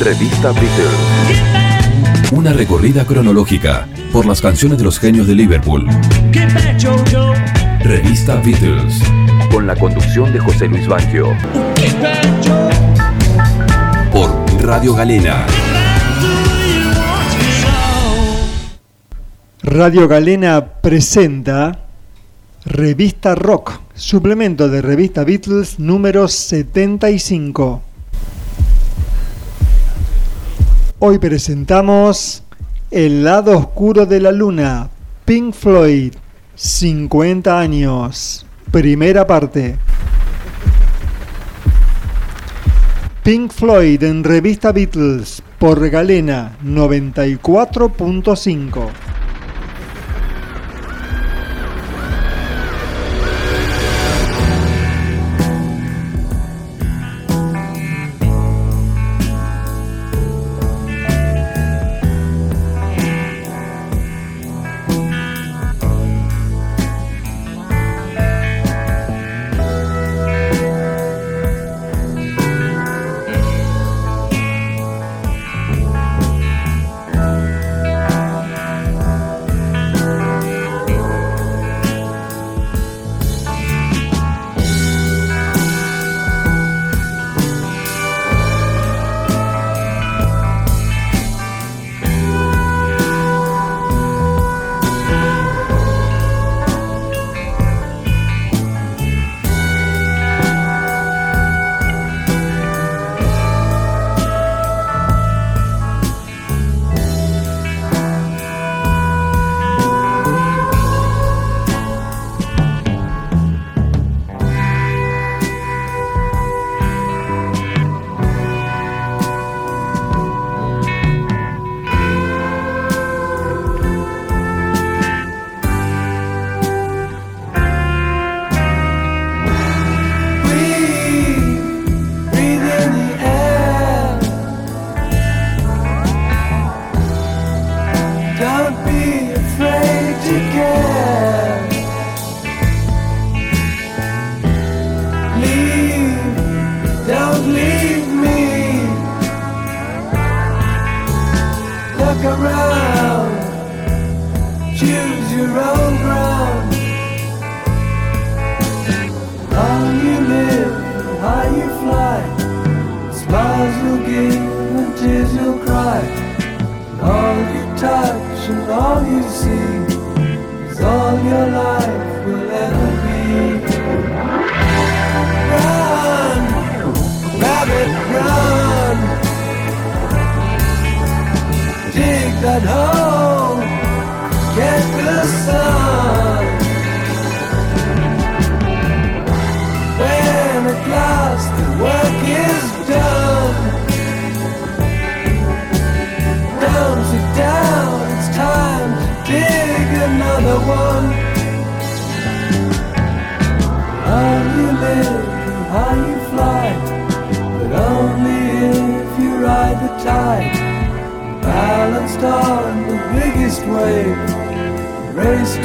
Revista 0.00 0.50
Beatles. 0.52 2.32
Una 2.32 2.52
recorrida 2.52 3.06
cronológica 3.06 3.86
por 4.12 4.26
las 4.26 4.40
canciones 4.40 4.78
de 4.78 4.84
los 4.84 4.98
genios 4.98 5.26
de 5.26 5.34
Liverpool. 5.34 5.86
Revista 7.80 8.36
Beatles. 8.36 9.00
Con 9.50 9.66
la 9.66 9.76
conducción 9.76 10.32
de 10.32 10.40
José 10.40 10.68
Luis 10.68 10.86
Bangio. 10.88 11.28
Por 14.12 14.30
Radio 14.62 14.94
Galena. 14.94 15.46
Radio 19.62 20.08
Galena 20.08 20.66
presenta 20.82 21.86
Revista 22.64 23.34
Rock, 23.34 23.80
suplemento 23.94 24.68
de 24.68 24.82
Revista 24.82 25.24
Beatles 25.24 25.78
número 25.78 26.28
75. 26.28 27.93
Hoy 31.06 31.18
presentamos 31.18 32.42
El 32.90 33.24
lado 33.24 33.58
oscuro 33.58 34.06
de 34.06 34.20
la 34.20 34.32
luna, 34.32 34.88
Pink 35.26 35.52
Floyd, 35.52 36.14
50 36.54 37.60
años, 37.60 38.46
primera 38.70 39.26
parte. 39.26 39.76
Pink 43.22 43.52
Floyd 43.52 44.02
en 44.02 44.24
Revista 44.24 44.72
Beatles 44.72 45.42
por 45.58 45.90
Galena 45.90 46.56
94.5. 46.64 49.13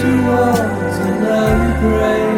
towards 0.02 0.98
another 0.98 1.80
grave. 1.82 2.29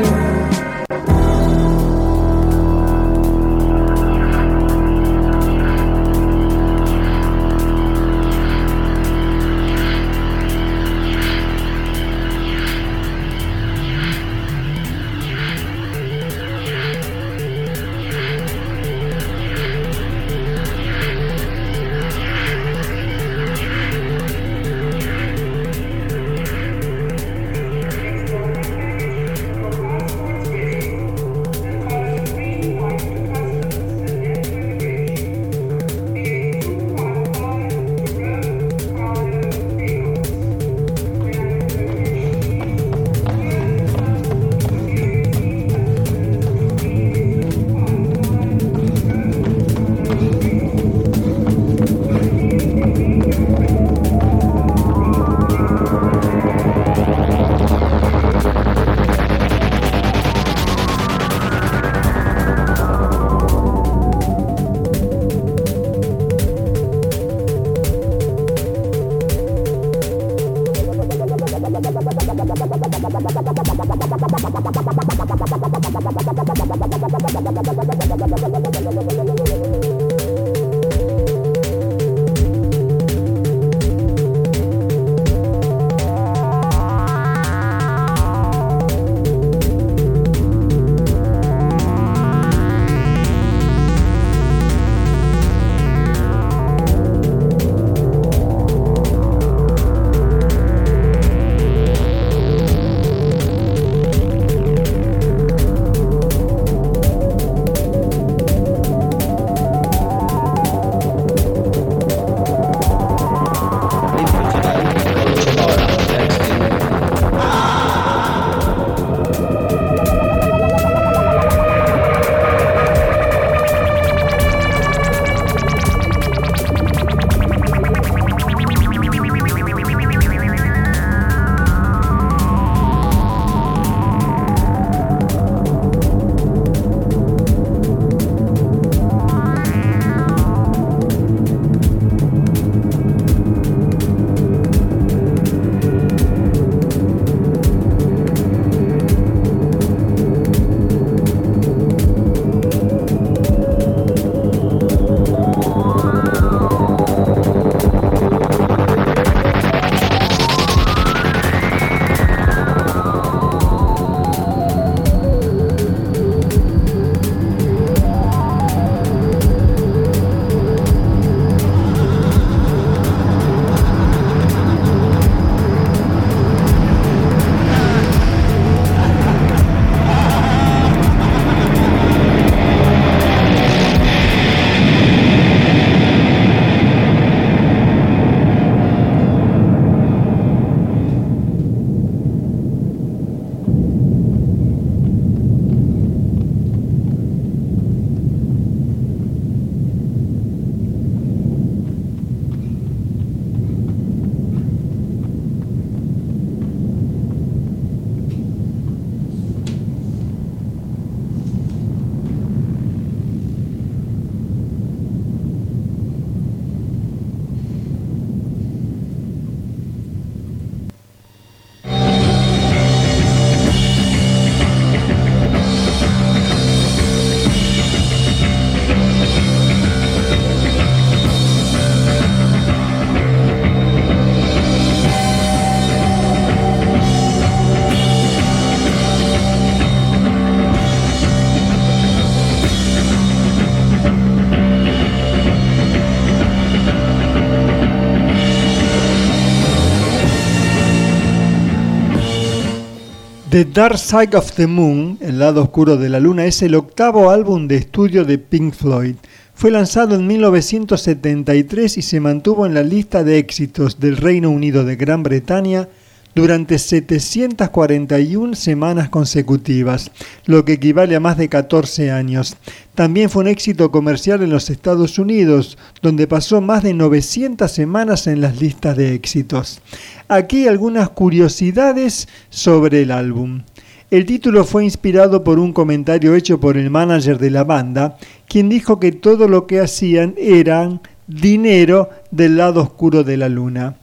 The 253.51 253.65
Dark 253.65 253.98
Side 253.98 254.38
of 254.38 254.53
the 254.53 254.65
Moon, 254.65 255.18
El 255.19 255.39
lado 255.39 255.62
oscuro 255.63 255.98
de 255.98 256.07
la 256.07 256.21
luna, 256.21 256.45
es 256.45 256.62
el 256.62 256.74
octavo 256.74 257.30
álbum 257.30 257.68
de 257.68 257.75
estudio 257.75 258.24
de 258.24 258.38
Pink 258.38 258.74
Floyd. 258.74 259.15
Fue 259.53 259.71
lanzado 259.71 260.15
en 260.15 260.25
1973 260.25 261.98
y 261.98 262.01
se 262.01 262.21
mantuvo 262.21 262.65
en 262.65 262.74
la 262.74 262.81
lista 262.81 263.25
de 263.25 263.39
éxitos 263.39 264.00
del 264.00 264.15
Reino 264.15 264.49
Unido 264.49 264.85
de 264.85 264.95
Gran 264.95 265.21
Bretaña 265.21 265.90
durante 266.35 266.80
741 266.80 268.56
semanas 268.56 269.09
consecutivas, 269.09 270.11
lo 270.45 270.66
que 270.66 270.73
equivale 270.73 271.16
a 271.16 271.19
más 271.19 271.38
de 271.38 271.50
14 271.50 272.11
años. 272.11 272.57
También 272.95 273.30
fue 273.30 273.44
un 273.44 273.47
éxito 273.47 273.92
comercial 273.92 274.44
en 274.44 274.50
los 274.50 274.69
Estados 274.69 275.19
Unidos, 275.19 275.78
donde 276.02 276.28
pasó 276.28 276.61
más 276.61 276.83
de 276.83 276.94
900 276.94 277.71
semanas 277.71 278.28
en 278.28 278.42
las 278.42 278.61
listas 278.61 278.97
de 278.97 279.14
éxitos. 279.14 279.81
Aquí 280.28 280.68
algunas 280.68 281.09
curiosidades 281.09 282.28
sobre 282.50 283.02
el 283.02 283.11
álbum. 283.11 283.64
El 284.11 284.26
título 284.26 284.66
fue 284.66 284.83
inspirado 284.83 285.42
por 285.42 285.57
un 285.57 285.71
comentario 285.71 286.35
hecho 286.35 286.59
por 286.59 286.76
el 286.76 286.90
manager 286.90 287.38
de 287.38 287.50
la 287.50 287.64
banda, 287.64 288.18
quien 288.47 288.68
dijo 288.68 289.00
que 289.00 289.14
todo 289.14 289.47
lo 289.47 289.68
que 289.68 289.80
hacían 289.80 290.35
eran 290.38 291.00
dinero 291.28 292.09
del 292.30 292.57
lado 292.57 292.81
oscuro 292.81 293.23
de 293.23 293.38
la 293.38 293.47
luna. 293.47 293.95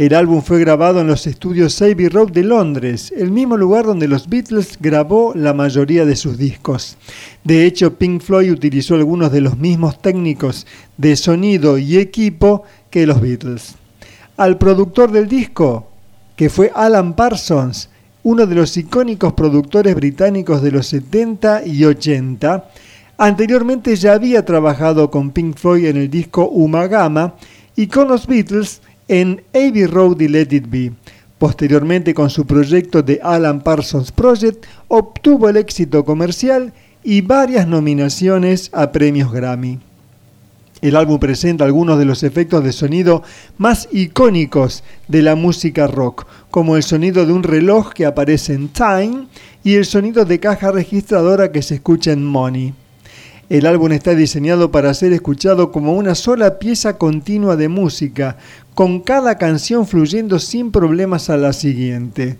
El 0.00 0.14
álbum 0.14 0.40
fue 0.40 0.60
grabado 0.60 1.02
en 1.02 1.08
los 1.08 1.26
estudios 1.26 1.82
Abbey 1.82 2.08
Road 2.08 2.30
de 2.30 2.42
Londres, 2.42 3.12
el 3.14 3.30
mismo 3.30 3.58
lugar 3.58 3.84
donde 3.84 4.08
los 4.08 4.30
Beatles 4.30 4.78
grabó 4.80 5.34
la 5.34 5.52
mayoría 5.52 6.06
de 6.06 6.16
sus 6.16 6.38
discos. 6.38 6.96
De 7.44 7.66
hecho, 7.66 7.98
Pink 7.98 8.22
Floyd 8.22 8.50
utilizó 8.50 8.94
algunos 8.94 9.30
de 9.30 9.42
los 9.42 9.58
mismos 9.58 10.00
técnicos 10.00 10.66
de 10.96 11.16
sonido 11.16 11.76
y 11.76 11.98
equipo 11.98 12.62
que 12.88 13.04
los 13.04 13.20
Beatles 13.20 13.74
al 14.38 14.56
productor 14.56 15.12
del 15.12 15.28
disco, 15.28 15.90
que 16.34 16.48
fue 16.48 16.72
Alan 16.74 17.14
Parsons, 17.14 17.90
uno 18.22 18.46
de 18.46 18.54
los 18.54 18.74
icónicos 18.78 19.34
productores 19.34 19.94
británicos 19.94 20.62
de 20.62 20.70
los 20.70 20.86
70 20.86 21.66
y 21.66 21.84
80. 21.84 22.70
Anteriormente 23.18 23.94
ya 23.96 24.14
había 24.14 24.46
trabajado 24.46 25.10
con 25.10 25.30
Pink 25.32 25.58
Floyd 25.58 25.84
en 25.84 25.98
el 25.98 26.08
disco 26.08 26.48
Umagama 26.48 27.34
y 27.76 27.88
con 27.88 28.08
los 28.08 28.26
Beatles 28.26 28.80
en 29.10 29.42
Abbey 29.52 29.86
Road 29.86 30.20
y 30.20 30.28
Let 30.28 30.48
It 30.52 30.66
Be. 30.68 30.92
Posteriormente, 31.36 32.14
con 32.14 32.30
su 32.30 32.46
proyecto 32.46 33.02
de 33.02 33.18
Alan 33.22 33.60
Parsons 33.60 34.12
Project, 34.12 34.64
obtuvo 34.86 35.48
el 35.48 35.56
éxito 35.56 36.04
comercial 36.04 36.72
y 37.02 37.20
varias 37.20 37.66
nominaciones 37.66 38.70
a 38.72 38.92
premios 38.92 39.32
Grammy. 39.32 39.80
El 40.80 40.94
álbum 40.94 41.18
presenta 41.18 41.64
algunos 41.64 41.98
de 41.98 42.04
los 42.04 42.22
efectos 42.22 42.62
de 42.62 42.72
sonido 42.72 43.24
más 43.58 43.88
icónicos 43.90 44.84
de 45.08 45.22
la 45.22 45.34
música 45.34 45.88
rock, 45.88 46.26
como 46.52 46.76
el 46.76 46.84
sonido 46.84 47.26
de 47.26 47.32
un 47.32 47.42
reloj 47.42 47.92
que 47.92 48.06
aparece 48.06 48.54
en 48.54 48.68
Time 48.68 49.26
y 49.64 49.74
el 49.74 49.86
sonido 49.86 50.24
de 50.24 50.38
caja 50.38 50.70
registradora 50.70 51.50
que 51.50 51.62
se 51.62 51.74
escucha 51.74 52.12
en 52.12 52.24
Money. 52.24 52.74
El 53.50 53.66
álbum 53.66 53.90
está 53.90 54.14
diseñado 54.14 54.70
para 54.70 54.94
ser 54.94 55.12
escuchado 55.12 55.72
como 55.72 55.94
una 55.94 56.14
sola 56.14 56.60
pieza 56.60 56.98
continua 56.98 57.56
de 57.56 57.68
música, 57.68 58.36
con 58.76 59.00
cada 59.00 59.38
canción 59.38 59.88
fluyendo 59.88 60.38
sin 60.38 60.70
problemas 60.70 61.30
a 61.30 61.36
la 61.36 61.52
siguiente. 61.52 62.38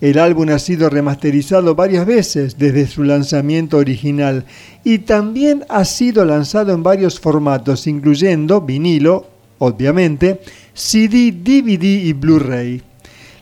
El 0.00 0.18
álbum 0.18 0.48
ha 0.48 0.58
sido 0.58 0.90
remasterizado 0.90 1.76
varias 1.76 2.06
veces 2.06 2.58
desde 2.58 2.88
su 2.88 3.04
lanzamiento 3.04 3.76
original 3.76 4.44
y 4.82 4.98
también 4.98 5.64
ha 5.68 5.84
sido 5.84 6.24
lanzado 6.24 6.72
en 6.72 6.82
varios 6.82 7.20
formatos, 7.20 7.86
incluyendo 7.86 8.60
vinilo, 8.60 9.28
obviamente, 9.58 10.40
CD, 10.74 11.30
DVD 11.30 11.84
y 11.84 12.12
Blu-ray. 12.14 12.82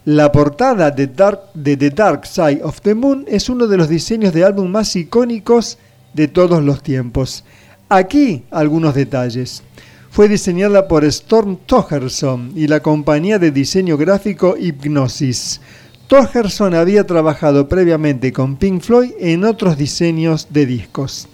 La 0.04 0.30
portada 0.30 0.90
de, 0.90 1.06
de, 1.06 1.76
The 1.78 1.90
Dark 1.90 2.26
Side 2.26 2.60
of 2.62 2.82
the 2.82 2.94
Moon 2.94 3.24
es 3.26 3.48
uno 3.48 3.66
de 3.68 3.78
los 3.78 3.88
diseños 3.88 4.34
de 4.34 4.44
álbum 4.44 4.70
más 4.70 4.94
icónicos 4.96 5.78
de 6.14 6.28
todos 6.28 6.62
los 6.62 6.82
tiempos. 6.82 7.44
Aquí 7.88 8.44
algunos 8.50 8.94
detalles. 8.94 9.62
Fue 10.10 10.28
diseñada 10.28 10.88
por 10.88 11.04
Storm 11.04 11.58
Togerson 11.66 12.52
y 12.54 12.68
la 12.68 12.80
compañía 12.80 13.38
de 13.38 13.50
diseño 13.50 13.96
gráfico 13.96 14.56
Hypnosis. 14.56 15.60
Torgerson 16.06 16.74
había 16.74 17.06
trabajado 17.06 17.68
previamente 17.68 18.32
con 18.32 18.56
Pink 18.56 18.82
Floyd 18.82 19.12
en 19.18 19.44
otros 19.44 19.76
diseños 19.76 20.48
de 20.50 20.66
discos. 20.66 21.28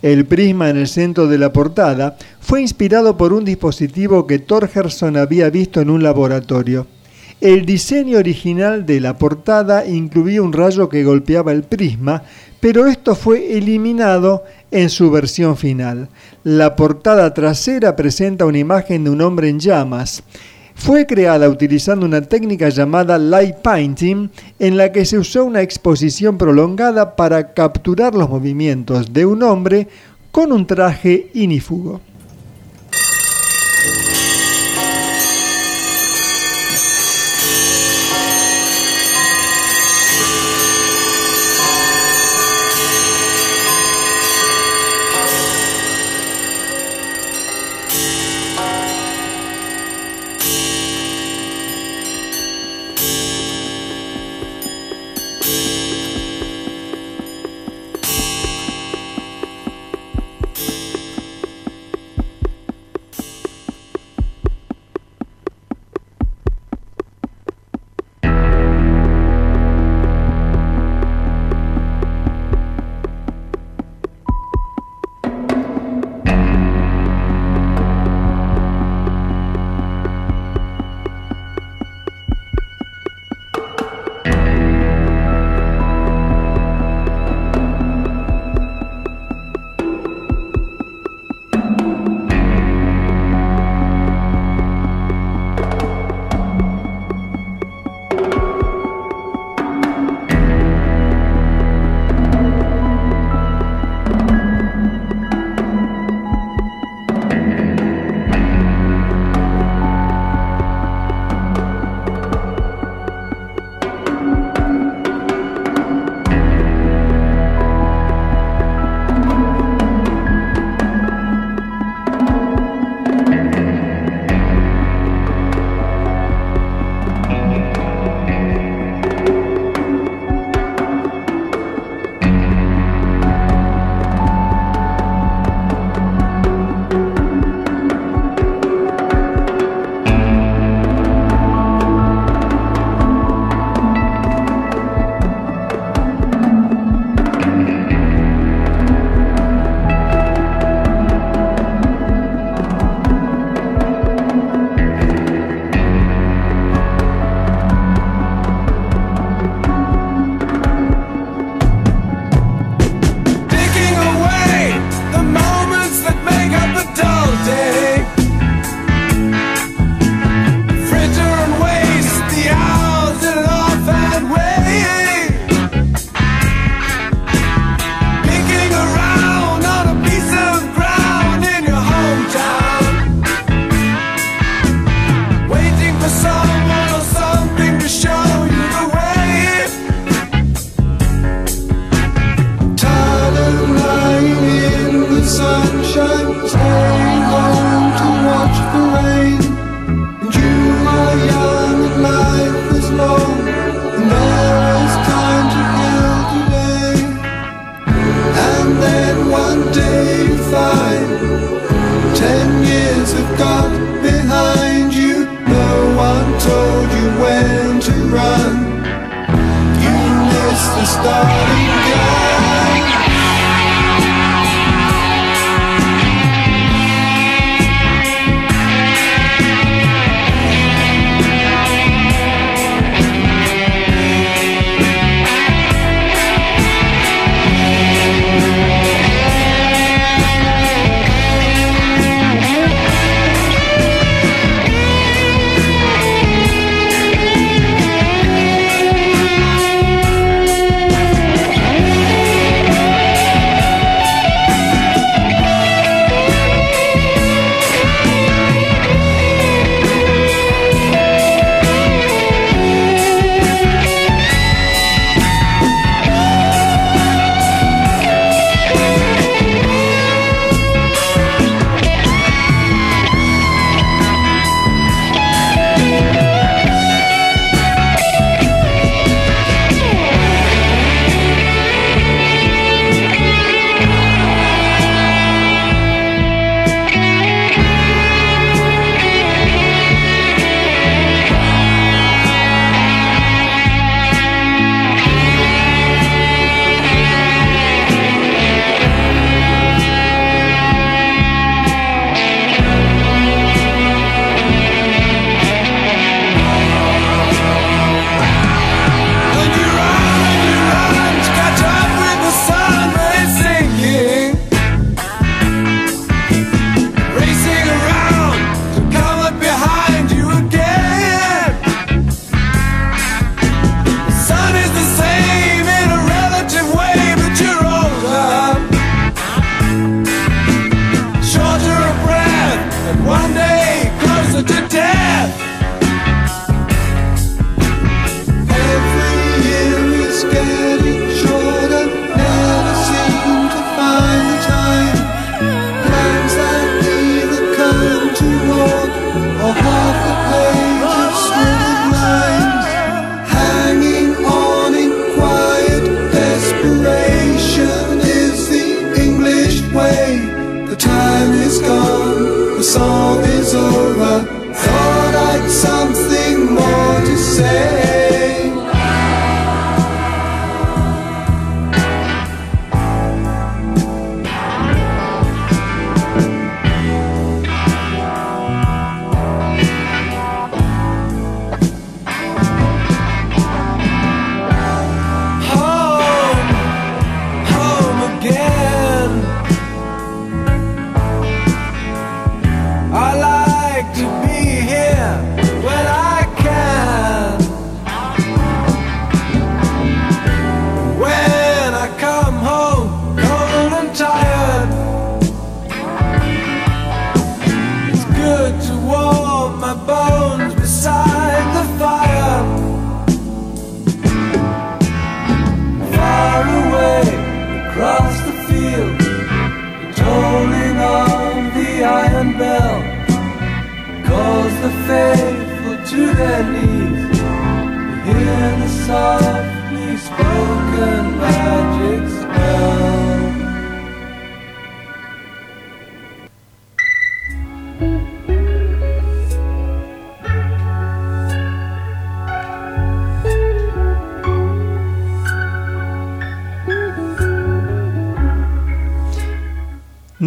El 0.00 0.24
prisma 0.26 0.70
en 0.70 0.78
el 0.78 0.88
centro 0.88 1.26
de 1.26 1.38
la 1.38 1.52
portada 1.52 2.16
fue 2.40 2.62
inspirado 2.62 3.16
por 3.16 3.32
un 3.32 3.44
dispositivo 3.44 4.26
que 4.26 4.38
Torgerson 4.38 5.16
había 5.16 5.50
visto 5.50 5.80
en 5.80 5.90
un 5.90 6.02
laboratorio. 6.02 6.86
El 7.42 7.66
diseño 7.66 8.18
original 8.18 8.86
de 8.86 9.00
la 9.00 9.18
portada 9.18 9.84
incluía 9.84 10.40
un 10.40 10.52
rayo 10.52 10.88
que 10.88 11.02
golpeaba 11.02 11.50
el 11.50 11.64
prisma, 11.64 12.22
pero 12.60 12.86
esto 12.86 13.16
fue 13.16 13.58
eliminado 13.58 14.44
en 14.70 14.88
su 14.88 15.10
versión 15.10 15.56
final. 15.56 16.08
La 16.44 16.76
portada 16.76 17.34
trasera 17.34 17.96
presenta 17.96 18.46
una 18.46 18.58
imagen 18.58 19.02
de 19.02 19.10
un 19.10 19.20
hombre 19.22 19.48
en 19.48 19.58
llamas. 19.58 20.22
Fue 20.76 21.04
creada 21.04 21.48
utilizando 21.48 22.06
una 22.06 22.22
técnica 22.22 22.68
llamada 22.68 23.18
light 23.18 23.56
painting, 23.56 24.28
en 24.60 24.76
la 24.76 24.92
que 24.92 25.04
se 25.04 25.18
usó 25.18 25.44
una 25.44 25.62
exposición 25.62 26.38
prolongada 26.38 27.16
para 27.16 27.54
capturar 27.54 28.14
los 28.14 28.30
movimientos 28.30 29.12
de 29.12 29.26
un 29.26 29.42
hombre 29.42 29.88
con 30.30 30.52
un 30.52 30.64
traje 30.64 31.32
inífugo. 31.34 32.00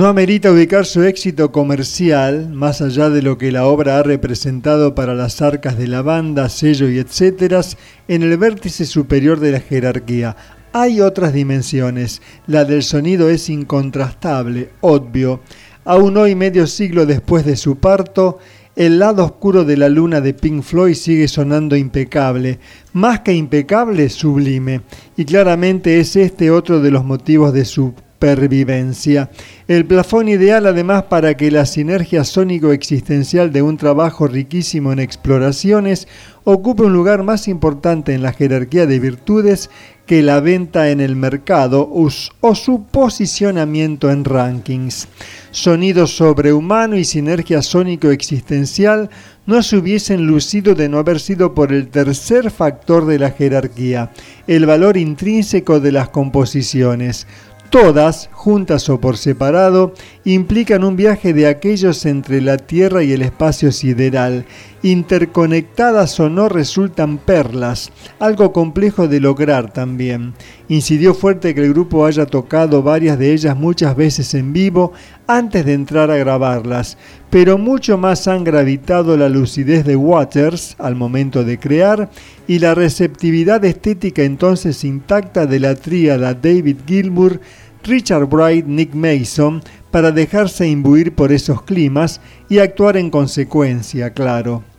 No 0.06 0.10
amerita 0.10 0.52
ubicar 0.52 0.86
su 0.86 1.02
éxito 1.02 1.52
comercial, 1.52 2.50
más 2.50 2.80
allá 2.80 3.10
de 3.10 3.24
lo 3.24 3.40
que 3.40 3.52
la 3.52 3.66
obra 3.66 3.98
ha 3.98 4.04
representado 4.04 4.94
para 4.94 5.16
las 5.16 5.42
arcas 5.42 5.80
de 5.80 5.88
la 5.88 6.04
banda, 6.04 6.48
sello 6.48 6.88
y 6.88 7.00
etcétera, 7.00 7.62
en 8.08 8.22
el 8.22 8.38
vértice 8.38 8.86
superior 8.86 9.40
de 9.40 9.54
la 9.54 9.62
jerarquía. 9.62 10.36
Hay 10.74 11.02
otras 11.02 11.34
dimensiones. 11.34 12.22
La 12.46 12.66
del 12.66 12.84
sonido 12.84 13.32
es 13.32 13.50
incontrastable, 13.50 14.70
obvio. 14.82 15.42
Aún 15.86 16.18
hoy, 16.18 16.36
medio 16.36 16.68
siglo 16.68 17.08
después 17.08 17.44
de 17.44 17.56
su 17.56 17.78
parto, 17.78 18.38
el 18.76 19.00
lado 19.00 19.26
oscuro 19.26 19.64
de 19.64 19.76
la 19.76 19.90
luna 19.90 20.22
de 20.22 20.36
Pink 20.36 20.62
Floyd 20.62 20.94
sigue 20.94 21.28
sonando 21.28 21.76
impecable, 21.76 22.60
más 22.94 23.22
que 23.22 23.34
impecable, 23.34 24.10
sublime. 24.10 24.82
Y 25.18 25.26
claramente 25.26 26.00
es 26.00 26.16
este 26.16 26.52
otro 26.52 26.80
de 26.80 26.92
los 26.92 27.04
motivos 27.04 27.54
de 27.54 27.66
su 27.66 27.96
pervivencia. 28.20 29.30
El 29.68 29.86
plafón 29.86 30.28
ideal 30.30 30.66
además 30.66 31.04
para 31.04 31.36
que 31.36 31.52
la 31.52 31.66
sinergia 31.66 32.24
sónico-existencial 32.24 33.52
de 33.52 33.62
un 33.62 33.78
trabajo 33.78 34.28
riquísimo 34.28 34.92
en 34.92 35.00
exploraciones 35.00 36.08
ocupe 36.44 36.84
un 36.84 36.94
lugar 36.94 37.24
más 37.24 37.48
importante 37.48 38.14
en 38.14 38.22
la 38.22 38.32
jerarquía 38.32 38.86
de 38.86 39.00
virtudes 39.00 39.70
que 40.06 40.22
la 40.22 40.40
venta 40.40 40.92
en 40.92 41.02
el 41.02 41.16
mercado 41.16 41.90
o 41.92 42.56
su 42.56 42.84
posicionamiento 42.84 44.12
en 44.12 44.24
rankings. 44.24 45.08
Sonido 45.50 46.06
sobrehumano 46.06 46.96
y 46.98 47.04
sinergia 47.04 47.64
sónico-existencial 47.64 49.10
no 49.48 49.64
se 49.64 49.78
hubiesen 49.78 50.28
lucido 50.28 50.76
de 50.76 50.90
no 50.90 51.00
haber 51.00 51.20
sido 51.20 51.56
por 51.56 51.74
el 51.74 51.88
tercer 51.88 52.52
factor 52.52 53.06
de 53.06 53.18
la 53.18 53.32
jerarquía, 53.32 54.12
el 54.46 54.68
valor 54.68 54.98
intrínseco 54.98 55.80
de 55.80 55.92
las 55.92 56.10
composiciones. 56.10 57.26
Todas, 57.70 58.30
juntas 58.32 58.90
o 58.90 59.02
por 59.02 59.18
separado, 59.18 59.94
implican 60.24 60.84
un 60.84 60.96
viaje 60.96 61.34
de 61.34 61.48
aquellos 61.48 62.06
entre 62.06 62.42
la 62.42 62.58
Tierra 62.58 63.04
y 63.04 63.12
el 63.12 63.22
espacio 63.22 63.72
sideral. 63.72 64.46
Interconectadas 64.86 66.20
o 66.20 66.30
no 66.30 66.48
resultan 66.48 67.18
perlas, 67.18 67.92
algo 68.20 68.54
complejo 68.54 69.08
de 69.08 69.20
lograr 69.20 69.74
también. 69.74 70.36
Incidió 70.68 71.16
fuerte 71.16 71.56
que 71.56 71.62
el 71.62 71.74
grupo 71.74 72.06
haya 72.06 72.28
tocado 72.28 72.84
varias 72.84 73.18
de 73.18 73.34
ellas 73.34 73.58
muchas 73.58 73.96
veces 73.96 74.36
en 74.36 74.54
vivo 74.54 74.94
antes 75.26 75.66
de 75.66 75.74
entrar 75.74 76.12
a 76.12 76.18
grabarlas, 76.18 77.00
pero 77.32 77.58
mucho 77.58 77.98
más 77.98 78.28
han 78.28 78.44
gravitado 78.44 79.18
la 79.18 79.28
lucidez 79.28 79.86
de 79.86 79.96
Waters 79.96 80.76
al 80.78 80.94
momento 80.94 81.44
de 81.44 81.58
crear 81.58 82.12
y 82.46 82.60
la 82.60 82.76
receptividad 82.76 83.66
estética 83.66 84.22
entonces 84.22 84.84
intacta 84.84 85.48
de 85.48 85.62
la 85.62 85.74
tríada 85.74 86.36
David 86.36 86.78
Gilmour, 86.86 87.42
Richard 87.84 88.28
Bright, 88.28 88.68
Nick 88.68 88.94
Mason, 88.94 89.64
para 89.90 90.12
dejarse 90.12 90.68
imbuir 90.68 91.16
por 91.16 91.32
esos 91.32 91.64
climas 91.64 92.22
y 92.50 92.60
actuar 92.60 92.98
en 92.98 93.10
consecuencia, 93.10 94.12
claro. 94.12 94.75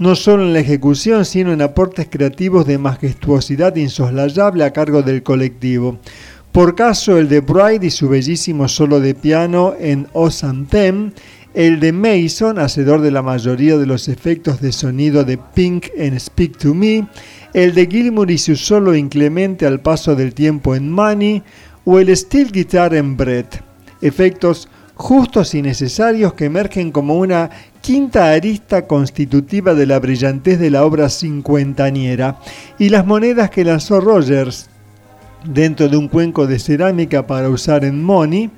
No 0.00 0.16
solo 0.16 0.44
en 0.44 0.54
la 0.54 0.60
ejecución, 0.60 1.26
sino 1.26 1.52
en 1.52 1.60
aportes 1.60 2.08
creativos 2.10 2.66
de 2.66 2.78
majestuosidad 2.78 3.76
insoslayable 3.76 4.64
a 4.64 4.72
cargo 4.72 5.02
del 5.02 5.22
colectivo. 5.22 5.98
Por 6.52 6.74
caso 6.74 7.18
el 7.18 7.28
de 7.28 7.40
Bright 7.40 7.84
y 7.84 7.90
su 7.90 8.08
bellísimo 8.08 8.66
solo 8.66 8.98
de 8.98 9.14
piano 9.14 9.74
en 9.78 10.08
Awesome 10.14 10.68
Them, 10.70 11.12
el 11.52 11.80
de 11.80 11.92
Mason, 11.92 12.58
hacedor 12.58 13.02
de 13.02 13.10
la 13.10 13.20
mayoría 13.20 13.76
de 13.76 13.84
los 13.84 14.08
efectos 14.08 14.62
de 14.62 14.72
sonido 14.72 15.22
de 15.22 15.36
Pink 15.36 15.88
en 15.94 16.18
Speak 16.18 16.56
to 16.56 16.72
Me, 16.72 17.06
el 17.52 17.74
de 17.74 17.86
Gilmour 17.86 18.30
y 18.30 18.38
su 18.38 18.56
solo 18.56 18.94
inclemente 18.94 19.66
al 19.66 19.80
paso 19.80 20.16
del 20.16 20.32
tiempo 20.32 20.74
en 20.74 20.90
Money, 20.90 21.42
o 21.84 21.98
el 21.98 22.16
steel 22.16 22.52
guitar 22.52 22.94
en 22.94 23.18
Brett, 23.18 23.62
efectos 24.00 24.66
justos 25.00 25.54
y 25.54 25.62
necesarios 25.62 26.34
que 26.34 26.44
emergen 26.44 26.92
como 26.92 27.16
una 27.16 27.48
quinta 27.80 28.32
arista 28.32 28.86
constitutiva 28.86 29.72
de 29.74 29.86
la 29.86 29.98
brillantez 29.98 30.60
de 30.60 30.68
la 30.68 30.84
obra 30.84 31.08
cincuentañera, 31.08 32.38
y 32.78 32.90
las 32.90 33.06
monedas 33.06 33.48
que 33.48 33.64
lanzó 33.64 34.00
Rogers 34.00 34.68
dentro 35.44 35.88
de 35.88 35.96
un 35.96 36.08
cuenco 36.08 36.46
de 36.46 36.58
cerámica 36.58 37.26
para 37.26 37.48
usar 37.48 37.84
en 37.86 38.04
Money, 38.04 38.50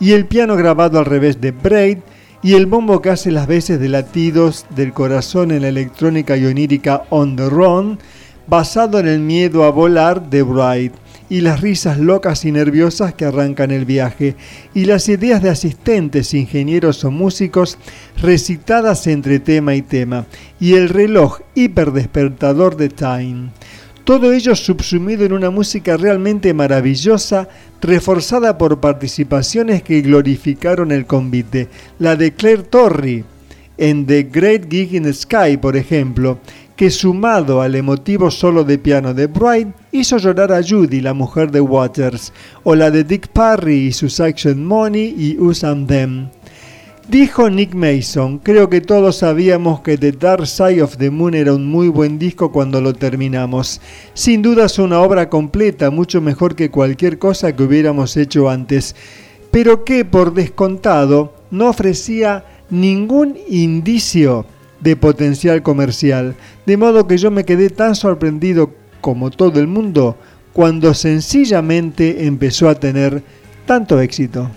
y 0.00 0.12
el 0.12 0.24
piano 0.24 0.56
grabado 0.56 0.98
al 0.98 1.04
revés 1.04 1.42
de 1.42 1.50
Braid, 1.52 1.98
y 2.42 2.54
el 2.54 2.64
bombo 2.64 3.02
que 3.02 3.10
hace 3.10 3.30
las 3.30 3.46
veces 3.46 3.78
de 3.78 3.90
latidos 3.90 4.64
del 4.74 4.94
corazón 4.94 5.50
en 5.50 5.62
la 5.62 5.68
electrónica 5.68 6.36
y 6.38 6.46
On 7.10 7.36
the 7.36 7.50
Run, 7.50 7.98
basado 8.46 8.98
en 8.98 9.06
el 9.06 9.20
miedo 9.20 9.64
a 9.64 9.70
volar 9.70 10.30
de 10.30 10.42
Bright 10.42 10.94
y 11.28 11.40
las 11.40 11.60
risas 11.60 11.98
locas 11.98 12.44
y 12.44 12.52
nerviosas 12.52 13.14
que 13.14 13.24
arrancan 13.24 13.70
el 13.70 13.84
viaje, 13.84 14.36
y 14.74 14.84
las 14.84 15.08
ideas 15.08 15.42
de 15.42 15.50
asistentes, 15.50 16.34
ingenieros 16.34 17.04
o 17.04 17.10
músicos 17.10 17.78
recitadas 18.20 19.06
entre 19.06 19.38
tema 19.38 19.74
y 19.74 19.82
tema, 19.82 20.26
y 20.60 20.74
el 20.74 20.88
reloj 20.88 21.40
hiperdespertador 21.54 22.76
de 22.76 22.88
Time. 22.88 23.50
Todo 24.04 24.32
ello 24.32 24.54
subsumido 24.54 25.24
en 25.24 25.32
una 25.32 25.48
música 25.48 25.96
realmente 25.96 26.52
maravillosa, 26.52 27.48
reforzada 27.80 28.58
por 28.58 28.78
participaciones 28.78 29.82
que 29.82 30.02
glorificaron 30.02 30.92
el 30.92 31.06
convite. 31.06 31.68
La 31.98 32.14
de 32.14 32.34
Claire 32.34 32.64
Torrey 32.64 33.24
en 33.78 34.06
The 34.06 34.24
Great 34.24 34.70
Gig 34.70 34.94
in 34.94 35.04
the 35.04 35.12
Sky, 35.12 35.56
por 35.56 35.76
ejemplo, 35.76 36.38
que 36.76 36.90
sumado 36.90 37.62
al 37.62 37.74
emotivo 37.74 38.30
solo 38.30 38.64
de 38.64 38.78
piano 38.78 39.14
de 39.14 39.26
Bright 39.26 39.68
hizo 39.92 40.18
llorar 40.18 40.52
a 40.52 40.62
Judy, 40.62 41.00
la 41.00 41.14
mujer 41.14 41.50
de 41.50 41.60
Waters, 41.60 42.32
o 42.64 42.74
la 42.74 42.90
de 42.90 43.04
Dick 43.04 43.28
Parry 43.28 43.86
y 43.86 43.92
sus 43.92 44.18
Action 44.18 44.64
Money 44.64 45.14
y 45.16 45.38
Us 45.38 45.62
and 45.62 45.86
Them. 45.86 46.28
Dijo 47.08 47.50
Nick 47.50 47.74
Mason, 47.74 48.38
creo 48.38 48.70
que 48.70 48.80
todos 48.80 49.18
sabíamos 49.18 49.80
que 49.80 49.98
The 49.98 50.12
Dark 50.12 50.46
Side 50.46 50.82
of 50.82 50.96
the 50.96 51.10
Moon 51.10 51.34
era 51.34 51.52
un 51.52 51.66
muy 51.66 51.88
buen 51.88 52.18
disco 52.18 52.50
cuando 52.50 52.80
lo 52.80 52.94
terminamos. 52.94 53.80
Sin 54.14 54.40
duda 54.40 54.64
es 54.64 54.78
una 54.78 55.00
obra 55.00 55.28
completa, 55.28 55.90
mucho 55.90 56.22
mejor 56.22 56.56
que 56.56 56.70
cualquier 56.70 57.18
cosa 57.18 57.54
que 57.54 57.62
hubiéramos 57.62 58.16
hecho 58.16 58.48
antes, 58.48 58.96
pero 59.50 59.84
que 59.84 60.06
por 60.06 60.32
descontado 60.32 61.34
no 61.50 61.68
ofrecía 61.68 62.46
ningún 62.70 63.36
indicio 63.48 64.46
de 64.84 64.96
potencial 64.96 65.62
comercial, 65.62 66.36
de 66.66 66.76
modo 66.76 67.08
que 67.08 67.16
yo 67.16 67.30
me 67.30 67.44
quedé 67.44 67.70
tan 67.70 67.94
sorprendido 67.94 68.70
como 69.00 69.30
todo 69.30 69.58
el 69.58 69.66
mundo 69.66 70.16
cuando 70.52 70.92
sencillamente 70.92 72.26
empezó 72.26 72.68
a 72.68 72.74
tener 72.74 73.22
tanto 73.66 73.98
éxito. 73.98 74.50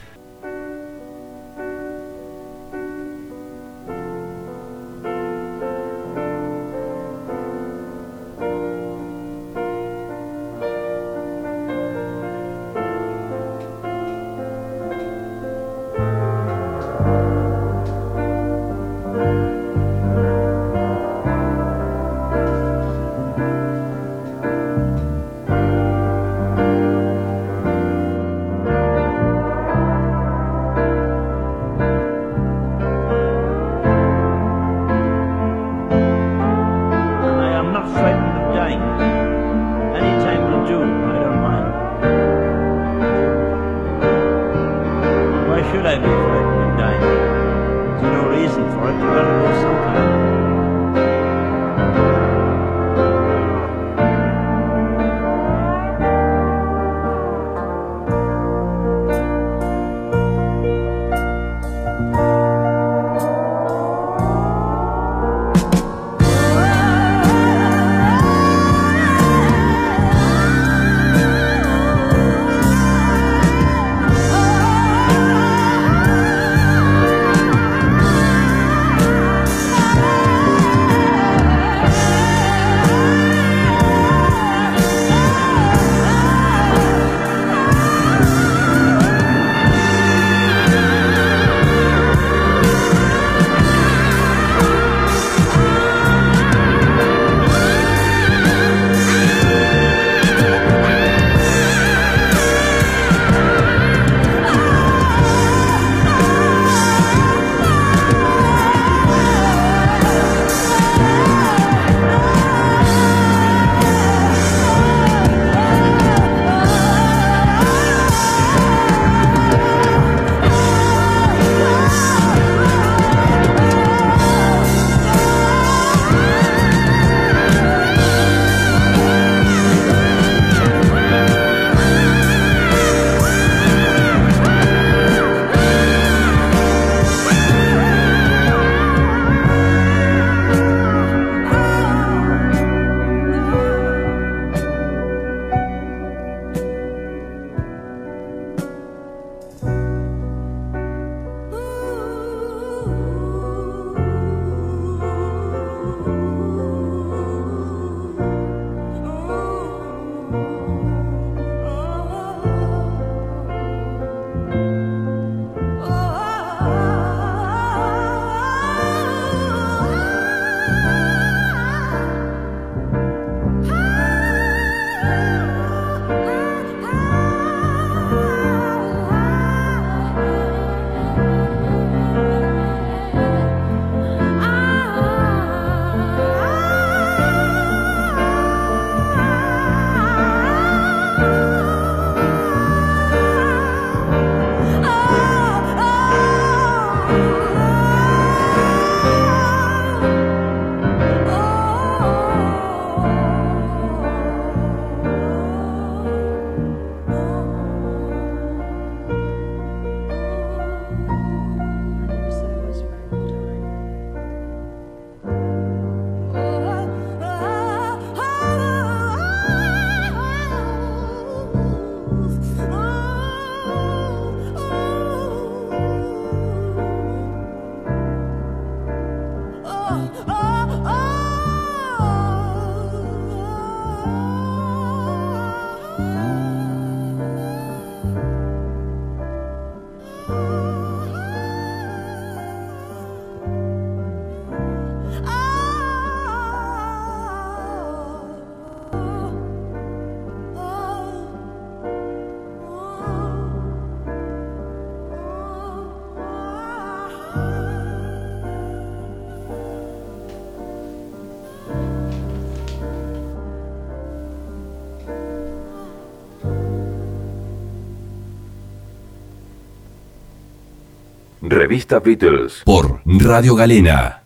Revista 271.68 272.00
Beatles 272.00 272.62
por 272.64 273.02
Radio 273.06 273.54
Galena. 273.54 274.24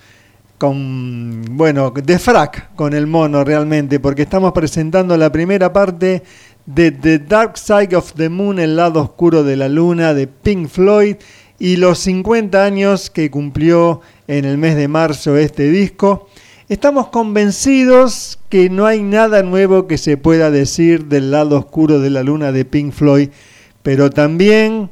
con, 0.56 1.44
bueno, 1.50 1.90
de 1.90 2.18
frac 2.18 2.74
con 2.74 2.94
el 2.94 3.06
mono 3.06 3.44
realmente, 3.44 4.00
porque 4.00 4.22
estamos 4.22 4.52
presentando 4.52 5.18
la 5.18 5.30
primera 5.30 5.70
parte 5.70 6.22
de 6.64 6.92
The 6.92 7.18
Dark 7.18 7.58
Side 7.58 7.94
of 7.94 8.14
the 8.14 8.30
Moon, 8.30 8.58
el 8.58 8.76
lado 8.76 9.02
oscuro 9.02 9.44
de 9.44 9.56
la 9.56 9.68
luna, 9.68 10.14
de 10.14 10.28
Pink 10.28 10.68
Floyd, 10.68 11.16
y 11.58 11.76
los 11.76 11.98
50 11.98 12.64
años 12.64 13.10
que 13.10 13.30
cumplió 13.30 14.00
en 14.26 14.46
el 14.46 14.56
mes 14.56 14.76
de 14.76 14.88
marzo 14.88 15.36
este 15.36 15.70
disco. 15.70 16.26
Estamos 16.70 17.08
convencidos 17.08 18.38
que 18.48 18.70
no 18.70 18.86
hay 18.86 19.02
nada 19.02 19.42
nuevo 19.42 19.86
que 19.86 19.98
se 19.98 20.16
pueda 20.16 20.50
decir 20.50 21.04
del 21.04 21.30
lado 21.30 21.58
oscuro 21.58 22.00
de 22.00 22.08
la 22.08 22.22
luna 22.22 22.50
de 22.50 22.64
Pink 22.64 22.92
Floyd 22.92 23.28
pero 23.86 24.10
también 24.10 24.90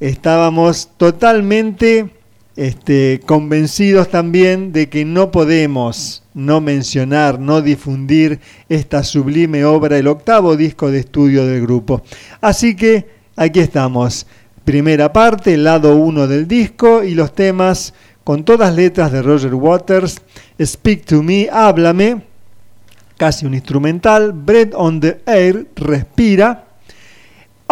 estábamos 0.00 0.90
totalmente 0.96 2.10
este, 2.56 3.20
convencidos 3.24 4.08
también 4.08 4.72
de 4.72 4.88
que 4.88 5.04
no 5.04 5.30
podemos 5.30 6.24
no 6.34 6.60
mencionar, 6.60 7.38
no 7.38 7.62
difundir 7.62 8.40
esta 8.68 9.04
sublime 9.04 9.64
obra, 9.64 9.96
el 9.96 10.08
octavo 10.08 10.56
disco 10.56 10.90
de 10.90 10.98
estudio 10.98 11.46
del 11.46 11.62
grupo. 11.62 12.02
Así 12.40 12.74
que 12.74 13.10
aquí 13.36 13.60
estamos, 13.60 14.26
primera 14.64 15.12
parte, 15.12 15.56
lado 15.56 15.94
1 15.94 16.26
del 16.26 16.48
disco 16.48 17.04
y 17.04 17.14
los 17.14 17.32
temas 17.36 17.94
con 18.24 18.42
todas 18.42 18.74
letras 18.74 19.12
de 19.12 19.22
Roger 19.22 19.54
Waters, 19.54 20.20
Speak 20.60 21.04
to 21.04 21.22
Me, 21.22 21.48
Háblame, 21.48 22.22
casi 23.16 23.46
un 23.46 23.54
instrumental, 23.54 24.32
Bread 24.32 24.70
on 24.74 24.98
the 24.98 25.20
Air, 25.26 25.68
Respira, 25.76 26.71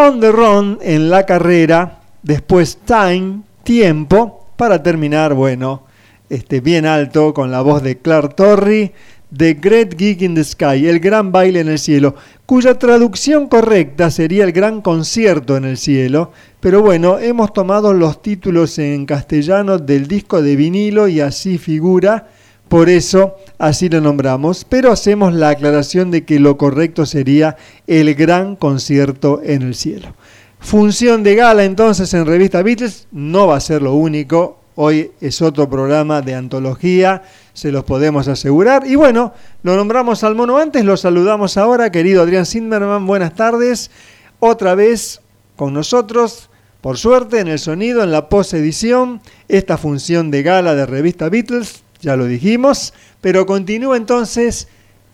On 0.03 0.19
the 0.19 0.33
Run 0.33 0.79
en 0.81 1.11
la 1.11 1.27
carrera, 1.27 2.01
después 2.23 2.79
Time, 2.87 3.43
Tiempo, 3.63 4.47
para 4.57 4.83
terminar, 4.83 5.35
bueno, 5.35 5.83
este, 6.31 6.63
bien 6.63 6.87
alto 6.87 7.35
con 7.35 7.51
la 7.51 7.61
voz 7.61 7.83
de 7.83 7.99
Clark 7.99 8.35
Torrey, 8.35 8.93
The 9.37 9.59
Great 9.61 9.99
Gig 9.99 10.23
in 10.23 10.35
the 10.35 10.43
Sky, 10.43 10.89
el 10.89 11.01
gran 11.01 11.33
baile 11.33 11.61
en 11.61 11.69
el 11.69 11.79
cielo, 11.79 12.15
cuya 12.47 12.79
traducción 12.79 13.47
correcta 13.47 14.11
sería 14.11 14.45
el 14.45 14.53
gran 14.53 14.81
concierto 14.81 15.59
en 15.59 15.67
el 15.67 15.77
cielo, 15.77 16.33
pero 16.61 16.81
bueno, 16.81 17.19
hemos 17.19 17.53
tomado 17.53 17.93
los 17.93 18.23
títulos 18.23 18.79
en 18.79 19.05
castellano 19.05 19.77
del 19.77 20.09
disco 20.09 20.41
de 20.41 20.57
vinilo 20.57 21.09
y 21.09 21.21
así 21.21 21.59
figura, 21.59 22.27
por 22.71 22.89
eso 22.89 23.35
así 23.59 23.89
lo 23.89 24.01
nombramos, 24.01 24.65
pero 24.65 24.93
hacemos 24.93 25.35
la 25.35 25.49
aclaración 25.49 26.13
de 26.13 26.25
que 26.25 26.39
lo 26.39 26.57
correcto 26.57 27.05
sería 27.05 27.57
el 27.89 28.15
gran 28.15 28.55
concierto 28.55 29.41
en 29.43 29.63
el 29.63 29.75
cielo. 29.75 30.15
Función 30.61 31.25
de 31.25 31.35
gala 31.35 31.65
entonces 31.65 32.15
en 32.15 32.27
Revista 32.27 32.63
Beatles, 32.63 33.09
no 33.11 33.49
va 33.49 33.57
a 33.57 33.61
ser 33.61 33.83
lo 33.83 33.95
único, 33.95 34.61
hoy 34.77 35.11
es 35.21 35.43
otro 35.43 35.69
programa 35.69 36.23
de 36.23 36.37
antología, 36.37 37.25
se 37.55 37.73
los 37.73 37.83
podemos 37.83 38.29
asegurar. 38.29 38.87
Y 38.87 38.95
bueno, 38.95 39.35
lo 39.65 39.75
nombramos 39.75 40.23
al 40.23 40.37
mono 40.37 40.57
antes, 40.57 40.85
lo 40.85 40.97
saludamos 40.97 41.57
ahora, 41.57 41.91
querido 41.91 42.23
Adrián 42.23 42.47
Zimmerman, 42.47 43.05
buenas 43.05 43.35
tardes, 43.35 43.91
otra 44.39 44.77
vez 44.77 45.23
con 45.57 45.75
nosotros, 45.75 46.51
por 46.83 46.99
suerte 46.99 47.41
en 47.41 47.49
el 47.49 47.59
sonido, 47.59 48.05
en 48.05 48.13
la 48.13 48.29
post-edición, 48.29 49.23
esta 49.49 49.77
función 49.77 50.31
de 50.31 50.45
gala 50.45 50.77
de 50.77 50.87
Revista 50.87 51.29
Beatles, 51.29 51.80
ya 52.01 52.17
lo 52.17 52.27
dijimos, 52.27 52.93
pero 53.21 53.47
continúa 53.47 53.97
entonces, 53.97 54.69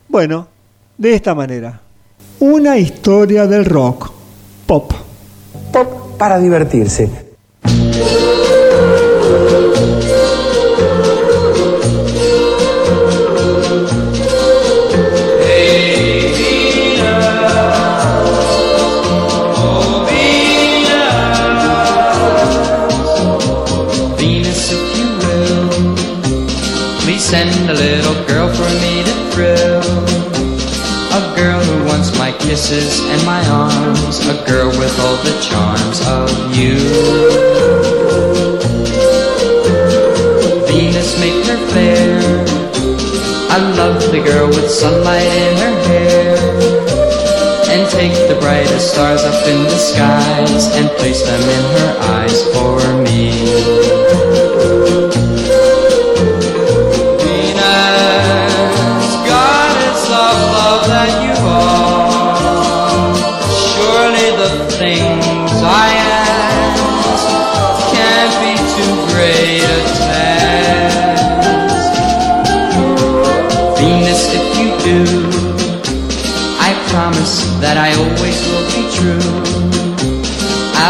bueno, 0.08 0.48
de 0.98 1.14
esta 1.14 1.34
manera. 1.34 1.80
Una 2.40 2.78
historia 2.78 3.46
del 3.46 3.64
rock, 3.64 4.12
pop. 4.66 4.92
Pop 5.72 6.16
para 6.18 6.38
divertirse. 6.38 7.26
Send 27.26 27.68
a 27.68 27.74
little 27.74 28.14
girl 28.28 28.48
for 28.54 28.70
me 28.82 29.02
to 29.02 29.14
thrill. 29.32 29.82
A 31.18 31.34
girl 31.34 31.58
who 31.58 31.84
wants 31.84 32.16
my 32.16 32.30
kisses 32.30 33.00
and 33.00 33.20
my 33.26 33.42
arms, 33.48 34.20
a 34.28 34.38
girl 34.46 34.68
with 34.68 34.94
all 35.00 35.16
the 35.26 35.34
charms 35.42 35.98
of 36.06 36.30
you. 36.54 36.78
Venus, 40.68 41.18
make 41.18 41.44
her 41.50 41.60
fair. 41.74 42.20
I 43.50 43.58
love 43.74 44.00
the 44.12 44.22
girl 44.22 44.46
with 44.46 44.70
sunlight 44.70 45.26
in 45.26 45.56
her 45.64 45.76
hair. 45.88 46.36
And 47.74 47.90
take 47.90 48.14
the 48.28 48.38
brightest 48.38 48.92
stars 48.92 49.22
up 49.24 49.48
in 49.48 49.64
the 49.64 49.80
skies 49.90 50.66
and 50.76 50.88
place 50.98 51.22
them 51.26 51.42
in 51.42 51.64
her 51.78 51.92
eyes 52.18 52.38
for 52.54 52.78
me. 53.02 54.25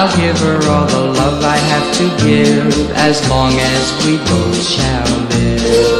I'll 0.08 0.16
give 0.18 0.38
her 0.38 0.70
all 0.70 0.86
the 0.86 1.00
love 1.18 1.42
I 1.42 1.56
have 1.56 1.92
to 1.96 2.24
give 2.24 2.90
as 2.92 3.28
long 3.28 3.54
as 3.54 4.06
we 4.06 4.18
both 4.18 4.62
shall 4.62 5.26
live. 5.30 5.96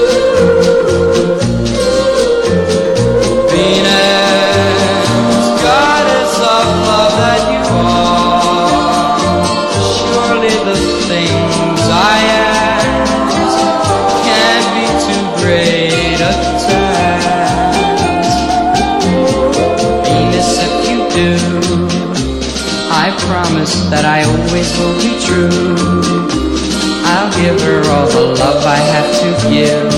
That 23.91 24.05
I 24.05 24.25
always 24.25 24.69
will 24.79 24.97
be 24.99 25.15
true. 25.23 25.51
I'll 27.07 27.31
give 27.39 27.61
her 27.63 27.81
all 27.91 28.07
the 28.09 28.35
love 28.41 28.65
I 28.65 28.77
have 28.77 29.11
to 29.21 29.49
give 29.49 29.96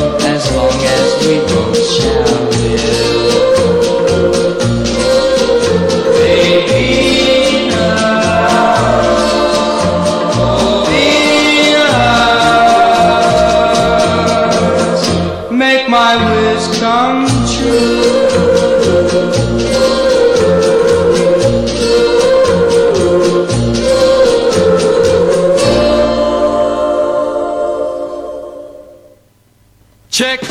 Chicks, 30.19 30.49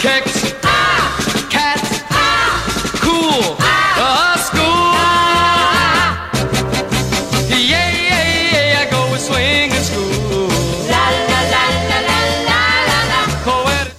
kicks, 0.00 0.54
cats, 1.50 2.02
cool, 3.02 3.56
uh, 3.58 4.36
school. 4.38 4.94
Yeah, 7.50 7.90
yeah, 7.90 8.22
yeah, 8.52 8.78
I 8.78 8.90
go 8.92 9.10
with 9.10 9.22
swing 9.22 9.72
at 9.72 9.82
school. 9.82 10.46
La 10.86 11.02
la 11.10 11.40
la 11.50 11.64
la 11.90 11.98
la 12.06 12.20
la 12.46 12.60
la 12.86 13.00
la. 13.10 13.90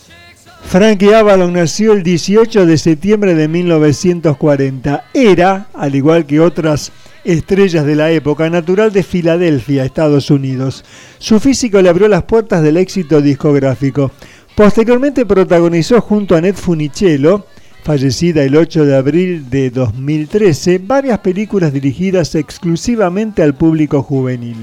Frankie 0.70 1.13
Avalon 1.13 1.52
nació 1.52 1.91
el 1.91 2.02
18 2.04 2.65
de 2.65 2.78
septiembre 2.78 3.36
de 3.36 3.50
1940. 3.50 5.04
Era, 5.13 5.68
al 5.74 5.96
igual 5.96 6.26
que 6.26 6.39
otras 6.39 6.94
estrellas 7.26 7.86
de 7.86 7.96
la 7.96 8.12
época, 8.12 8.50
natural 8.50 8.94
de 8.94 9.04
Filadelfia, 9.04 9.84
Estados 9.84 10.30
Unidos. 10.30 10.86
Su 11.18 11.39
físico 11.39 11.82
le 11.82 11.89
abrió 11.89 12.08
las 12.08 12.24
puertas 12.24 12.62
del 12.62 12.78
éxito 12.78 13.22
discográfico. 13.22 14.12
Posteriormente 14.56 15.26
protagonizó 15.26 16.00
junto 16.00 16.34
a 16.34 16.39
Ned 16.39 16.56
Funicello, 16.56 17.46
fallecida 17.84 18.41
el 18.41 18.56
8 18.56 18.86
de 18.86 18.96
abril 18.96 19.50
de 19.50 19.70
2013, 19.70 20.80
varias 20.80 21.20
películas 21.20 21.74
dirigidas 21.74 22.36
exclusivamente 22.36 23.44
al 23.44 23.54
público 23.54 24.02
juvenil. 24.02 24.56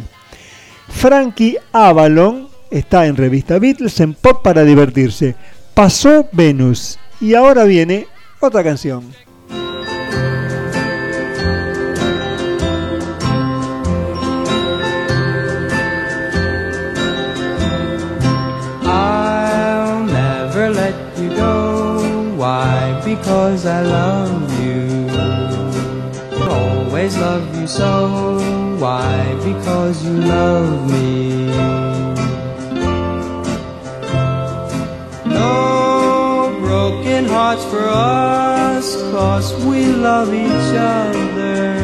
Frankie 0.88 1.58
Avalon 1.72 2.48
está 2.70 3.06
en 3.06 3.16
revista 3.16 3.58
Beatles 3.58 4.00
en 4.00 4.14
Pop 4.14 4.42
para 4.42 4.64
divertirse. 4.64 5.36
Pasó 5.74 6.26
Venus 6.32 6.98
y 7.20 7.34
ahora 7.34 7.64
viene 7.64 8.06
otra 8.40 8.64
canción. 8.64 9.04
Because 23.52 23.66
I 23.66 23.82
love 23.82 24.64
you. 24.64 24.80
Always 26.48 27.18
love 27.18 27.54
you 27.54 27.66
so. 27.66 28.38
Why? 28.78 29.34
Because 29.44 30.02
you 30.06 30.14
love 30.22 30.90
me. 30.90 31.48
No 35.26 36.56
broken 36.62 37.26
hearts 37.26 37.62
for 37.66 37.84
us, 37.86 38.96
cause 39.12 39.52
we 39.66 39.84
love 39.84 40.32
each 40.32 40.72
other. 40.74 41.76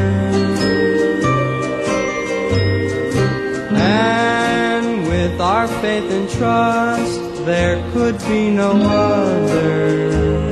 And 3.76 5.06
with 5.06 5.38
our 5.38 5.68
faith 5.82 6.10
and 6.10 6.30
trust, 6.30 7.44
there 7.44 7.76
could 7.92 8.18
be 8.20 8.48
no 8.48 8.70
other. 8.72 10.47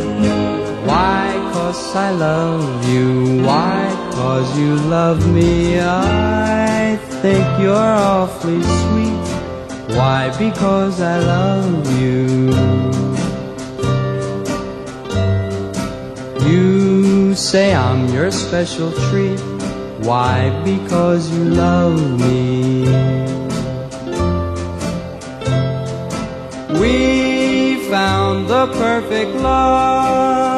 Why? 0.97 1.29
Cause 1.53 1.95
I 1.95 2.11
love 2.11 2.89
you. 2.89 3.43
Why? 3.45 3.81
Cause 4.13 4.49
you 4.59 4.77
love 4.97 5.21
me. 5.31 5.79
I 5.79 6.97
think 7.21 7.45
you're 7.61 7.93
awfully 8.15 8.63
sweet. 8.81 9.27
Why? 9.95 10.33
Because 10.39 11.03
I 11.03 11.19
love 11.19 11.85
you. 12.01 12.17
You 16.49 17.35
say 17.35 17.75
I'm 17.75 18.09
your 18.09 18.31
special 18.31 18.91
treat. 19.07 19.41
Why? 20.09 20.49
Because 20.65 21.31
you 21.31 21.45
love 21.45 22.01
me. 22.25 22.89
We 26.81 27.87
found 27.91 28.49
the 28.49 28.65
perfect 28.83 29.33
love. 29.45 30.56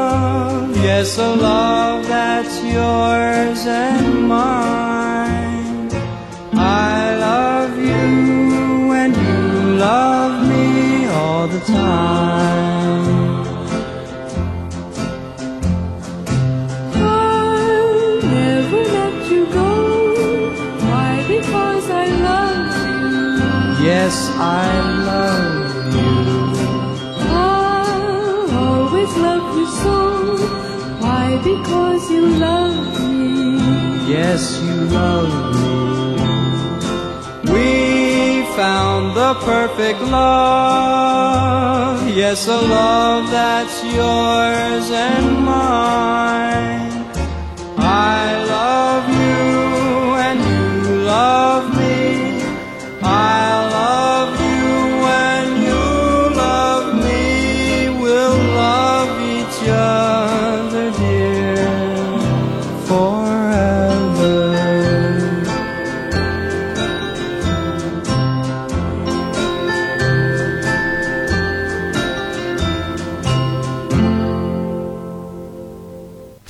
Yes, 0.81 1.19
a 1.19 1.35
love 1.35 2.07
that's 2.07 2.62
yours 2.62 3.67
and 3.67 4.29
mine. 4.29 5.91
I 6.55 7.17
love 7.17 7.77
you 7.77 8.93
and 8.93 9.14
you 9.17 9.77
love 9.77 10.49
me 10.49 11.07
all 11.07 11.49
the 11.49 11.61
time. 11.61 13.07
I'll 16.95 18.23
never 18.23 18.83
let 18.99 19.31
you 19.33 19.47
go. 19.47 19.71
Why? 20.87 21.25
Because 21.27 21.91
I 21.91 22.07
love 22.29 22.67
you. 23.81 23.87
Yes, 23.87 24.14
I 24.37 24.67
love 25.11 25.43
you. 25.43 25.48
Because 31.44 32.11
you 32.11 32.27
love 32.27 33.09
me. 33.09 33.59
Yes, 34.11 34.61
you 34.62 34.74
love 34.98 35.31
me. 35.55 35.68
We 37.53 38.42
found 38.57 39.14
the 39.16 39.35
perfect 39.44 40.01
love. 40.03 42.09
Yes, 42.09 42.48
a 42.48 42.57
love 42.57 43.31
that's 43.31 43.85
yours 43.85 44.90
and 44.90 45.44
mine. 45.44 46.48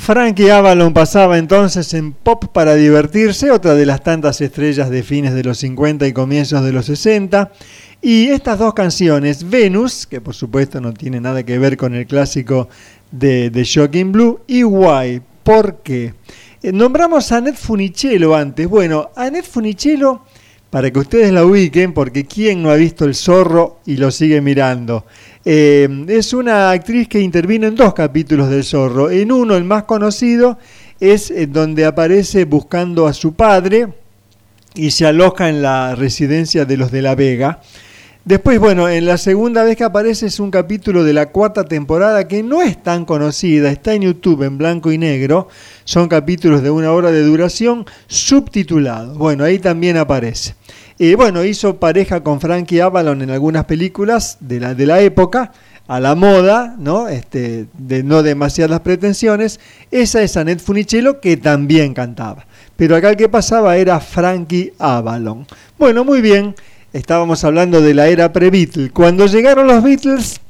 Frankie 0.08 0.50
Avalon 0.50 0.94
pasaba 0.94 1.36
entonces 1.36 1.92
en 1.92 2.14
Pop 2.14 2.46
para 2.54 2.76
divertirse, 2.76 3.50
otra 3.50 3.74
de 3.74 3.84
las 3.84 4.02
tantas 4.02 4.40
estrellas 4.40 4.88
de 4.88 5.02
fines 5.02 5.34
de 5.34 5.44
los 5.44 5.58
50 5.58 6.06
y 6.06 6.14
comienzos 6.14 6.64
de 6.64 6.72
los 6.72 6.86
60. 6.86 7.52
Y 8.00 8.28
estas 8.28 8.58
dos 8.58 8.72
canciones, 8.72 9.50
Venus, 9.50 10.06
que 10.06 10.22
por 10.22 10.34
supuesto 10.34 10.80
no 10.80 10.94
tiene 10.94 11.20
nada 11.20 11.42
que 11.42 11.58
ver 11.58 11.76
con 11.76 11.94
el 11.94 12.06
clásico 12.06 12.70
de, 13.10 13.50
de 13.50 13.64
Shocking 13.64 14.10
Blue, 14.10 14.40
y 14.46 14.64
Why, 14.64 15.20
¿por 15.42 15.82
qué? 15.82 16.14
Eh, 16.62 16.72
nombramos 16.72 17.30
a 17.30 17.36
Annette 17.36 17.58
Funicello 17.58 18.34
antes. 18.34 18.66
Bueno, 18.66 19.10
Annette 19.14 19.44
Funicello, 19.44 20.22
para 20.70 20.90
que 20.90 21.00
ustedes 21.00 21.32
la 21.32 21.44
ubiquen, 21.44 21.92
porque 21.92 22.24
¿quién 22.24 22.62
no 22.62 22.70
ha 22.70 22.76
visto 22.76 23.04
El 23.04 23.14
Zorro 23.14 23.80
y 23.84 23.98
lo 23.98 24.10
sigue 24.10 24.40
mirando? 24.40 25.04
Eh, 25.44 25.88
es 26.08 26.32
una 26.32 26.70
actriz 26.70 27.08
que 27.08 27.20
intervino 27.20 27.66
en 27.66 27.74
dos 27.74 27.94
capítulos 27.94 28.50
del 28.50 28.64
Zorro. 28.64 29.10
En 29.10 29.32
uno, 29.32 29.56
el 29.56 29.64
más 29.64 29.84
conocido, 29.84 30.58
es 31.00 31.32
donde 31.48 31.84
aparece 31.84 32.44
buscando 32.44 33.06
a 33.06 33.12
su 33.12 33.34
padre 33.34 33.88
y 34.74 34.90
se 34.90 35.06
aloja 35.06 35.48
en 35.48 35.62
la 35.62 35.94
residencia 35.94 36.64
de 36.64 36.76
los 36.76 36.90
de 36.90 37.02
La 37.02 37.14
Vega. 37.14 37.60
Después, 38.28 38.58
bueno, 38.58 38.90
en 38.90 39.06
la 39.06 39.16
segunda 39.16 39.64
vez 39.64 39.76
que 39.76 39.84
aparece 39.84 40.26
es 40.26 40.38
un 40.38 40.50
capítulo 40.50 41.02
de 41.02 41.14
la 41.14 41.30
cuarta 41.30 41.64
temporada 41.64 42.28
que 42.28 42.42
no 42.42 42.60
es 42.60 42.82
tan 42.82 43.06
conocida, 43.06 43.70
está 43.70 43.94
en 43.94 44.02
YouTube 44.02 44.42
en 44.42 44.58
blanco 44.58 44.92
y 44.92 44.98
negro, 44.98 45.48
son 45.84 46.08
capítulos 46.08 46.62
de 46.62 46.68
una 46.68 46.92
hora 46.92 47.10
de 47.10 47.22
duración 47.22 47.86
subtitulados. 48.06 49.16
Bueno, 49.16 49.44
ahí 49.44 49.58
también 49.58 49.96
aparece. 49.96 50.54
Y 50.98 51.14
bueno, 51.14 51.44
hizo 51.44 51.76
pareja 51.76 52.24
con 52.24 52.40
Frankie 52.40 52.80
Avalon 52.80 53.22
en 53.22 53.30
algunas 53.30 53.66
películas 53.66 54.36
de 54.40 54.58
la, 54.58 54.74
de 54.74 54.84
la 54.84 55.00
época, 55.00 55.52
a 55.86 56.00
la 56.00 56.16
moda, 56.16 56.74
¿no? 56.76 57.08
Este, 57.08 57.66
de 57.78 58.02
no 58.02 58.22
demasiadas 58.22 58.80
pretensiones. 58.80 59.60
Esa 59.92 60.22
es 60.22 60.36
Annette 60.36 60.60
Funicello 60.60 61.20
que 61.20 61.36
también 61.36 61.94
cantaba. 61.94 62.46
Pero 62.76 62.96
acá 62.96 63.10
el 63.10 63.16
que 63.16 63.28
pasaba 63.28 63.76
era 63.76 64.00
Frankie 64.00 64.72
Avalon. 64.78 65.46
Bueno, 65.78 66.04
muy 66.04 66.20
bien. 66.20 66.54
estábamos 66.92 67.44
hablando 67.44 67.80
de 67.80 67.94
la 67.94 68.08
era 68.08 68.32
pre-Beatles. 68.32 68.90
Cuando 68.92 69.26
llegaron 69.26 69.66
los 69.66 69.82
Beatles, 69.82 70.40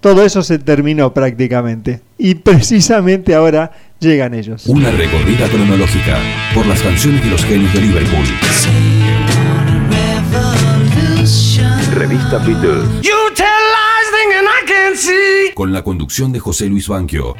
todo 0.00 0.24
eso 0.24 0.42
se 0.42 0.58
terminó 0.58 1.12
prácticamente. 1.12 2.00
Y 2.16 2.36
precisamente 2.36 3.34
ahora 3.34 3.72
llegan 3.98 4.32
ellos. 4.34 4.66
Una 4.66 4.90
recorrida 4.90 5.48
cronológica 5.48 6.18
por 6.54 6.66
las 6.66 6.80
canciones 6.82 7.22
de 7.24 7.30
los 7.30 7.44
genios 7.44 7.72
de 7.74 7.80
Liverpool. 7.80 8.24
Revista 11.98 12.38
Beatles. 12.38 13.02
You 13.02 13.34
tell 13.34 13.44
lies 13.44 14.08
thinking 14.12 14.46
I 14.46 14.64
can't 14.66 14.96
see. 14.96 15.52
Con 15.54 15.72
la 15.72 15.82
conducción 15.82 16.32
de 16.32 16.38
José 16.38 16.68
Luis 16.68 16.86
Banquio. 16.86 17.34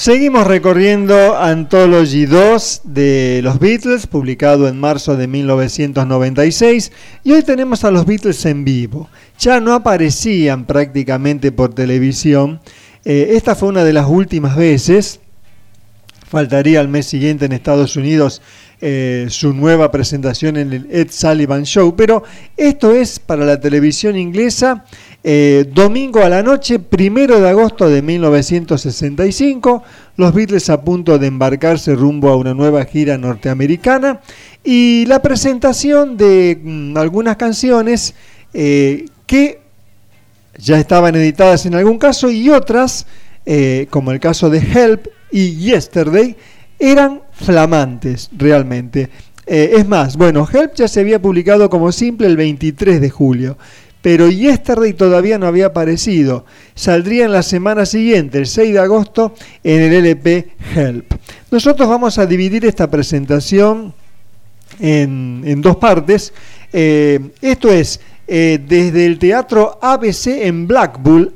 Seguimos 0.00 0.46
recorriendo 0.46 1.36
Anthology 1.36 2.24
2 2.24 2.80
de 2.84 3.40
los 3.44 3.58
Beatles, 3.58 4.06
publicado 4.06 4.66
en 4.66 4.80
marzo 4.80 5.14
de 5.14 5.26
1996, 5.26 6.90
y 7.22 7.32
hoy 7.32 7.42
tenemos 7.42 7.84
a 7.84 7.90
los 7.90 8.06
Beatles 8.06 8.46
en 8.46 8.64
vivo. 8.64 9.10
Ya 9.38 9.60
no 9.60 9.74
aparecían 9.74 10.64
prácticamente 10.64 11.52
por 11.52 11.74
televisión. 11.74 12.62
Eh, 13.04 13.32
esta 13.32 13.54
fue 13.54 13.68
una 13.68 13.84
de 13.84 13.92
las 13.92 14.06
últimas 14.08 14.56
veces. 14.56 15.20
Faltaría 16.26 16.80
al 16.80 16.88
mes 16.88 17.04
siguiente 17.04 17.44
en 17.44 17.52
Estados 17.52 17.94
Unidos 17.94 18.40
eh, 18.82 19.26
su 19.28 19.52
nueva 19.52 19.90
presentación 19.90 20.56
en 20.56 20.72
el 20.72 20.86
Ed 20.90 21.08
Sullivan 21.10 21.64
Show, 21.64 21.94
pero 21.94 22.22
esto 22.56 22.94
es 22.94 23.18
para 23.18 23.44
la 23.44 23.60
televisión 23.60 24.16
inglesa. 24.16 24.86
Eh, 25.22 25.66
domingo 25.70 26.24
a 26.24 26.30
la 26.30 26.42
noche, 26.42 26.78
primero 26.78 27.38
de 27.38 27.50
agosto 27.50 27.90
de 27.90 28.00
1965, 28.00 29.82
los 30.16 30.32
Beatles 30.32 30.70
a 30.70 30.80
punto 30.80 31.18
de 31.18 31.26
embarcarse 31.26 31.94
rumbo 31.94 32.30
a 32.30 32.36
una 32.36 32.54
nueva 32.54 32.86
gira 32.86 33.18
norteamericana 33.18 34.22
y 34.64 35.04
la 35.04 35.20
presentación 35.20 36.16
de 36.16 36.58
mm, 36.62 36.96
algunas 36.96 37.36
canciones 37.36 38.14
eh, 38.54 39.04
que 39.26 39.60
ya 40.56 40.78
estaban 40.78 41.14
editadas 41.16 41.66
en 41.66 41.74
algún 41.74 41.98
caso 41.98 42.30
y 42.30 42.48
otras, 42.48 43.06
como 43.90 44.12
el 44.12 44.20
caso 44.20 44.48
de 44.48 44.58
Help 44.58 45.08
y 45.30 45.56
Yesterday, 45.56 46.36
eran 46.78 47.20
flamantes 47.40 48.30
realmente. 48.36 49.08
Eh, 49.46 49.72
es 49.78 49.88
más, 49.88 50.16
bueno, 50.16 50.46
Help 50.50 50.74
ya 50.74 50.86
se 50.86 51.00
había 51.00 51.20
publicado 51.20 51.68
como 51.68 51.90
simple 51.90 52.26
el 52.26 52.36
23 52.36 53.00
de 53.00 53.10
julio, 53.10 53.58
pero 54.02 54.30
Yesterday 54.30 54.92
todavía 54.92 55.38
no 55.38 55.46
había 55.46 55.66
aparecido. 55.66 56.44
Saldría 56.74 57.24
en 57.24 57.32
la 57.32 57.42
semana 57.42 57.84
siguiente, 57.84 58.38
el 58.38 58.46
6 58.46 58.74
de 58.74 58.78
agosto, 58.78 59.34
en 59.64 59.80
el 59.82 59.92
LP 60.06 60.50
Help. 60.74 61.14
Nosotros 61.50 61.88
vamos 61.88 62.18
a 62.18 62.26
dividir 62.26 62.64
esta 62.64 62.88
presentación 62.90 63.92
en, 64.78 65.42
en 65.44 65.60
dos 65.60 65.76
partes. 65.76 66.32
Eh, 66.72 67.18
esto 67.40 67.72
es 67.72 68.00
eh, 68.28 68.60
desde 68.64 69.04
el 69.04 69.18
Teatro 69.18 69.78
ABC 69.82 70.26
en 70.46 70.68
Blackpool, 70.68 71.34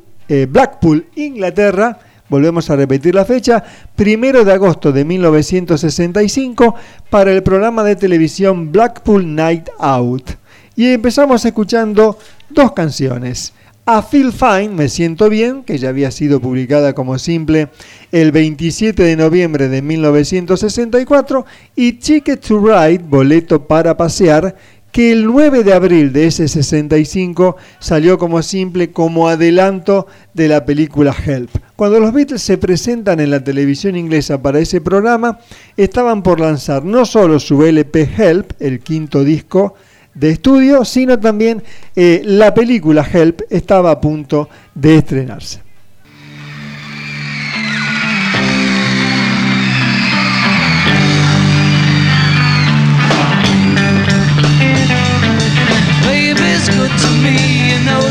Blackpool, 0.48 1.07
Inglaterra. 1.16 1.98
Volvemos 2.29 2.70
a 2.70 2.77
repetir 2.77 3.14
la 3.14 3.25
fecha, 3.25 3.62
primero 3.95 4.45
de 4.45 4.53
agosto 4.53 4.93
de 4.93 5.05
1965, 5.05 6.75
para 7.11 7.33
el 7.33 7.43
programa 7.43 7.85
de 7.85 7.97
televisión 7.97 8.72
Blackpool 8.72 9.35
Night 9.35 9.68
Out. 9.79 10.31
Y 10.75 10.93
empezamos 10.93 11.45
escuchando 11.45 12.18
dos 12.49 12.72
canciones. 12.72 13.53
A 13.87 14.01
Feel 14.01 14.33
Fine, 14.33 14.70
Me 14.70 14.89
Siento 14.89 15.29
Bien, 15.29 15.62
que 15.62 15.77
ya 15.77 15.91
había 15.91 16.11
sido 16.11 16.41
publicada 16.41 16.95
como 16.95 17.18
simple 17.18 17.68
el 18.12 18.33
27 18.33 19.03
de 19.03 19.14
noviembre 19.14 19.68
de 19.68 19.83
1964, 19.83 21.45
y 21.77 21.93
Ticket 21.93 22.41
to 22.41 22.59
Ride, 22.61 23.05
Boleto 23.07 23.66
para 23.66 23.95
Pasear, 23.95 24.57
que 24.95 25.11
el 25.11 25.26
9 25.26 25.64
de 25.64 25.72
abril 25.72 26.12
de 26.12 26.28
ese 26.28 26.47
65 26.47 27.57
salió 27.80 28.16
como 28.16 28.40
simple 28.42 28.92
como 28.92 29.26
adelanto 29.26 30.07
de 30.34 30.47
la 30.47 30.64
película 30.64 31.12
Help. 31.12 31.51
Cuando 31.74 31.99
los 31.99 32.12
Beatles 32.12 32.42
se 32.42 32.59
presentan 32.59 33.18
en 33.18 33.32
la 33.32 33.42
televisión 33.42 33.97
inglesa 33.97 34.40
para 34.40 34.61
ese 34.61 34.80
programa, 34.80 35.40
estaban 35.76 36.22
por 36.22 36.38
lanzar 36.38 36.84
no 36.84 37.05
solo 37.07 37.40
su 37.40 37.64
LP 37.64 38.09
Help, 38.16 38.53
el 38.61 38.78
quinto 38.78 39.24
disco, 39.24 39.74
de 40.14 40.30
estudio, 40.30 40.84
sino 40.84 41.18
también 41.18 41.64
eh, 41.97 42.22
la 42.24 42.55
película 42.55 43.05
Help 43.05 43.40
estaba 43.51 43.90
a 43.90 44.01
punto 44.01 44.49
de 44.76 44.99
estrenarse. 44.99 45.63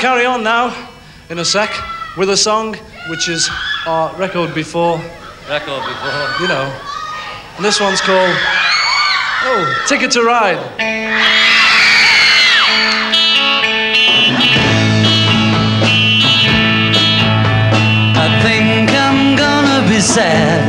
Carry 0.00 0.24
on 0.24 0.42
now, 0.42 0.74
in 1.28 1.38
a 1.40 1.44
sec, 1.44 1.70
with 2.16 2.30
a 2.30 2.36
song 2.36 2.74
which 3.08 3.28
is 3.28 3.50
our 3.86 4.14
record 4.16 4.54
before, 4.54 4.96
Record 5.48 5.82
before. 5.84 6.40
you 6.40 6.48
know. 6.48 6.80
And 7.56 7.64
this 7.64 7.80
one's 7.80 8.00
called, 8.00 8.34
oh, 9.44 9.84
Ticket 9.86 10.10
to 10.12 10.22
Ride. 10.22 10.58
I 17.02 18.40
think 18.42 18.90
I'm 18.90 19.36
gonna 19.36 19.88
be 19.88 20.00
sad. 20.00 20.59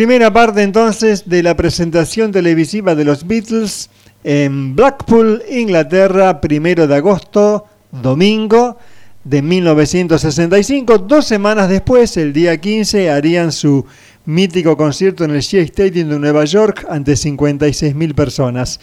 Primera 0.00 0.32
parte 0.32 0.62
entonces 0.62 1.28
de 1.28 1.42
la 1.42 1.54
presentación 1.54 2.32
televisiva 2.32 2.94
de 2.94 3.04
los 3.04 3.26
Beatles 3.26 3.90
en 4.24 4.74
Blackpool, 4.74 5.42
Inglaterra, 5.50 6.40
primero 6.40 6.86
de 6.86 6.96
agosto, 6.96 7.66
domingo 7.92 8.78
de 9.24 9.42
1965. 9.42 10.96
Dos 11.00 11.26
semanas 11.26 11.68
después, 11.68 12.16
el 12.16 12.32
día 12.32 12.58
15, 12.58 13.10
harían 13.10 13.52
su 13.52 13.84
mítico 14.24 14.74
concierto 14.74 15.24
en 15.24 15.32
el 15.32 15.42
Shea 15.42 15.64
Stadium 15.64 16.08
de 16.08 16.18
Nueva 16.18 16.46
York 16.46 16.86
ante 16.88 17.12
56.000 17.12 18.14
personas. 18.14 18.80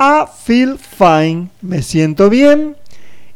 I 0.00 0.24
Feel 0.46 0.78
Fine, 0.78 1.48
me 1.60 1.82
siento 1.82 2.30
bien, 2.30 2.74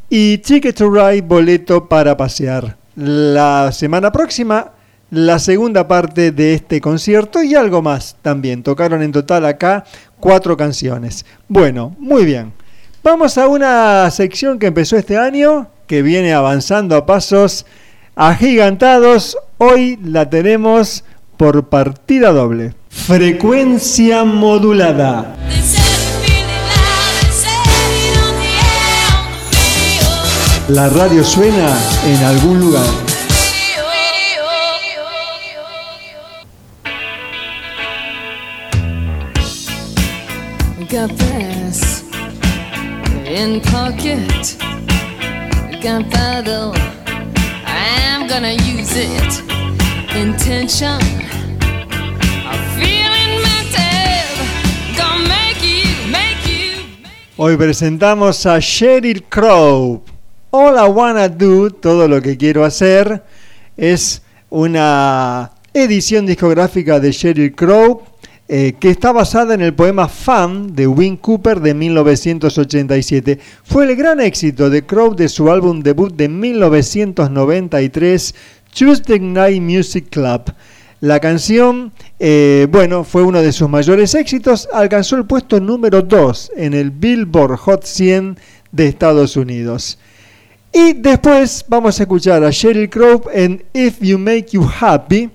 y 0.08 0.38
Ticket 0.38 0.76
to 0.76 0.90
Ride, 0.90 1.20
boleto 1.20 1.90
para 1.90 2.16
pasear. 2.16 2.78
La 2.96 3.70
semana 3.70 4.10
próxima, 4.10 4.77
la 5.10 5.38
segunda 5.38 5.88
parte 5.88 6.32
de 6.32 6.54
este 6.54 6.80
concierto 6.80 7.42
y 7.42 7.54
algo 7.54 7.82
más 7.82 8.16
también. 8.22 8.62
Tocaron 8.62 9.02
en 9.02 9.12
total 9.12 9.46
acá 9.46 9.84
cuatro 10.20 10.56
canciones. 10.56 11.24
Bueno, 11.48 11.94
muy 11.98 12.24
bien. 12.24 12.52
Vamos 13.02 13.38
a 13.38 13.46
una 13.46 14.10
sección 14.10 14.58
que 14.58 14.66
empezó 14.66 14.96
este 14.96 15.16
año, 15.16 15.68
que 15.86 16.02
viene 16.02 16.34
avanzando 16.34 16.96
a 16.96 17.06
pasos 17.06 17.64
agigantados. 18.16 19.38
Hoy 19.56 19.98
la 20.04 20.28
tenemos 20.28 21.04
por 21.36 21.68
partida 21.68 22.32
doble. 22.32 22.74
Frecuencia 22.90 24.24
modulada. 24.24 25.36
La 30.68 30.90
radio 30.90 31.24
suena 31.24 31.74
en 32.04 32.24
algún 32.24 32.60
lugar. 32.60 33.07
Got 40.90 41.10
this 41.18 42.02
in 43.26 43.60
pocket. 43.60 44.56
Gunpowder. 45.82 46.72
I'm 47.66 48.26
gonna 48.26 48.52
use 48.52 48.96
it. 48.96 49.42
Intention. 50.16 50.98
I'm 52.42 52.62
feeling 52.80 53.42
mental. 53.42 54.32
Gonna 54.96 55.28
make 55.28 55.60
you, 55.62 56.10
make 56.10 56.46
you. 56.46 56.86
Hoy 57.36 57.58
presentamos 57.58 58.46
a 58.46 58.58
Sheryl 58.58 59.24
Crow. 59.28 60.02
All 60.50 60.78
I 60.78 60.88
Wanna 60.88 61.28
Do, 61.28 61.68
todo 61.68 62.08
lo 62.08 62.22
que 62.22 62.38
quiero 62.38 62.64
hacer, 62.64 63.22
es 63.76 64.22
una 64.48 65.52
edición 65.74 66.24
discográfica 66.24 66.98
de 66.98 67.12
Sheryl 67.12 67.54
Crow 67.54 68.04
eh, 68.50 68.76
que 68.80 68.88
está 68.88 69.12
basada 69.12 69.52
en 69.52 69.60
el 69.60 69.74
poema 69.74 70.08
Fan 70.08 70.74
de 70.74 70.86
Win 70.86 71.18
Cooper 71.18 71.60
de 71.60 71.74
1987. 71.74 73.38
Fue 73.62 73.84
el 73.84 73.94
gran 73.94 74.20
éxito 74.20 74.70
de 74.70 74.86
Crow 74.86 75.14
de 75.14 75.28
su 75.28 75.50
álbum 75.50 75.80
debut 75.80 76.14
de 76.14 76.30
1993, 76.30 78.34
Tuesday 78.72 79.20
Night 79.20 79.60
Music 79.60 80.06
Club. 80.08 80.50
La 81.00 81.20
canción, 81.20 81.92
eh, 82.18 82.66
bueno, 82.70 83.04
fue 83.04 83.22
uno 83.22 83.42
de 83.42 83.52
sus 83.52 83.68
mayores 83.68 84.14
éxitos, 84.14 84.66
alcanzó 84.72 85.16
el 85.16 85.26
puesto 85.26 85.60
número 85.60 86.00
2 86.00 86.52
en 86.56 86.72
el 86.72 86.90
Billboard 86.90 87.58
Hot 87.58 87.84
100 87.84 88.38
de 88.72 88.88
Estados 88.88 89.36
Unidos. 89.36 89.98
Y 90.72 90.94
después 90.94 91.66
vamos 91.68 92.00
a 92.00 92.04
escuchar 92.04 92.42
a 92.42 92.50
Sheryl 92.50 92.88
Crow 92.88 93.24
en 93.30 93.62
If 93.74 94.00
You 94.00 94.18
Make 94.18 94.46
You 94.52 94.66
Happy, 94.80 95.28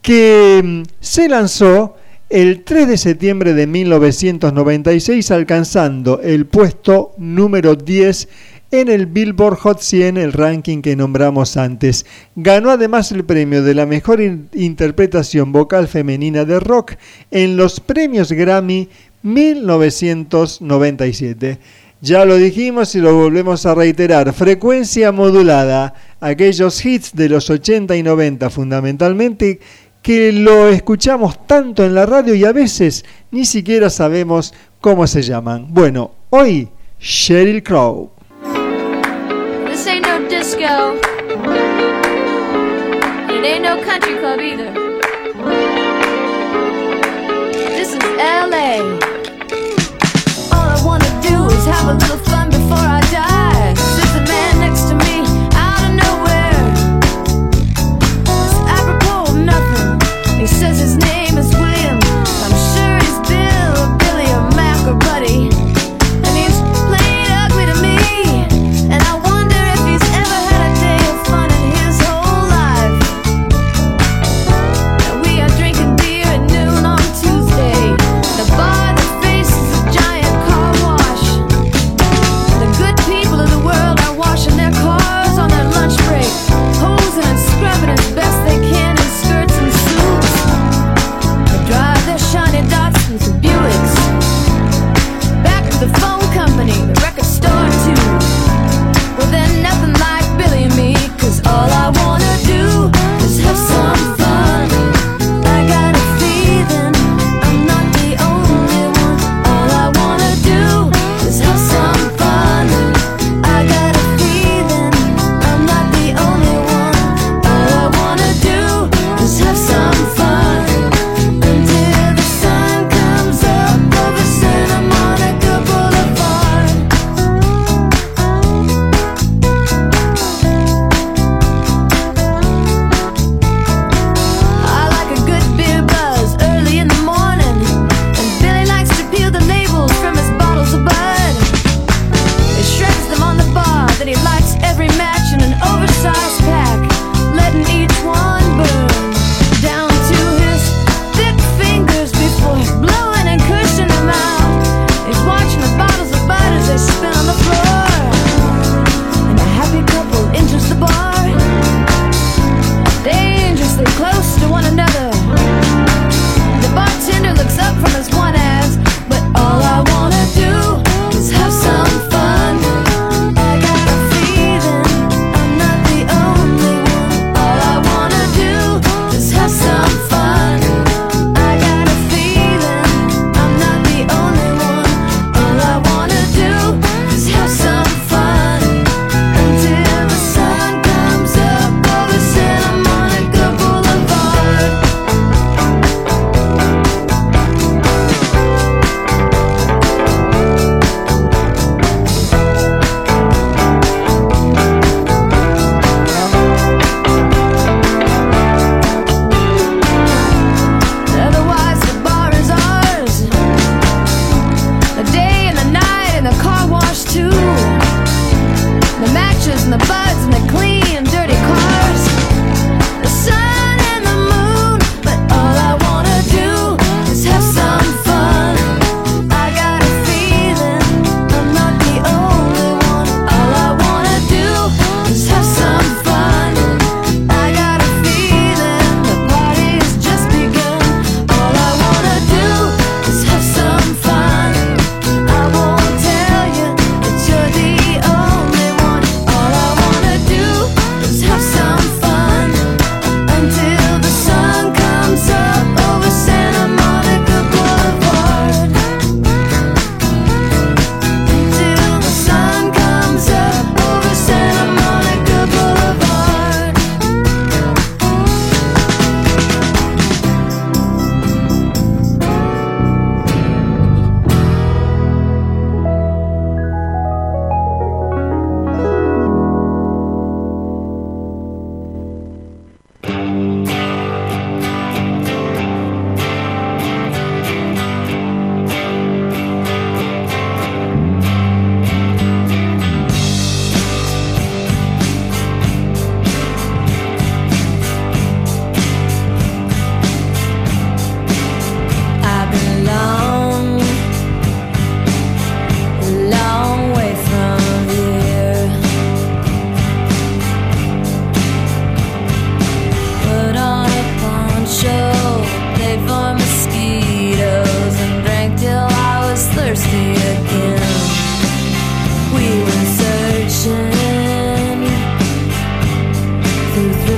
que 0.00 0.62
mm, 0.64 0.84
se 1.00 1.28
lanzó 1.28 1.96
el 2.28 2.64
3 2.64 2.88
de 2.88 2.98
septiembre 2.98 3.54
de 3.54 3.68
1996 3.68 5.30
alcanzando 5.30 6.20
el 6.20 6.46
puesto 6.46 7.12
número 7.18 7.76
10 7.76 8.28
en 8.72 8.88
el 8.88 9.06
Billboard 9.06 9.58
Hot 9.58 9.80
100, 9.80 10.16
el 10.16 10.32
ranking 10.32 10.82
que 10.82 10.96
nombramos 10.96 11.56
antes. 11.56 12.04
Ganó 12.34 12.70
además 12.70 13.12
el 13.12 13.24
premio 13.24 13.62
de 13.62 13.74
la 13.74 13.86
mejor 13.86 14.20
in- 14.20 14.48
interpretación 14.54 15.52
vocal 15.52 15.86
femenina 15.86 16.44
de 16.44 16.58
rock 16.58 16.94
en 17.30 17.56
los 17.56 17.78
premios 17.78 18.32
Grammy 18.32 18.88
1997. 19.22 21.58
Ya 22.02 22.26
lo 22.26 22.36
dijimos 22.36 22.94
y 22.94 23.00
lo 23.00 23.14
volvemos 23.14 23.64
a 23.66 23.74
reiterar, 23.74 24.32
frecuencia 24.34 25.12
modulada, 25.12 25.94
aquellos 26.20 26.84
hits 26.84 27.14
de 27.14 27.28
los 27.30 27.48
80 27.48 27.96
y 27.96 28.02
90 28.02 28.50
fundamentalmente 28.50 29.60
que 30.06 30.30
lo 30.30 30.68
escuchamos 30.68 31.44
tanto 31.48 31.84
en 31.84 31.92
la 31.92 32.06
radio 32.06 32.32
y 32.36 32.44
a 32.44 32.52
veces 32.52 33.04
ni 33.32 33.44
siquiera 33.44 33.90
sabemos 33.90 34.54
¿Cómo 34.80 35.04
se 35.08 35.20
llaman? 35.20 35.66
Bueno, 35.70 36.12
hoy 36.30 36.68
Sheryl 37.00 37.60
Crow. 37.64 38.12
This 39.68 39.84
ain't 39.88 40.06
no 40.06 40.20
disco. 40.28 40.94
It 43.34 43.44
ain't 43.44 43.64
no 43.64 43.82
country 43.82 44.14
club 44.20 44.38
either. 44.38 44.72
This 47.74 47.88
is 47.88 48.04
LA. 48.16 48.78
All 50.52 50.68
I 50.70 50.80
wanna 50.84 51.10
do 51.20 51.46
is 51.52 51.66
have 51.66 51.88
a 51.88 51.94
little 51.94 52.18
fun 52.18 52.50
before 52.50 52.78
I 52.78 52.95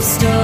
story. 0.08 0.37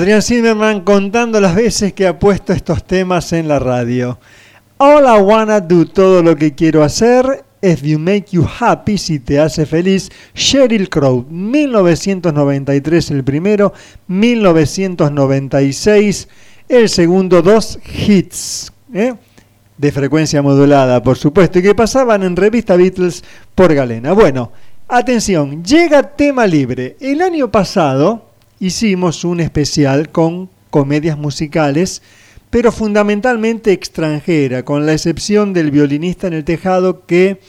Adrián 0.00 0.22
Zimmerman 0.22 0.80
contando 0.80 1.38
las 1.42 1.54
veces 1.54 1.92
que 1.92 2.06
ha 2.06 2.18
puesto 2.18 2.54
estos 2.54 2.84
temas 2.84 3.34
en 3.34 3.48
la 3.48 3.58
radio. 3.58 4.18
All 4.78 5.04
I 5.04 5.20
wanna 5.20 5.60
do, 5.60 5.84
todo 5.84 6.22
lo 6.22 6.36
que 6.36 6.54
quiero 6.54 6.82
hacer. 6.82 7.44
If 7.60 7.82
you 7.82 7.98
make 7.98 8.28
you 8.30 8.46
happy, 8.46 8.96
si 8.96 9.18
te 9.18 9.38
hace 9.38 9.66
feliz. 9.66 10.10
Sheryl 10.34 10.88
Crow, 10.88 11.26
1993 11.28 13.10
el 13.10 13.24
primero, 13.24 13.74
1996 14.06 16.28
el 16.66 16.88
segundo, 16.88 17.42
dos 17.42 17.78
hits. 17.84 18.72
¿eh? 18.94 19.12
De 19.76 19.92
frecuencia 19.92 20.40
modulada, 20.40 21.02
por 21.02 21.18
supuesto, 21.18 21.58
y 21.58 21.62
que 21.62 21.74
pasaban 21.74 22.22
en 22.22 22.36
revista 22.36 22.74
Beatles 22.74 23.22
por 23.54 23.74
Galena. 23.74 24.14
Bueno, 24.14 24.50
atención, 24.88 25.62
llega 25.62 26.16
tema 26.16 26.46
libre. 26.46 26.96
El 27.00 27.20
año 27.20 27.50
pasado 27.50 28.29
hicimos 28.60 29.24
un 29.24 29.40
especial 29.40 30.10
con 30.10 30.48
comedias 30.70 31.18
musicales, 31.18 32.02
pero 32.50 32.70
fundamentalmente 32.70 33.72
extranjera, 33.72 34.64
con 34.64 34.86
la 34.86 34.92
excepción 34.92 35.52
del 35.52 35.70
violinista 35.70 36.28
en 36.28 36.34
el 36.34 36.44
tejado 36.44 37.06
que 37.06 37.40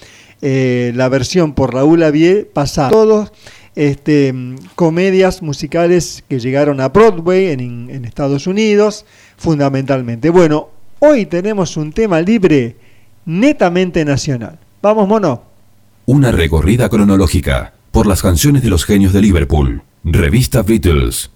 eh, 0.42 0.92
la 0.96 1.10
versión 1.10 1.54
por 1.54 1.74
Raúl 1.74 2.02
Avier 2.02 2.50
pasaba. 2.50 2.90
Todos 2.90 3.32
este, 3.76 4.34
comedias 4.76 5.42
musicales 5.42 6.24
que 6.28 6.40
llegaron 6.40 6.80
a 6.82 6.90
Broadway 6.90 7.48
en 7.48 8.06
Estados 8.06 8.48
Unidos, 8.48 9.06
fundamentalmente. 9.38 10.30
Bueno, 10.30 10.70
hoy 11.00 11.26
tenemos 11.26 11.78
un 11.78 11.92
tema 11.94 12.22
libre 12.22 12.76
netamente 13.26 14.04
nacional. 14.06 14.58
Vamos, 14.82 15.08
mono. 15.08 15.44
Una 16.06 16.32
recorrida 16.32 16.90
cronológica 16.90 17.74
por 17.92 18.08
las 18.08 18.22
canciones 18.22 18.64
de 18.64 18.70
los 18.70 18.86
genios 18.86 19.14
de 19.14 19.22
Liverpool. 19.22 19.84
Revista 20.04 20.64
Beatles. 20.64 21.30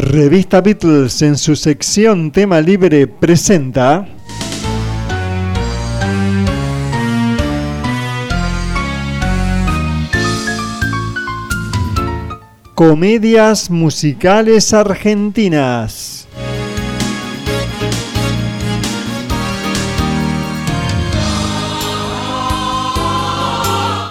Revista 0.00 0.62
Beatles 0.62 1.20
en 1.20 1.36
su 1.36 1.54
sección 1.54 2.32
tema 2.32 2.58
libre 2.62 3.06
presenta 3.06 4.08
Comedias 12.74 13.68
musicales 13.68 14.72
argentinas. 14.72 16.26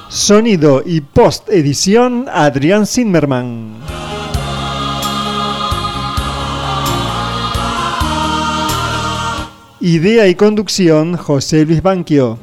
Sonido 0.09 0.83
y 0.85 1.01
post 1.01 1.49
edición 1.49 2.27
Adrián 2.31 2.85
Zimmerman. 2.85 3.78
Idea 9.81 10.27
y 10.27 10.35
conducción 10.35 11.15
José 11.15 11.65
Luis 11.65 11.81
Banquio. 11.81 12.37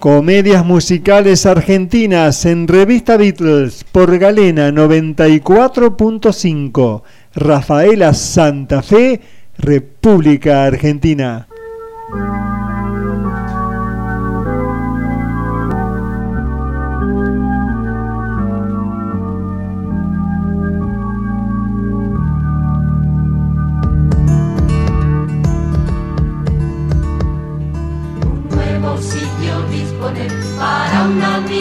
Comedias 0.00 0.66
musicales 0.66 1.46
argentinas 1.46 2.44
en 2.44 2.66
Revista 2.66 3.16
Beatles 3.16 3.84
por 3.84 4.18
Galena 4.18 4.70
94.5. 4.70 7.02
Rafaela 7.36 8.12
Santa 8.12 8.82
Fe, 8.82 9.20
República 9.58 10.64
Argentina. 10.64 11.46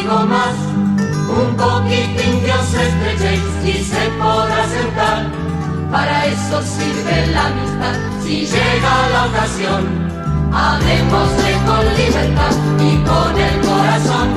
Un 0.07 1.55
poquitín 1.57 2.41
que 2.43 2.51
os 2.51 2.73
estrechéis 2.73 3.41
y 3.65 3.83
se 3.83 4.09
podrá 4.19 4.67
sentar. 4.67 5.31
Para 5.91 6.25
eso 6.27 6.61
sirve 6.61 7.27
la 7.27 7.47
amistad 7.47 7.95
si 8.23 8.45
llega 8.45 9.09
la 9.13 9.25
ocasión. 9.25 10.05
Hablemosle 10.53 11.53
con 11.65 11.85
libertad 11.97 12.55
y 12.79 12.97
con 13.03 13.37
el 13.39 13.61
corazón. 13.61 14.29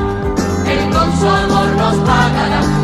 Él 0.67 0.91
con 0.91 1.19
su 1.19 1.29
amor 1.29 1.69
nos 1.77 1.97
pagará 1.97 2.78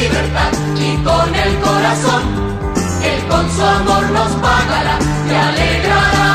libertad 0.00 0.52
y 0.76 0.96
con 1.02 1.34
el 1.34 1.58
corazón. 1.60 2.22
Él 3.02 3.24
con 3.28 3.50
su 3.50 3.62
amor 3.62 4.10
nos 4.10 4.32
pagará 4.36 4.98
y 5.28 5.34
alegrará. 5.34 6.28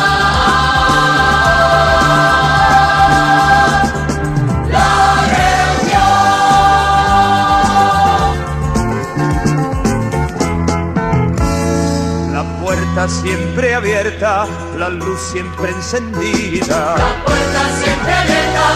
La 4.75 4.89
reunión. 5.35 6.11
La 12.33 12.43
puerta 12.61 13.07
siempre 13.07 13.75
abierta, 13.75 14.47
la 14.77 14.89
luz 14.89 15.19
siempre 15.31 15.71
encendida. 15.71 16.95
La 16.97 17.11
puerta 17.25 17.61
siempre 17.81 18.13
abierta, 18.13 18.67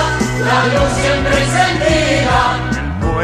la 0.49 0.59
luz 0.73 0.91
siempre 1.01 1.33
encendida. 1.43 2.64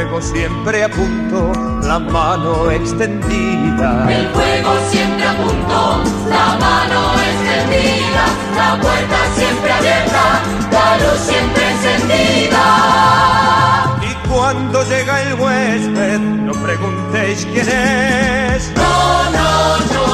El 0.02 0.08
fuego 0.08 0.22
siempre 0.24 0.84
a 0.84 0.90
punto, 0.90 1.52
la 1.84 2.00
mano 2.00 2.72
extendida. 2.72 4.12
El 4.12 4.28
fuego 4.30 4.74
siempre 4.90 5.28
a 5.28 5.38
punto, 5.38 6.04
la 6.28 6.58
mano 6.58 7.14
extendida. 7.22 8.26
La 8.56 8.82
puerta 8.82 9.18
siempre 9.36 9.72
abierta, 9.72 10.42
la 10.72 10.98
luz 10.98 11.20
siempre 11.20 11.70
encendida. 11.70 12.66
Y 14.02 14.28
cuando 14.28 14.84
llega 14.90 15.22
el 15.22 15.34
huésped, 15.36 16.20
no 16.20 16.54
preguntéis 16.54 17.46
quién 17.54 17.70
es. 17.70 18.74
No, 18.76 19.30
no, 19.30 19.78
no, 19.94 20.08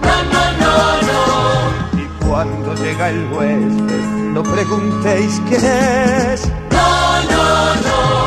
no, 0.00 0.14
no, 0.32 0.42
no, 0.62 0.76
no. 1.02 2.00
Y 2.00 2.06
cuando 2.26 2.74
llega 2.76 3.10
el 3.10 3.26
huésped, 3.30 4.04
no 4.32 4.42
preguntéis 4.42 5.42
quién 5.46 5.62
es. 5.62 6.50
No, 6.70 7.22
no, 7.30 7.74
no, 7.74 8.23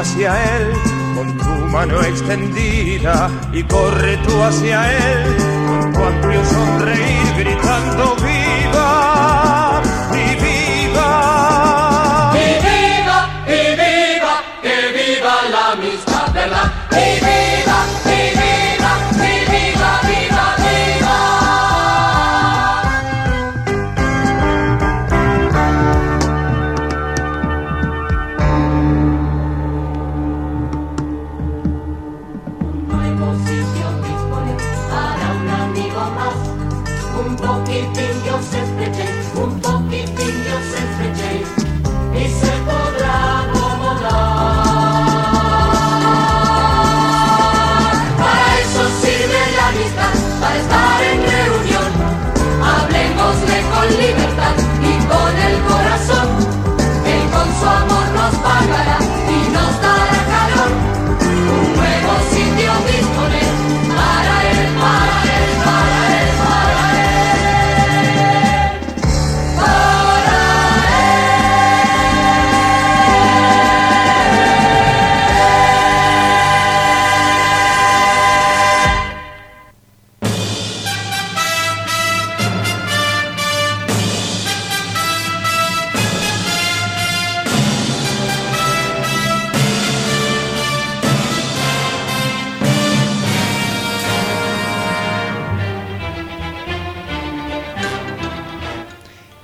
hacia 0.00 0.56
él 0.56 0.72
con 1.14 1.36
tu 1.36 1.66
mano 1.68 2.00
extendida. 2.02 3.30
Y 3.52 3.62
corre 3.64 4.16
tú 4.18 4.42
hacia 4.42 4.90
él 4.92 5.36
con 5.66 5.92
tu 5.92 6.04
amplio 6.04 6.44
sonreír 6.44 7.34
gritando 7.36 8.16
viva 8.16 9.09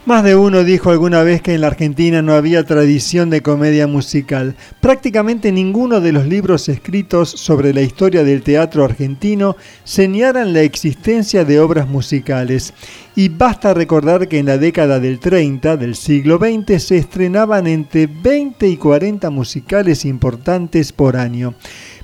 Más 0.07 0.23
de 0.23 0.37
uno 0.37 0.63
dijo 0.63 0.91
alguna 0.91 1.25
vez 1.25 1.43
que 1.43 1.53
en 1.53 1.63
la 1.63 1.67
Argentina 1.67 2.23
no 2.23 2.35
había 2.35 2.63
tradición 2.63 3.29
de 3.29 3.43
comedia 3.43 3.89
musical. 3.89 4.55
Prácticamente 4.81 5.51
ninguno 5.51 6.01
de 6.01 6.13
los 6.13 6.29
libros 6.29 6.69
escritos 6.69 7.29
sobre 7.29 7.75
la 7.75 7.81
historia 7.81 8.23
del 8.23 8.43
teatro 8.43 8.85
argentino 8.85 9.57
señalan 9.83 10.53
la 10.53 10.61
existencia 10.61 11.45
de 11.45 11.59
obras 11.59 11.89
musicales. 11.89 12.73
Y 13.17 13.31
basta 13.31 13.75
recordar 13.75 14.29
que 14.29 14.39
en 14.39 14.47
la 14.47 14.59
década 14.59 15.01
del 15.01 15.19
30 15.19 15.77
del 15.77 15.97
siglo 15.97 16.39
XX 16.39 16.81
se 16.81 16.99
estrenaban 16.99 17.67
entre 17.67 18.07
20 18.07 18.69
y 18.69 18.77
40 18.77 19.29
musicales 19.31 20.05
importantes 20.05 20.93
por 20.93 21.17
año. 21.17 21.57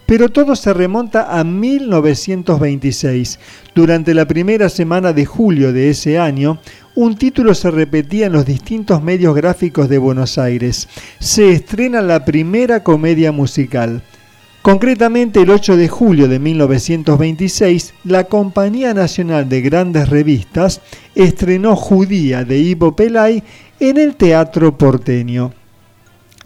Pero 0.06 0.28
todo 0.28 0.56
se 0.56 0.74
remonta 0.74 1.38
a 1.38 1.44
1926. 1.44 3.38
Durante 3.74 4.12
la 4.12 4.26
primera 4.26 4.68
semana 4.68 5.12
de 5.12 5.24
julio 5.24 5.72
de 5.72 5.90
ese 5.90 6.18
año, 6.18 6.58
un 6.94 7.16
título 7.16 7.54
se 7.54 7.70
repetía 7.70 8.26
en 8.26 8.32
los 8.32 8.44
distintos 8.44 9.02
medios 9.02 9.34
gráficos 9.34 9.88
de 9.88 9.98
Buenos 9.98 10.36
Aires. 10.36 10.88
Se 11.18 11.52
estrena 11.52 12.02
la 12.02 12.24
primera 12.24 12.82
comedia 12.82 13.32
musical. 13.32 14.02
Concretamente 14.60 15.40
el 15.40 15.50
8 15.50 15.76
de 15.76 15.88
julio 15.88 16.28
de 16.28 16.38
1926, 16.38 17.94
la 18.04 18.24
Compañía 18.24 18.94
Nacional 18.94 19.48
de 19.48 19.60
Grandes 19.60 20.08
Revistas 20.08 20.80
estrenó 21.14 21.76
Judía 21.76 22.44
de 22.44 22.58
Ivo 22.58 22.94
Pelay 22.94 23.42
en 23.80 23.98
el 23.98 24.14
Teatro 24.14 24.76
Porteño. 24.76 25.52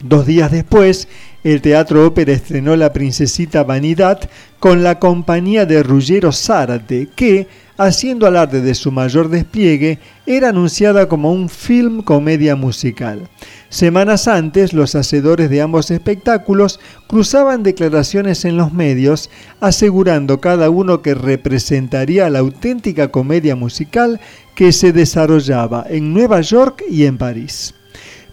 Dos 0.03 0.25
días 0.25 0.51
después, 0.51 1.07
el 1.43 1.61
Teatro 1.61 2.05
Ópera 2.05 2.31
estrenó 2.33 2.75
La 2.75 2.93
Princesita 2.93 3.63
Vanidad 3.63 4.29
con 4.59 4.83
la 4.83 4.99
compañía 4.99 5.65
de 5.65 5.83
Ruggero 5.83 6.31
Zárate, 6.31 7.09
que, 7.15 7.47
haciendo 7.77 8.25
alarde 8.25 8.61
de 8.61 8.75
su 8.75 8.91
mayor 8.91 9.29
despliegue, 9.29 9.99
era 10.25 10.49
anunciada 10.49 11.07
como 11.07 11.31
un 11.31 11.47
film 11.47 12.01
comedia 12.01 12.55
musical. 12.55 13.29
Semanas 13.69 14.27
antes, 14.27 14.73
los 14.73 14.95
hacedores 14.95 15.49
de 15.49 15.61
ambos 15.61 15.91
espectáculos 15.91 16.79
cruzaban 17.07 17.63
declaraciones 17.63 18.45
en 18.45 18.57
los 18.57 18.73
medios, 18.73 19.29
asegurando 19.59 20.41
cada 20.41 20.69
uno 20.69 21.01
que 21.01 21.13
representaría 21.13 22.29
la 22.29 22.39
auténtica 22.39 23.09
comedia 23.09 23.55
musical 23.55 24.19
que 24.55 24.71
se 24.71 24.91
desarrollaba 24.93 25.85
en 25.89 26.13
Nueva 26.13 26.41
York 26.41 26.83
y 26.89 27.05
en 27.05 27.17
París. 27.17 27.73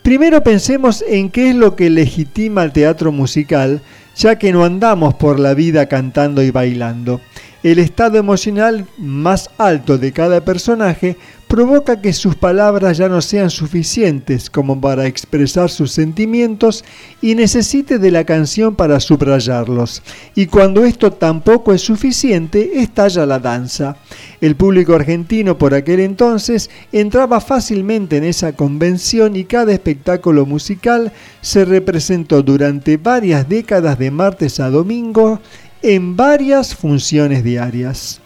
Primero 0.02 0.42
pensemos 0.42 1.02
en 1.08 1.30
qué 1.30 1.50
es 1.50 1.56
lo 1.56 1.76
que 1.76 1.90
legitima 1.90 2.62
el 2.62 2.72
teatro 2.72 3.10
musical, 3.10 3.80
ya 4.16 4.38
que 4.38 4.52
no 4.52 4.64
andamos 4.64 5.14
por 5.14 5.40
la 5.40 5.54
vida 5.54 5.86
cantando 5.86 6.42
y 6.42 6.50
bailando. 6.50 7.20
El 7.64 7.78
estado 7.78 8.18
emocional 8.18 8.86
más 8.98 9.48
alto 9.56 9.96
de 9.96 10.12
cada 10.12 10.44
personaje 10.44 11.16
provoca 11.48 12.02
que 12.02 12.12
sus 12.12 12.34
palabras 12.36 12.98
ya 12.98 13.08
no 13.08 13.22
sean 13.22 13.48
suficientes 13.48 14.50
como 14.50 14.78
para 14.78 15.06
expresar 15.06 15.70
sus 15.70 15.92
sentimientos 15.92 16.84
y 17.22 17.34
necesite 17.34 17.98
de 17.98 18.10
la 18.10 18.24
canción 18.24 18.74
para 18.74 19.00
subrayarlos. 19.00 20.02
Y 20.34 20.44
cuando 20.46 20.84
esto 20.84 21.12
tampoco 21.12 21.72
es 21.72 21.80
suficiente, 21.80 22.82
estalla 22.82 23.24
la 23.24 23.38
danza. 23.38 23.96
El 24.42 24.56
público 24.56 24.94
argentino 24.94 25.56
por 25.56 25.72
aquel 25.72 26.00
entonces 26.00 26.68
entraba 26.92 27.40
fácilmente 27.40 28.18
en 28.18 28.24
esa 28.24 28.52
convención 28.52 29.36
y 29.36 29.44
cada 29.44 29.72
espectáculo 29.72 30.44
musical 30.44 31.12
se 31.40 31.64
representó 31.64 32.42
durante 32.42 32.98
varias 32.98 33.48
décadas 33.48 33.98
de 33.98 34.10
martes 34.10 34.60
a 34.60 34.68
domingo 34.68 35.40
en 35.84 36.16
varias 36.16 36.74
funciones 36.74 37.44
diarias. 37.44 38.20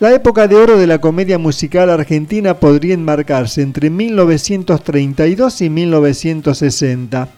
La 0.00 0.14
época 0.14 0.48
de 0.48 0.56
oro 0.56 0.78
de 0.78 0.86
la 0.86 1.00
comedia 1.00 1.38
musical 1.38 1.90
argentina 1.90 2.54
podría 2.54 2.94
enmarcarse 2.94 3.60
entre 3.60 3.90
1932 3.90 5.60
y 5.60 5.70
1960. 5.70 7.28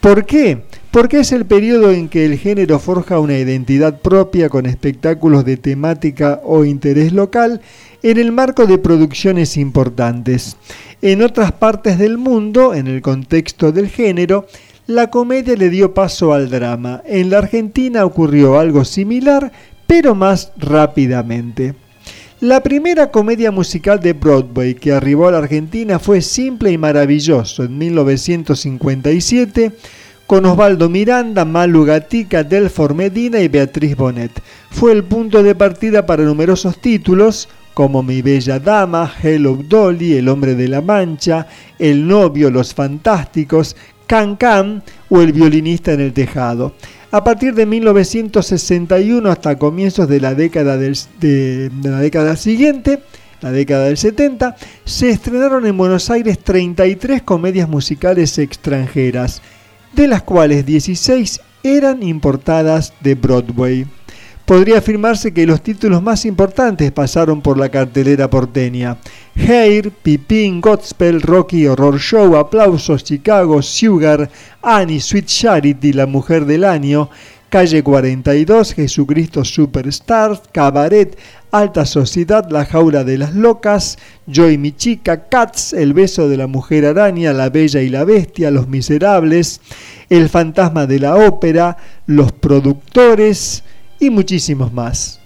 ¿Por 0.00 0.26
qué? 0.26 0.64
Porque 0.90 1.20
es 1.20 1.30
el 1.30 1.46
periodo 1.46 1.92
en 1.92 2.08
que 2.08 2.24
el 2.24 2.36
género 2.36 2.80
forja 2.80 3.20
una 3.20 3.38
identidad 3.38 4.00
propia 4.00 4.48
con 4.48 4.66
espectáculos 4.66 5.44
de 5.44 5.56
temática 5.56 6.40
o 6.42 6.64
interés 6.64 7.12
local 7.12 7.60
en 8.02 8.18
el 8.18 8.32
marco 8.32 8.66
de 8.66 8.78
producciones 8.78 9.56
importantes. 9.56 10.56
En 11.00 11.22
otras 11.22 11.52
partes 11.52 11.96
del 11.96 12.18
mundo, 12.18 12.74
en 12.74 12.88
el 12.88 13.00
contexto 13.00 13.70
del 13.70 13.88
género, 13.88 14.48
la 14.86 15.10
comedia 15.10 15.54
le 15.56 15.70
dio 15.70 15.94
paso 15.94 16.32
al 16.32 16.50
drama. 16.50 17.02
En 17.06 17.30
la 17.30 17.38
Argentina 17.38 18.04
ocurrió 18.04 18.58
algo 18.58 18.84
similar, 18.84 19.52
pero 19.86 20.14
más 20.14 20.52
rápidamente. 20.56 21.74
La 22.40 22.60
primera 22.60 23.12
comedia 23.12 23.52
musical 23.52 24.00
de 24.00 24.14
Broadway 24.14 24.74
que 24.74 24.92
arribó 24.92 25.28
a 25.28 25.32
la 25.32 25.38
Argentina 25.38 26.00
fue 26.00 26.20
Simple 26.20 26.72
y 26.72 26.78
Maravilloso 26.78 27.62
en 27.62 27.78
1957 27.78 29.70
con 30.26 30.44
Osvaldo 30.46 30.88
Miranda, 30.88 31.44
Malu 31.44 31.84
Gatica, 31.84 32.42
Delfor 32.42 32.94
Medina 32.94 33.38
y 33.38 33.48
Beatriz 33.48 33.96
Bonet. 33.96 34.32
Fue 34.70 34.90
el 34.90 35.04
punto 35.04 35.42
de 35.42 35.54
partida 35.54 36.04
para 36.04 36.24
numerosos 36.24 36.80
títulos 36.80 37.48
como 37.74 38.02
Mi 38.02 38.22
Bella 38.22 38.58
Dama, 38.58 39.12
Hello 39.22 39.56
Dolly, 39.56 40.16
El 40.16 40.28
Hombre 40.28 40.54
de 40.54 40.68
la 40.68 40.80
Mancha, 40.80 41.46
El 41.78 42.06
Novio, 42.08 42.50
Los 42.50 42.74
Fantásticos, 42.74 43.76
Can 44.12 44.36
Can 44.36 44.82
o 45.08 45.22
El 45.22 45.32
Violinista 45.32 45.94
en 45.94 46.00
el 46.02 46.12
Tejado. 46.12 46.74
A 47.12 47.24
partir 47.24 47.54
de 47.54 47.64
1961 47.64 49.30
hasta 49.30 49.56
comienzos 49.56 50.06
de 50.06 50.20
la 50.20 50.34
década, 50.34 50.76
del- 50.76 50.98
de, 51.18 51.70
de 51.70 51.90
la 51.90 51.98
década 51.98 52.36
siguiente, 52.36 53.02
la 53.40 53.50
década 53.52 53.86
del 53.86 53.96
70, 53.96 54.54
se 54.84 55.08
estrenaron 55.08 55.64
en 55.64 55.78
Buenos 55.78 56.10
Aires 56.10 56.38
33 56.40 57.22
comedias 57.22 57.70
musicales 57.70 58.36
extranjeras, 58.36 59.40
de 59.94 60.06
las 60.08 60.22
cuales 60.24 60.66
16 60.66 61.40
eran 61.62 62.02
importadas 62.02 62.92
de 63.00 63.14
Broadway. 63.14 63.86
Podría 64.44 64.78
afirmarse 64.78 65.32
que 65.32 65.46
los 65.46 65.62
títulos 65.62 66.02
más 66.02 66.24
importantes 66.24 66.90
pasaron 66.90 67.40
por 67.40 67.56
la 67.56 67.68
cartelera 67.68 68.28
porteña. 68.28 68.96
Hair, 69.36 69.92
Pipín, 69.92 70.60
Godspell, 70.60 71.22
Rocky 71.22 71.66
Horror 71.66 71.98
Show, 71.98 72.36
Aplausos, 72.36 73.04
Chicago, 73.04 73.62
Sugar, 73.62 74.28
Annie, 74.60 75.00
Sweet 75.00 75.26
Charity, 75.26 75.92
La 75.92 76.06
Mujer 76.06 76.44
del 76.44 76.64
Año, 76.64 77.08
Calle 77.50 77.84
42, 77.84 78.74
Jesucristo 78.74 79.44
Superstar, 79.44 80.42
Cabaret, 80.52 81.16
Alta 81.52 81.86
Sociedad, 81.86 82.50
La 82.50 82.64
Jaula 82.64 83.04
de 83.04 83.18
las 83.18 83.34
Locas, 83.34 83.96
Joy 84.26 84.58
Mi 84.58 84.72
Chica, 84.72 85.28
Cats, 85.28 85.72
El 85.72 85.92
Beso 85.92 86.28
de 86.28 86.38
la 86.38 86.48
Mujer 86.48 86.84
Araña, 86.84 87.32
La 87.32 87.48
Bella 87.48 87.80
y 87.80 87.90
la 87.90 88.04
Bestia, 88.04 88.50
Los 88.50 88.68
Miserables, 88.68 89.60
El 90.10 90.28
Fantasma 90.28 90.86
de 90.86 90.98
la 90.98 91.14
Ópera, 91.14 91.76
Los 92.06 92.32
Productores 92.32 93.62
y 94.02 94.10
muchísimos 94.10 94.72
más. 94.72 95.20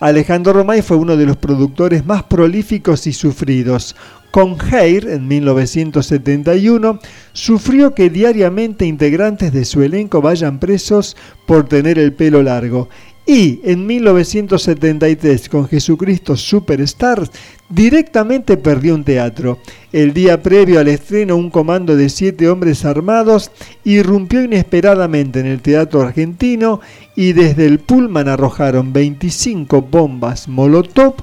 Alejandro 0.00 0.52
Romay 0.52 0.82
fue 0.82 0.96
uno 0.96 1.16
de 1.16 1.24
los 1.24 1.36
productores 1.36 2.04
más 2.04 2.24
prolíficos 2.24 3.06
y 3.06 3.12
sufridos. 3.12 3.94
Con 4.32 4.56
Hair, 4.60 5.08
en 5.08 5.28
1971, 5.28 6.98
sufrió 7.32 7.94
que 7.94 8.10
diariamente 8.10 8.84
integrantes 8.84 9.52
de 9.52 9.64
su 9.64 9.80
elenco 9.82 10.20
vayan 10.20 10.58
presos 10.58 11.16
por 11.46 11.68
tener 11.68 11.98
el 12.00 12.12
pelo 12.12 12.42
largo. 12.42 12.88
Y 13.26 13.60
en 13.64 13.86
1973, 13.86 15.48
con 15.48 15.68
Jesucristo 15.68 16.36
Superstar, 16.36 17.30
directamente 17.68 18.56
perdió 18.56 18.94
un 18.94 19.04
teatro. 19.04 19.58
El 19.92 20.12
día 20.12 20.42
previo 20.42 20.80
al 20.80 20.88
estreno, 20.88 21.36
un 21.36 21.50
comando 21.50 21.96
de 21.96 22.08
siete 22.08 22.48
hombres 22.48 22.84
armados 22.84 23.50
irrumpió 23.84 24.42
inesperadamente 24.42 25.40
en 25.40 25.46
el 25.46 25.60
teatro 25.60 26.02
argentino 26.02 26.80
y 27.14 27.32
desde 27.32 27.66
el 27.66 27.78
pullman 27.78 28.28
arrojaron 28.28 28.92
25 28.92 29.82
bombas 29.82 30.48
Molotov 30.48 31.14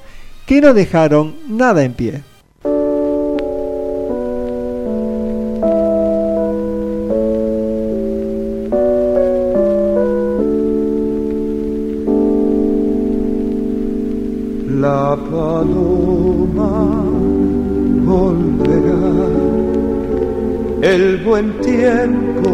que 0.46 0.62
no 0.62 0.74
dejaron 0.74 1.36
nada 1.48 1.84
en 1.84 1.94
pie. 1.94 2.24
La 14.84 15.18
volverá, 18.14 19.09
el 20.82 21.03
buen 21.26 21.47
tiempo 21.61 22.51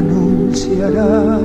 anunciará. 0.00 1.40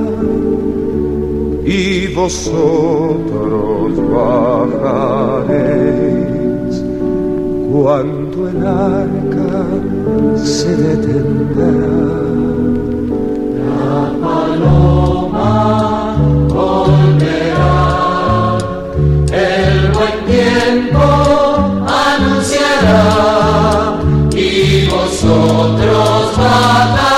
Y 1.64 2.08
vosotros 2.14 3.92
bajaréis 4.16 5.94
cuando 7.72 8.38
el 8.50 8.60
arca 8.66 9.54
se 10.44 10.70
detendrá. 10.76 11.72
La 13.62 14.00
paloma 14.24 15.54
volverá, 16.58 17.78
el 19.32 19.74
buen 19.96 20.16
tiempo 20.34 21.04
y 24.32 24.86
vosotros 24.86 26.38
matará. 26.38 27.09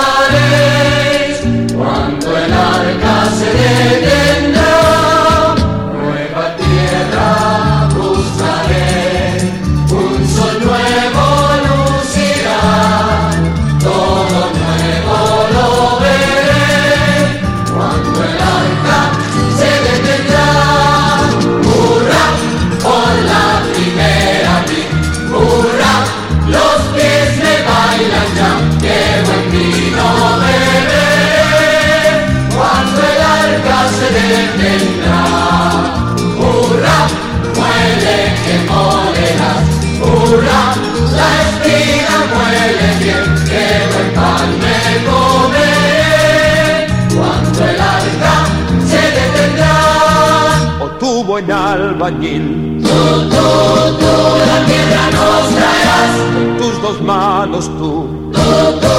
Albañil. 52.13 52.81
Tú, 52.83 52.89
tú, 53.31 53.97
tú, 54.01 54.13
la 54.47 54.67
tierra 54.67 55.05
nos 55.13 55.49
traerás. 55.57 56.59
Tus 56.59 56.83
dos 56.83 57.01
manos 57.03 57.67
tú, 57.79 58.09
Tú, 58.33 58.41
tú, 58.81 58.97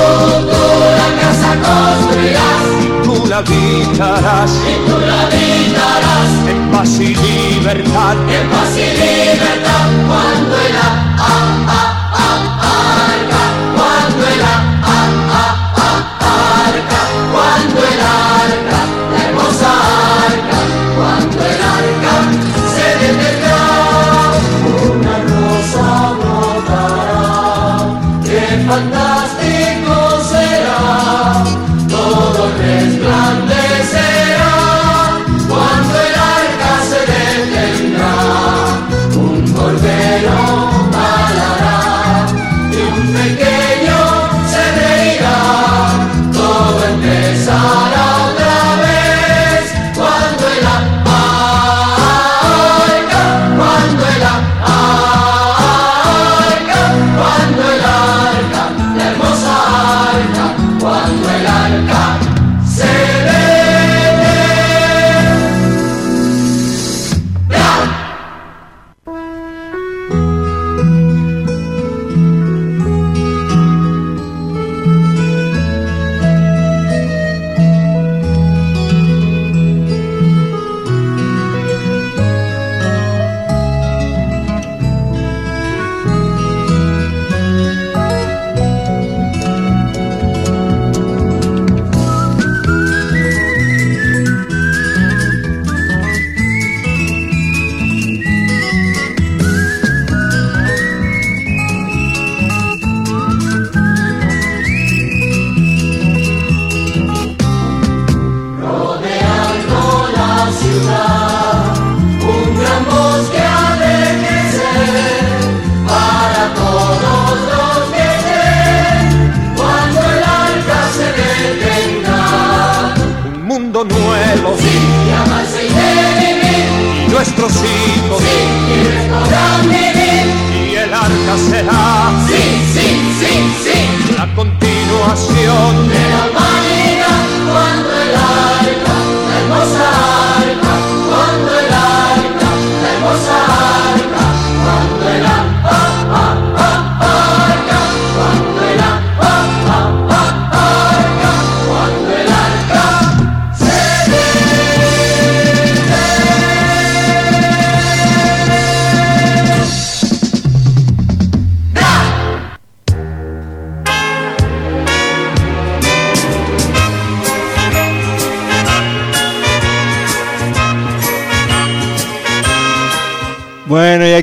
tú, 0.49 0.64
la 0.99 1.09
casa 1.22 1.51
construirás. 1.66 2.66
y 2.82 3.03
tú 3.03 3.26
la 3.28 3.38
habitarás. 3.38 4.51
Y 4.51 4.89
tú 4.89 4.97
la 5.05 5.22
habitarás. 5.24 6.32
En 6.47 6.72
paz 6.72 6.99
y 6.99 7.16
libertad, 7.16 8.16
En 8.30 8.49
paz 8.49 8.78
y 8.78 8.88
libertad. 9.01 9.88
Cuando 10.07 10.55
el 10.55 11.03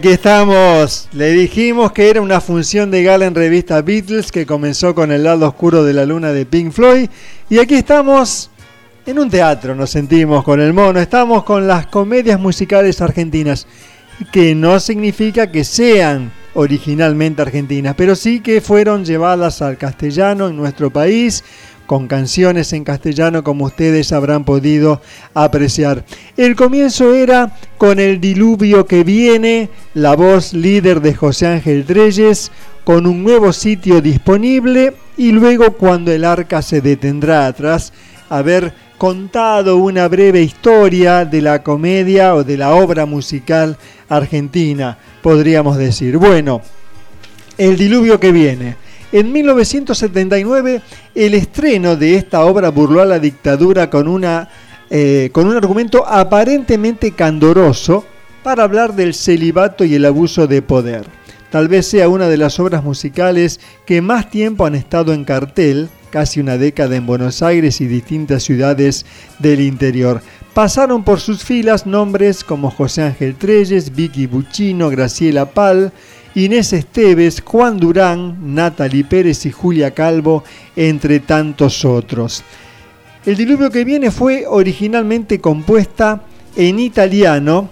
aquí 0.01 0.09
estamos. 0.09 1.11
Le 1.13 1.31
dijimos 1.33 1.93
que 1.93 2.09
era 2.09 2.23
una 2.23 2.41
función 2.41 2.91
de 2.91 3.03
gala 3.03 3.27
en 3.27 3.35
revista 3.35 3.83
Beatles 3.83 4.33
que 4.33 4.47
comenzó 4.47 4.95
con 4.95 5.13
el 5.13 5.25
lado 5.25 5.47
oscuro 5.47 5.85
de 5.85 5.93
la 5.93 6.07
luna 6.07 6.33
de 6.33 6.47
Pink 6.47 6.73
Floyd. 6.73 7.11
Y 7.51 7.59
aquí 7.59 7.75
estamos 7.75 8.49
en 9.05 9.19
un 9.19 9.29
teatro, 9.29 9.75
nos 9.75 9.91
sentimos 9.91 10.43
con 10.43 10.59
el 10.59 10.73
mono. 10.73 10.99
Estamos 11.01 11.45
con 11.45 11.67
las 11.67 11.87
comedias 11.89 12.41
musicales 12.41 13.03
argentinas, 13.03 13.67
que 14.33 14.55
no 14.55 14.81
significa 14.81 15.53
que 15.53 15.65
sean 15.65 16.33
originalmente 16.55 17.43
argentinas, 17.43 17.95
pero 17.95 18.17
sí 18.17 18.41
que 18.41 18.63
fueron 18.63 19.05
llevadas 19.05 19.61
al 19.61 19.77
castellano 19.77 20.49
en 20.49 20.57
nuestro 20.57 20.89
país 20.89 21.45
con 21.91 22.07
canciones 22.07 22.73
en 22.73 22.85
castellano 22.85 23.43
como 23.43 23.65
ustedes 23.65 24.13
habrán 24.13 24.45
podido 24.45 25.03
apreciar. 25.35 26.05
El 26.37 26.55
comienzo 26.55 27.15
era 27.15 27.57
con 27.79 27.99
el 27.99 28.21
diluvio 28.21 28.87
que 28.87 29.03
viene, 29.03 29.69
la 29.95 30.15
voz 30.15 30.53
líder 30.53 31.01
de 31.01 31.15
José 31.15 31.47
Ángel 31.47 31.85
Treyes, 31.85 32.53
con 32.85 33.07
un 33.07 33.25
nuevo 33.25 33.53
sitio 33.53 34.01
disponible 34.01 34.95
y 35.17 35.33
luego 35.33 35.73
cuando 35.73 36.13
el 36.13 36.25
arca 36.25 36.63
se 36.63 36.81
detendrá 36.81 37.47
atrás, 37.47 37.93
haber 38.29 38.73
contado 38.99 39.79
una 39.79 40.07
breve 40.09 40.43
historia 40.43 41.25
de 41.25 41.43
la 41.43 41.63
comedia 41.63 42.35
o 42.35 42.45
de 42.45 42.57
la 42.57 42.75
obra 42.75 43.07
musical 43.07 43.77
argentina, 44.09 44.97
podríamos 45.23 45.77
decir. 45.77 46.19
Bueno, 46.19 46.61
el 47.59 47.77
diluvio 47.77 48.21
que 48.21 48.31
viene. 48.31 48.77
En 49.13 49.33
1979, 49.33 50.83
el 51.15 51.35
estreno 51.35 51.97
de 51.97 52.15
esta 52.15 52.45
obra 52.45 52.71
burló 52.71 53.03
a 53.03 53.07
la 53.07 53.19
dictadura 53.19 53.91
con, 53.91 54.07
una, 54.07 54.49
eh, 54.89 55.31
con 55.33 55.49
un 55.49 55.57
argumento 55.57 56.07
aparentemente 56.07 57.11
candoroso 57.11 58.05
para 58.43 58.65
hablar 58.65 58.95
del 58.95 59.15
celibato 59.15 59.85
y 59.85 59.95
el 59.95 60.05
abuso 60.05 60.47
de 60.47 60.63
poder. 60.63 61.05
Tal 61.51 61.69
vez 61.69 61.87
sea 61.87 62.09
una 62.09 62.29
de 62.29 62.37
las 62.37 62.61
obras 62.61 62.85
musicales 62.85 63.61
que 63.85 64.03
más 64.03 64.31
tiempo 64.31 64.67
han 64.67 64.77
estado 64.77 65.13
en 65.13 65.25
cartel, 65.25 65.89
casi 66.11 66.41
una 66.41 66.57
década 66.57 66.97
en 66.97 67.07
Buenos 67.07 67.43
Aires 67.43 67.81
y 67.81 67.87
distintas 67.87 68.45
ciudades 68.45 69.05
del 69.41 69.61
interior. 69.61 70.23
Pasaron 70.55 71.05
por 71.05 71.21
sus 71.21 71.43
filas 71.43 71.87
nombres 71.87 72.45
como 72.45 72.71
José 72.71 73.03
Ángel 73.03 73.35
Treyes, 73.35 73.95
Vicky 73.95 74.27
Buccino, 74.27 74.91
Graciela 74.91 75.47
Pal, 75.47 75.93
Inés 76.35 76.73
Esteves, 76.73 77.43
Juan 77.45 77.79
Durán, 77.79 78.55
Natalie 78.55 79.05
Pérez 79.05 79.45
y 79.47 79.51
Julia 79.51 79.93
Calvo, 79.93 80.45
entre 80.77 81.19
tantos 81.19 81.85
otros. 81.85 82.45
El 83.27 83.37
diluvio 83.37 83.71
que 83.71 83.85
viene 83.85 84.11
fue 84.11 84.45
originalmente 84.47 85.41
compuesta 85.41 86.23
en 86.57 86.79
italiano 86.79 87.71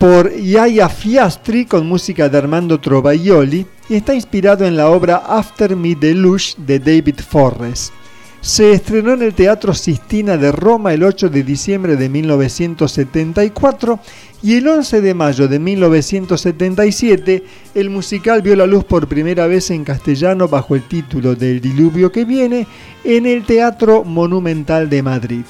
por 0.00 0.34
Yaya 0.34 0.88
Fiastri 0.88 1.66
con 1.66 1.86
música 1.86 2.30
de 2.30 2.38
Armando 2.38 2.80
Trovaioli 2.80 3.66
y 3.86 3.96
está 3.96 4.14
inspirado 4.14 4.64
en 4.64 4.74
la 4.74 4.88
obra 4.88 5.16
After 5.16 5.76
Me 5.76 5.94
Deluge 5.94 6.54
de 6.56 6.78
David 6.78 7.16
Forrest. 7.16 7.92
Se 8.40 8.72
estrenó 8.72 9.12
en 9.12 9.20
el 9.20 9.34
Teatro 9.34 9.74
Sistina 9.74 10.38
de 10.38 10.52
Roma 10.52 10.94
el 10.94 11.02
8 11.02 11.28
de 11.28 11.42
diciembre 11.42 11.96
de 11.96 12.08
1974 12.08 14.00
y 14.42 14.54
el 14.54 14.68
11 14.68 15.02
de 15.02 15.12
mayo 15.12 15.48
de 15.48 15.58
1977 15.58 17.44
el 17.74 17.90
musical 17.90 18.40
vio 18.40 18.56
la 18.56 18.64
luz 18.64 18.84
por 18.84 19.06
primera 19.06 19.46
vez 19.48 19.70
en 19.70 19.84
castellano 19.84 20.48
bajo 20.48 20.76
el 20.76 20.88
título 20.88 21.34
del 21.34 21.60
diluvio 21.60 22.10
que 22.10 22.24
viene 22.24 22.66
en 23.04 23.26
el 23.26 23.44
Teatro 23.44 24.04
Monumental 24.04 24.88
de 24.88 25.02
Madrid. 25.02 25.44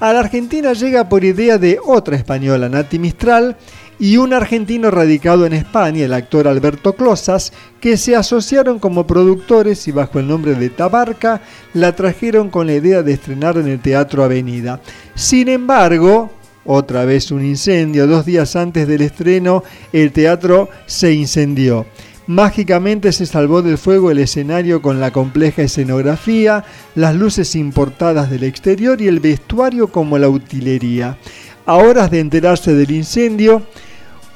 A 0.00 0.14
la 0.14 0.20
Argentina 0.20 0.72
llega 0.72 1.10
por 1.10 1.22
idea 1.24 1.58
de 1.58 1.78
otra 1.84 2.16
española, 2.16 2.70
Nati 2.70 2.98
Mistral, 2.98 3.58
y 4.00 4.16
un 4.16 4.32
argentino 4.32 4.90
radicado 4.90 5.44
en 5.44 5.52
España, 5.52 6.06
el 6.06 6.14
actor 6.14 6.48
Alberto 6.48 6.94
Closas, 6.94 7.52
que 7.80 7.98
se 7.98 8.16
asociaron 8.16 8.78
como 8.78 9.06
productores 9.06 9.86
y 9.86 9.92
bajo 9.92 10.18
el 10.18 10.26
nombre 10.26 10.54
de 10.54 10.70
Tabarca 10.70 11.42
la 11.74 11.94
trajeron 11.94 12.48
con 12.48 12.66
la 12.66 12.72
idea 12.72 13.02
de 13.02 13.12
estrenar 13.12 13.58
en 13.58 13.68
el 13.68 13.78
Teatro 13.78 14.24
Avenida. 14.24 14.80
Sin 15.14 15.48
embargo, 15.48 16.30
otra 16.64 17.04
vez 17.04 17.30
un 17.30 17.44
incendio, 17.44 18.06
dos 18.06 18.24
días 18.24 18.56
antes 18.56 18.88
del 18.88 19.02
estreno 19.02 19.64
el 19.92 20.12
teatro 20.12 20.70
se 20.86 21.12
incendió. 21.12 21.84
Mágicamente 22.26 23.12
se 23.12 23.26
salvó 23.26 23.60
del 23.60 23.76
fuego 23.76 24.10
el 24.10 24.18
escenario 24.18 24.80
con 24.80 25.00
la 25.00 25.10
compleja 25.10 25.62
escenografía, 25.62 26.64
las 26.94 27.14
luces 27.14 27.54
importadas 27.54 28.30
del 28.30 28.44
exterior 28.44 29.02
y 29.02 29.08
el 29.08 29.20
vestuario 29.20 29.88
como 29.88 30.16
la 30.16 30.28
utilería. 30.28 31.18
A 31.66 31.76
horas 31.76 32.10
de 32.10 32.20
enterarse 32.20 32.72
del 32.74 32.90
incendio, 32.90 33.62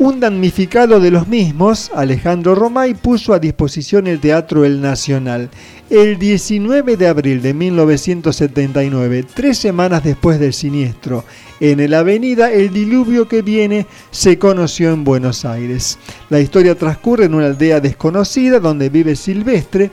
un 0.04 0.20
damnificado 0.20 1.00
de 1.00 1.10
los 1.10 1.28
mismos, 1.28 1.90
Alejandro 1.94 2.54
Romay, 2.54 2.92
puso 2.92 3.32
a 3.32 3.38
disposición 3.38 4.06
el 4.06 4.20
Teatro 4.20 4.66
El 4.66 4.82
Nacional. 4.82 5.48
El 5.88 6.18
19 6.18 6.98
de 6.98 7.08
abril 7.08 7.40
de 7.40 7.54
1979, 7.54 9.24
tres 9.32 9.56
semanas 9.56 10.04
después 10.04 10.38
del 10.38 10.52
siniestro, 10.52 11.24
en 11.58 11.80
el 11.80 11.94
Avenida 11.94 12.52
El 12.52 12.70
Diluvio 12.74 13.26
que 13.28 13.40
viene 13.40 13.86
se 14.10 14.38
conoció 14.38 14.92
en 14.92 15.04
Buenos 15.04 15.46
Aires. 15.46 15.98
La 16.28 16.38
historia 16.38 16.74
transcurre 16.74 17.24
en 17.24 17.34
una 17.34 17.46
aldea 17.46 17.80
desconocida 17.80 18.60
donde 18.60 18.90
vive 18.90 19.16
Silvestre, 19.16 19.90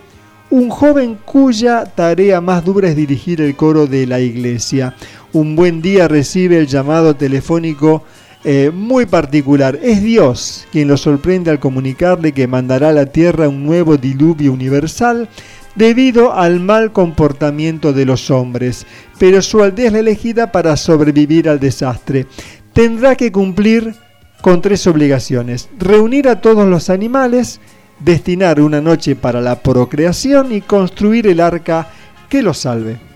un 0.50 0.70
joven 0.70 1.20
cuya 1.24 1.86
tarea 1.86 2.42
más 2.42 2.66
dura 2.66 2.90
es 2.90 2.98
dirigir 2.98 3.40
el 3.40 3.56
coro 3.56 3.88
de 3.88 4.06
la 4.06 4.20
iglesia. 4.20 4.94
Un 5.32 5.56
buen 5.56 5.82
día 5.82 6.10
recibe 6.10 6.58
el 6.58 6.68
llamado 6.68 7.16
telefónico 7.16 8.04
eh, 8.44 8.72
muy 8.74 9.06
particular. 9.06 9.80
Es 9.82 10.02
Dios 10.02 10.68
quien 10.72 10.88
lo 10.88 10.98
sorprende 10.98 11.52
al 11.52 11.60
comunicarle 11.60 12.32
que 12.32 12.48
mandará 12.48 12.90
a 12.90 12.94
la 12.94 13.06
tierra 13.06 13.48
un 13.48 13.66
nuevo 13.66 13.98
diluvio 13.98 14.52
universal 14.52 15.30
debido 15.76 16.34
al 16.34 16.60
mal 16.60 16.92
comportamiento 16.92 17.94
de 17.94 18.06
los 18.06 18.30
hombres, 18.32 18.86
pero 19.20 19.42
su 19.42 19.62
aldea 19.62 19.88
es 19.88 19.94
la 19.94 20.00
elegida 20.00 20.52
para 20.52 20.76
sobrevivir 20.76 21.48
al 21.48 21.60
desastre. 21.60 22.28
Tendrá 22.74 23.16
que 23.16 23.32
cumplir 23.32 23.96
con 24.42 24.62
tres 24.62 24.88
obligaciones. 24.88 25.70
Reunir 25.78 26.28
a 26.28 26.42
todos 26.42 26.68
los 26.68 26.90
animales, 26.90 27.60
destinar 28.00 28.60
una 28.60 28.82
noche 28.82 29.16
para 29.16 29.40
la 29.40 29.62
procreación 29.62 30.52
y 30.52 30.62
construir 30.62 31.28
el 31.28 31.40
arca 31.40 31.88
que 32.28 32.42
los 32.42 32.58
salve. 32.58 33.11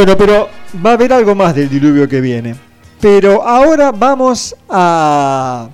Bueno, 0.00 0.16
pero 0.16 0.48
va 0.82 0.92
a 0.92 0.94
haber 0.94 1.12
algo 1.12 1.34
más 1.34 1.54
del 1.54 1.68
diluvio 1.68 2.08
que 2.08 2.22
viene. 2.22 2.54
Pero 3.02 3.46
ahora 3.46 3.92
vamos 3.92 4.56
a 4.66 5.68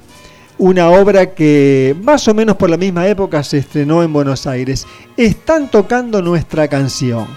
una 0.59 0.90
obra 0.90 1.32
que 1.32 1.94
más 2.03 2.27
o 2.27 2.35
menos 2.35 2.57
por 2.57 2.69
la 2.69 2.77
misma 2.77 3.07
época 3.07 3.44
se 3.44 3.59
estrenó 3.59 4.03
en 4.03 4.12
Buenos 4.12 4.48
Aires. 4.48 4.85
Están 5.16 5.70
tocando 5.70 6.20
nuestra 6.23 6.66
canción. 6.66 7.28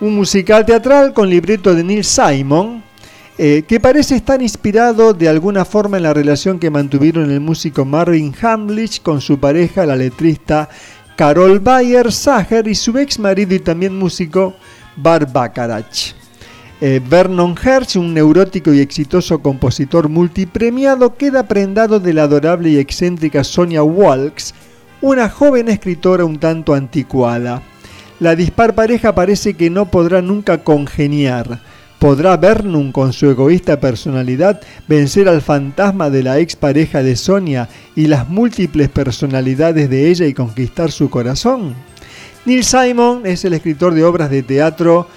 Un 0.00 0.14
musical 0.14 0.64
teatral 0.64 1.12
con 1.12 1.28
libreto 1.28 1.74
de 1.74 1.82
Neil 1.82 2.04
Simon, 2.04 2.84
eh, 3.36 3.64
que 3.66 3.80
parece 3.80 4.14
estar 4.14 4.40
inspirado 4.40 5.14
de 5.14 5.28
alguna 5.28 5.64
forma 5.64 5.96
en 5.96 6.04
la 6.04 6.14
relación 6.14 6.60
que 6.60 6.70
mantuvieron 6.70 7.32
el 7.32 7.40
músico 7.40 7.84
Marvin 7.84 8.32
Hamlich 8.40 9.02
con 9.02 9.20
su 9.20 9.40
pareja, 9.40 9.84
la 9.84 9.96
letrista 9.96 10.68
Carol 11.16 11.58
Bayer 11.58 12.12
Sager, 12.12 12.68
y 12.68 12.76
su 12.76 12.96
ex 12.96 13.18
marido 13.18 13.56
y 13.56 13.58
también 13.58 13.98
músico 13.98 14.54
Bar 14.94 15.32
Bacharach. 15.32 16.17
Eh, 16.80 17.00
Vernon 17.04 17.56
Hertz, 17.60 17.96
un 17.96 18.14
neurótico 18.14 18.72
y 18.72 18.78
exitoso 18.78 19.40
compositor 19.40 20.08
multipremiado, 20.08 21.16
queda 21.16 21.48
prendado 21.48 21.98
de 21.98 22.14
la 22.14 22.22
adorable 22.22 22.70
y 22.70 22.78
excéntrica 22.78 23.42
Sonia 23.42 23.82
Walks, 23.82 24.54
una 25.00 25.28
joven 25.28 25.68
escritora 25.68 26.24
un 26.24 26.38
tanto 26.38 26.74
anticuada. 26.74 27.62
La 28.20 28.36
dispar 28.36 28.76
pareja 28.76 29.12
parece 29.12 29.54
que 29.54 29.70
no 29.70 29.86
podrá 29.90 30.22
nunca 30.22 30.62
congeniar. 30.62 31.60
¿Podrá 31.98 32.36
Vernon, 32.36 32.92
con 32.92 33.12
su 33.12 33.28
egoísta 33.28 33.80
personalidad, 33.80 34.60
vencer 34.86 35.28
al 35.28 35.42
fantasma 35.42 36.10
de 36.10 36.22
la 36.22 36.38
expareja 36.38 37.02
de 37.02 37.16
Sonia 37.16 37.68
y 37.96 38.06
las 38.06 38.28
múltiples 38.28 38.88
personalidades 38.88 39.90
de 39.90 40.08
ella 40.08 40.26
y 40.26 40.34
conquistar 40.34 40.92
su 40.92 41.10
corazón? 41.10 41.74
Neil 42.44 42.62
Simon 42.62 43.22
es 43.24 43.44
el 43.44 43.54
escritor 43.54 43.94
de 43.94 44.04
obras 44.04 44.30
de 44.30 44.44
teatro 44.44 45.08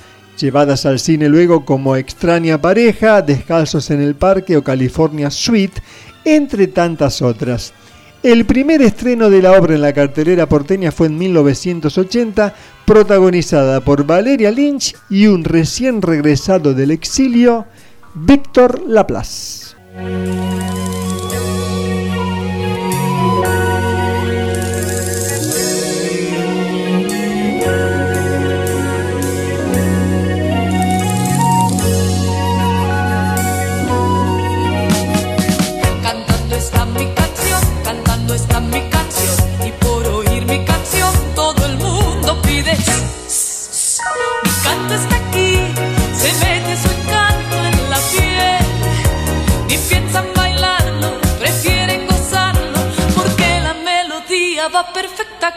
llevadas 0.41 0.85
al 0.85 0.99
cine 0.99 1.29
luego 1.29 1.63
como 1.65 1.95
Extraña 1.95 2.59
Pareja, 2.59 3.21
Descalzos 3.21 3.91
en 3.91 4.01
el 4.01 4.15
Parque 4.15 4.57
o 4.57 4.63
California 4.63 5.29
Suite, 5.29 5.81
entre 6.25 6.67
tantas 6.67 7.21
otras. 7.21 7.73
El 8.23 8.45
primer 8.45 8.81
estreno 8.81 9.29
de 9.29 9.41
la 9.41 9.53
obra 9.53 9.73
en 9.73 9.81
la 9.81 9.93
cartelera 9.93 10.47
porteña 10.47 10.91
fue 10.91 11.07
en 11.07 11.17
1980, 11.17 12.53
protagonizada 12.85 13.81
por 13.81 14.05
Valeria 14.05 14.51
Lynch 14.51 14.95
y 15.09 15.27
un 15.27 15.43
recién 15.43 16.01
regresado 16.01 16.73
del 16.73 16.91
exilio, 16.91 17.65
Víctor 18.13 18.83
Laplace. 18.87 19.75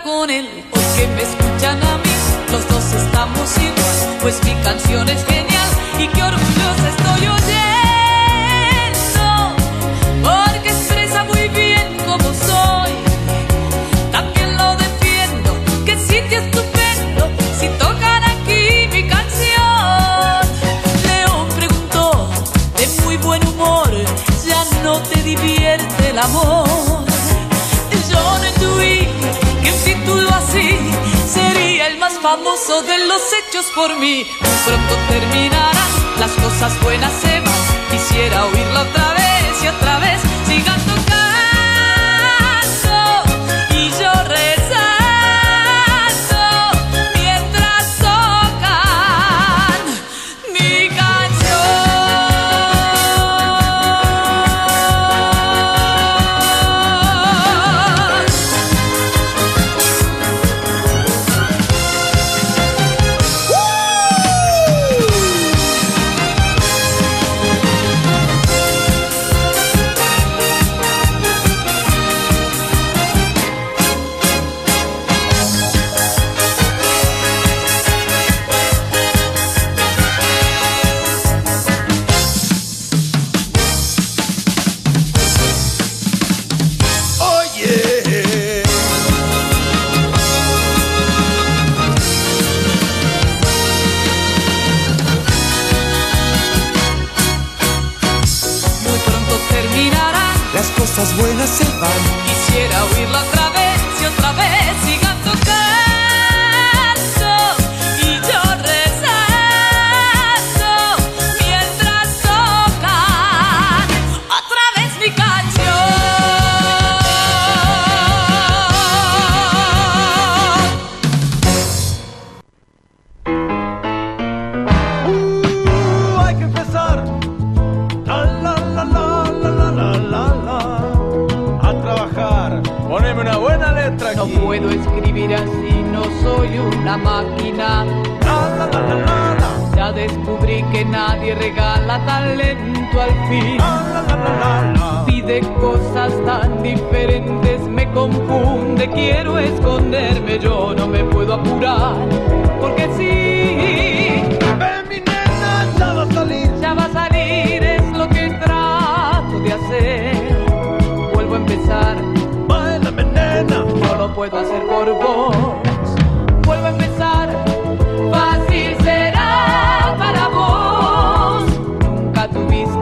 Porque 0.02 1.06
me 1.14 1.22
escuchan 1.22 1.82
a 1.82 1.98
mí, 1.98 2.10
los 2.50 2.68
dos 2.68 2.92
estamos 2.92 3.56
igual, 3.58 4.18
pues 4.22 4.42
mi 4.44 4.54
canción 4.62 5.08
es 5.08 5.24
genial 5.24 5.68
y 5.98 6.08
qué 6.08 6.22
orgullosa 6.22 6.88
estoy 6.88 7.26
oyendo. 7.28 7.54
Porque 10.22 10.68
expresa 10.68 11.24
muy 11.24 11.48
bien 11.48 11.96
como 12.06 12.24
soy. 12.34 12.92
También 14.12 14.56
lo 14.56 14.76
defiendo, 14.76 15.56
que 15.86 15.96
sitio 15.98 16.38
estupendo 16.38 17.30
si 17.58 17.68
tocan 17.78 18.24
aquí 18.24 18.88
mi 18.92 19.08
canción. 19.08 20.42
León 21.06 21.48
preguntó, 21.56 22.28
de 22.76 22.86
muy 23.04 23.16
buen 23.18 23.46
humor, 23.48 23.90
ya 24.46 24.64
no 24.82 25.00
te 25.00 25.22
divierte 25.22 26.10
el 26.10 26.18
amor. 26.18 26.63
Famoso 32.24 32.80
de 32.80 32.96
los 33.06 33.22
hechos 33.34 33.66
por 33.74 33.98
mí. 33.98 34.24
Muy 34.40 34.58
pronto 34.64 34.94
terminarán, 35.10 35.92
las 36.18 36.30
cosas 36.32 36.72
buenas 36.82 37.12
se 37.20 37.38
van. 37.40 37.90
Quisiera 37.90 38.46
oírla 38.46 38.80
otra 38.80 39.12
vez 39.12 39.62
y 39.62 39.68
otra 39.68 39.98
vez. 39.98 40.22
Sigan 40.46 40.93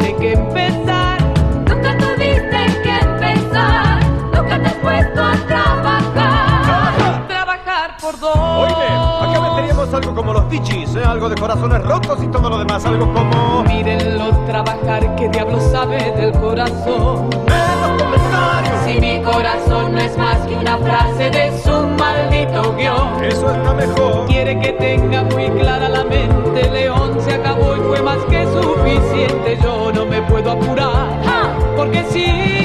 tiene 0.02 0.18
que 0.18 0.32
empezar. 0.32 1.11
como 10.22 10.34
los 10.34 10.48
bichis, 10.48 10.94
¿eh? 10.94 11.02
algo 11.04 11.28
de 11.28 11.34
corazones 11.34 11.82
rotos 11.82 12.22
y 12.22 12.28
todo 12.28 12.48
lo 12.48 12.58
demás, 12.58 12.84
algo 12.84 13.12
como. 13.12 13.64
Mírenlo 13.64 14.30
trabajar, 14.46 15.16
que 15.16 15.28
diablo 15.28 15.60
sabe 15.60 16.12
del 16.12 16.30
corazón. 16.32 17.28
En 17.48 17.80
los 17.82 18.02
comentarios. 18.02 18.84
Si 18.84 19.00
mi 19.00 19.20
corazón 19.20 19.92
no 19.92 19.98
es 19.98 20.16
más 20.16 20.38
que 20.46 20.54
una 20.54 20.78
frase 20.78 21.28
de 21.30 21.58
su 21.60 21.72
maldito 21.98 22.72
guion. 22.76 23.24
Eso 23.24 23.50
está 23.50 23.74
mejor. 23.74 24.26
Quiere 24.26 24.60
que 24.60 24.72
tenga 24.74 25.24
muy 25.24 25.50
clara 25.50 25.88
la 25.88 26.04
mente. 26.04 26.70
León 26.70 27.18
se 27.20 27.34
acabó 27.34 27.76
y 27.76 27.80
fue 27.80 28.02
más 28.02 28.18
que 28.30 28.46
suficiente. 28.46 29.58
Yo 29.60 29.90
no 29.92 30.06
me 30.06 30.22
puedo 30.22 30.52
apurar. 30.52 31.20
Porque 31.76 32.04
si. 32.10 32.61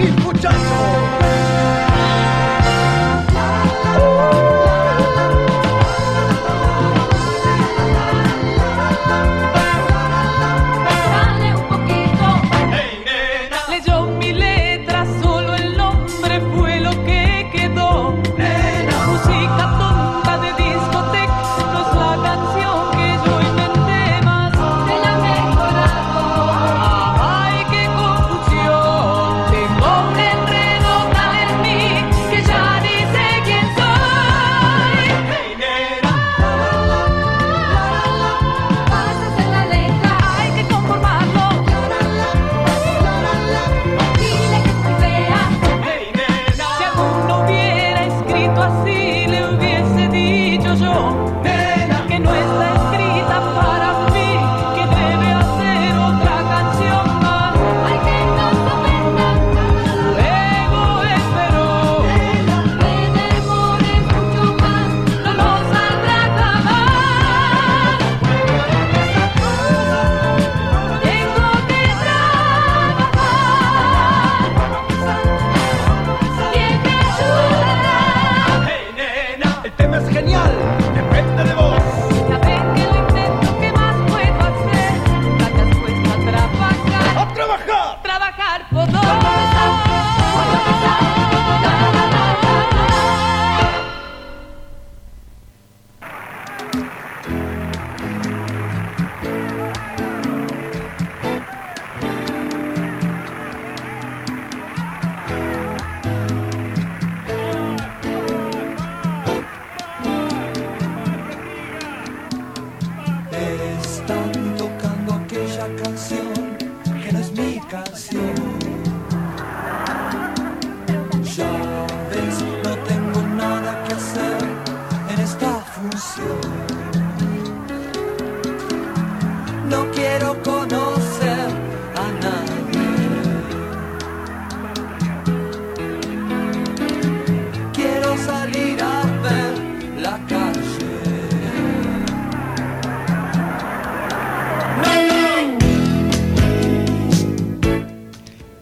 mil. 0.00 1.49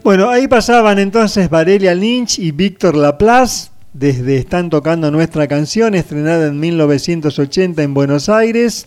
Bueno, 0.09 0.31
ahí 0.31 0.49
pasaban 0.49 0.99
entonces 0.99 1.51
Varelia 1.51 1.95
Lynch 1.95 2.39
y 2.39 2.51
Víctor 2.51 2.97
Laplace 2.97 3.69
desde 3.93 4.39
Están 4.39 4.71
tocando 4.71 5.11
nuestra 5.11 5.47
canción, 5.47 5.95
estrenada 5.95 6.47
en 6.47 6.59
1980 6.59 7.83
en 7.83 7.93
Buenos 7.93 8.31
Aires. 8.31 8.87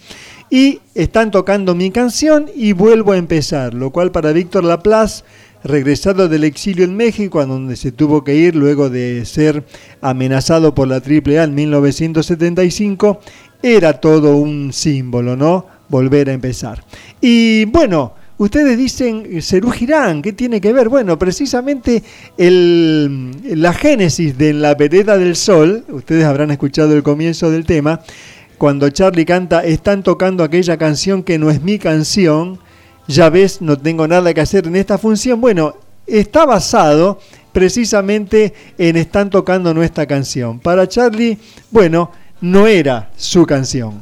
Y 0.49 0.79
están 0.95 1.29
tocando 1.29 1.75
mi 1.75 1.91
canción 1.91 2.47
y 2.55 2.73
vuelvo 2.73 3.11
a 3.11 3.17
empezar, 3.17 3.75
lo 3.75 3.91
cual 3.91 4.11
para 4.11 4.31
Víctor 4.31 4.63
Laplace, 4.63 5.23
regresado 5.63 6.27
del 6.27 6.43
exilio 6.43 6.85
en 6.85 6.97
México, 6.97 7.39
a 7.39 7.45
donde 7.45 7.75
se 7.75 7.91
tuvo 7.91 8.23
que 8.23 8.33
ir 8.33 8.55
luego 8.55 8.89
de 8.89 9.23
ser 9.25 9.63
amenazado 10.01 10.73
por 10.73 10.87
la 10.87 10.95
AAA 10.95 11.43
en 11.43 11.53
1975, 11.53 13.19
era 13.61 14.01
todo 14.01 14.37
un 14.37 14.73
símbolo, 14.73 15.35
¿no? 15.37 15.67
Volver 15.87 16.31
a 16.31 16.33
empezar. 16.33 16.83
Y 17.21 17.65
bueno, 17.65 18.15
ustedes 18.43 18.75
dicen, 18.75 19.39
Cerú 19.41 19.69
Girán, 19.69 20.23
¿qué 20.23 20.33
tiene 20.33 20.59
que 20.59 20.73
ver? 20.73 20.89
Bueno, 20.89 21.19
precisamente 21.19 22.01
la 22.37 23.73
génesis 23.73 24.35
de 24.35 24.53
la 24.53 24.73
vereda 24.73 25.15
del 25.17 25.35
sol, 25.35 25.85
ustedes 25.89 26.25
habrán 26.25 26.49
escuchado 26.49 26.95
el 26.95 27.03
comienzo 27.03 27.51
del 27.51 27.65
tema, 27.65 28.01
cuando 28.57 28.89
Charlie 28.89 29.25
canta, 29.25 29.63
están 29.63 30.01
tocando 30.01 30.43
aquella 30.43 30.77
canción 30.77 31.21
que 31.21 31.37
no 31.37 31.51
es 31.51 31.61
mi 31.61 31.77
canción, 31.77 32.59
ya 33.07 33.29
ves, 33.29 33.61
no 33.61 33.77
tengo 33.77 34.07
nada 34.07 34.33
que 34.33 34.41
hacer 34.41 34.65
en 34.65 34.75
esta 34.75 34.97
función. 34.97 35.39
Bueno, 35.39 35.75
está 36.07 36.45
basado 36.45 37.19
precisamente 37.51 38.53
en 38.79 38.97
Están 38.97 39.29
tocando 39.29 39.71
nuestra 39.73 40.07
canción. 40.07 40.59
Para 40.59 40.87
Charlie, 40.87 41.37
bueno, 41.69 42.11
no 42.39 42.65
era 42.65 43.11
su 43.17 43.45
canción. 43.45 44.01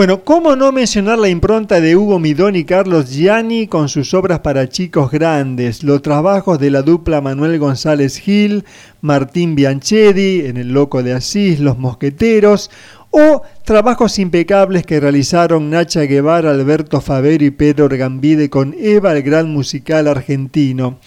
Bueno, 0.00 0.24
¿cómo 0.24 0.56
no 0.56 0.72
mencionar 0.72 1.18
la 1.18 1.28
impronta 1.28 1.78
de 1.78 1.94
Hugo 1.94 2.18
Midón 2.18 2.56
y 2.56 2.64
Carlos 2.64 3.10
Gianni 3.10 3.66
con 3.66 3.90
sus 3.90 4.14
obras 4.14 4.38
para 4.38 4.66
chicos 4.66 5.10
grandes, 5.10 5.84
los 5.84 6.00
trabajos 6.00 6.58
de 6.58 6.70
la 6.70 6.80
dupla 6.80 7.20
Manuel 7.20 7.58
González 7.58 8.16
Gil, 8.16 8.64
Martín 9.02 9.54
Bianchedi 9.54 10.46
en 10.46 10.56
El 10.56 10.72
Loco 10.72 11.02
de 11.02 11.12
Asís, 11.12 11.60
Los 11.60 11.76
Mosqueteros, 11.76 12.70
o 13.10 13.42
trabajos 13.66 14.18
impecables 14.18 14.86
que 14.86 15.00
realizaron 15.00 15.68
Nacha 15.68 16.00
Guevara, 16.04 16.50
Alberto 16.50 17.02
Favero 17.02 17.44
y 17.44 17.50
Pedro 17.50 17.86
Gambide 17.90 18.48
con 18.48 18.74
Eva, 18.78 19.12
el 19.12 19.22
gran 19.22 19.50
musical 19.50 20.08
argentino. 20.08 20.98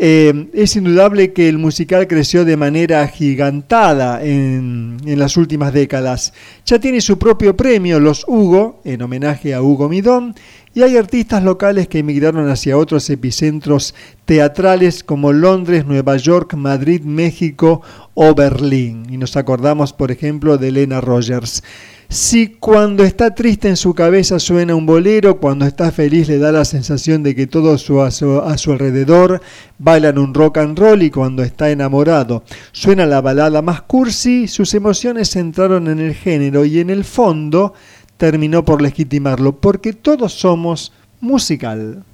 Eh, 0.00 0.48
es 0.52 0.76
indudable 0.76 1.32
que 1.32 1.48
el 1.48 1.58
musical 1.58 2.06
creció 2.06 2.44
de 2.44 2.56
manera 2.56 3.02
agigantada 3.02 4.22
en, 4.22 4.98
en 5.04 5.18
las 5.18 5.36
últimas 5.36 5.72
décadas. 5.72 6.32
Ya 6.64 6.78
tiene 6.78 7.00
su 7.00 7.18
propio 7.18 7.56
premio, 7.56 7.98
los 7.98 8.24
Hugo, 8.28 8.80
en 8.84 9.02
homenaje 9.02 9.54
a 9.54 9.62
Hugo 9.62 9.88
Midón, 9.88 10.36
y 10.78 10.82
hay 10.82 10.96
artistas 10.96 11.42
locales 11.42 11.88
que 11.88 11.98
emigraron 11.98 12.48
hacia 12.48 12.78
otros 12.78 13.10
epicentros 13.10 13.96
teatrales 14.26 15.02
como 15.02 15.32
Londres, 15.32 15.84
Nueva 15.84 16.16
York, 16.16 16.54
Madrid, 16.54 17.02
México 17.02 17.82
o 18.14 18.32
Berlín. 18.34 19.06
Y 19.10 19.16
nos 19.16 19.36
acordamos, 19.36 19.92
por 19.92 20.12
ejemplo, 20.12 20.56
de 20.58 20.68
Elena 20.68 21.00
Rogers. 21.00 21.64
Si 22.10 22.48
cuando 22.48 23.04
está 23.04 23.34
triste 23.34 23.68
en 23.68 23.76
su 23.76 23.92
cabeza 23.92 24.38
suena 24.38 24.74
un 24.74 24.86
bolero, 24.86 25.38
cuando 25.40 25.66
está 25.66 25.92
feliz 25.92 26.26
le 26.26 26.38
da 26.38 26.50
la 26.50 26.64
sensación 26.64 27.22
de 27.22 27.34
que 27.34 27.46
todo 27.46 27.74
a, 27.74 28.10
su, 28.10 28.72
alrededor 28.72 29.42
bailan 29.78 30.16
un 30.16 30.32
rock 30.32 30.56
and 30.56 30.78
roll 30.78 31.02
y 31.02 31.10
cuando 31.10 31.42
está 31.42 31.70
enamorado 31.70 32.44
suena 32.72 33.04
la 33.04 33.20
balada 33.20 33.60
más 33.60 33.82
cursi, 33.82 34.48
sus 34.48 34.72
emociones 34.72 35.36
entraron 35.36 35.86
en 35.86 35.98
el 35.98 36.14
género 36.14 36.64
y 36.64 36.80
en 36.80 36.88
el 36.88 37.04
fondo 37.04 37.74
terminó 38.16 38.64
por 38.64 38.80
legitimarlo, 38.80 39.56
porque 39.56 39.92
todos 39.92 40.32
somos 40.32 40.92
musical. 41.20 42.04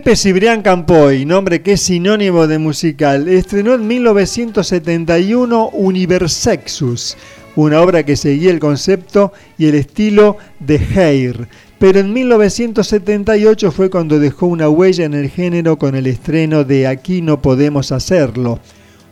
Pepe 0.00 0.16
Cibrián 0.16 0.62
Campoy, 0.62 1.26
nombre 1.26 1.60
que 1.60 1.72
es 1.72 1.82
sinónimo 1.82 2.46
de 2.46 2.58
musical, 2.58 3.28
estrenó 3.28 3.74
en 3.74 3.86
1971 3.86 5.68
Universexus, 5.74 7.18
una 7.54 7.82
obra 7.82 8.02
que 8.02 8.16
seguía 8.16 8.50
el 8.50 8.60
concepto 8.60 9.34
y 9.58 9.66
el 9.66 9.74
estilo 9.74 10.38
de 10.58 10.78
Hair, 10.78 11.48
pero 11.78 12.00
en 12.00 12.14
1978 12.14 13.70
fue 13.72 13.90
cuando 13.90 14.18
dejó 14.18 14.46
una 14.46 14.70
huella 14.70 15.04
en 15.04 15.12
el 15.12 15.28
género 15.28 15.76
con 15.78 15.94
el 15.94 16.06
estreno 16.06 16.64
de 16.64 16.86
Aquí 16.86 17.20
no 17.20 17.42
podemos 17.42 17.92
hacerlo, 17.92 18.58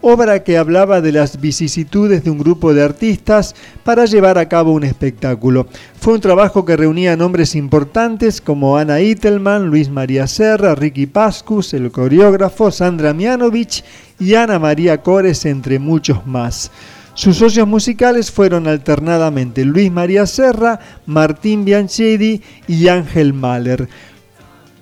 obra 0.01 0.43
que 0.45 0.59
hablaba 0.59 1.01
de 1.01 1.13
las 1.13 1.41
vicisitudes 1.41 2.25
de 2.25 2.31
un 2.31 2.39
grupo 2.39 2.75
de 2.75 2.83
artistas 2.83 3.55
para 3.85 4.05
llevar 4.05 4.39
a 4.39 4.49
cabo 4.49 4.73
un 4.73 4.85
espectáculo. 4.85 5.67
Fue 5.99 6.15
un 6.15 6.21
trabajo 6.21 6.65
que 6.65 6.77
reunía 6.77 7.17
nombres 7.17 7.55
importantes 7.55 8.41
como 8.41 8.77
Ana 8.77 9.01
Itelman, 9.01 9.67
Luis 9.67 9.91
María 9.91 10.27
Serra, 10.27 10.75
Ricky 10.75 11.07
Pascus, 11.07 11.75
el 11.75 11.91
coreógrafo, 11.91 12.71
Sandra 12.71 13.13
Mianovich 13.13 13.85
y 14.19 14.35
Ana 14.35 14.59
María 14.59 15.03
Cores, 15.03 15.45
entre 15.45 15.79
muchos 15.79 16.27
más. 16.27 16.71
Sus 17.15 17.39
socios 17.39 17.67
musicales 17.67 18.31
fueron 18.31 18.69
alternadamente 18.69 19.65
Luis 19.65 19.91
María 19.91 20.25
Serra, 20.25 20.79
Martín 21.05 21.65
Bianchedi 21.65 22.43
y 22.69 22.87
Ángel 22.87 23.33
Mahler. 23.33 23.89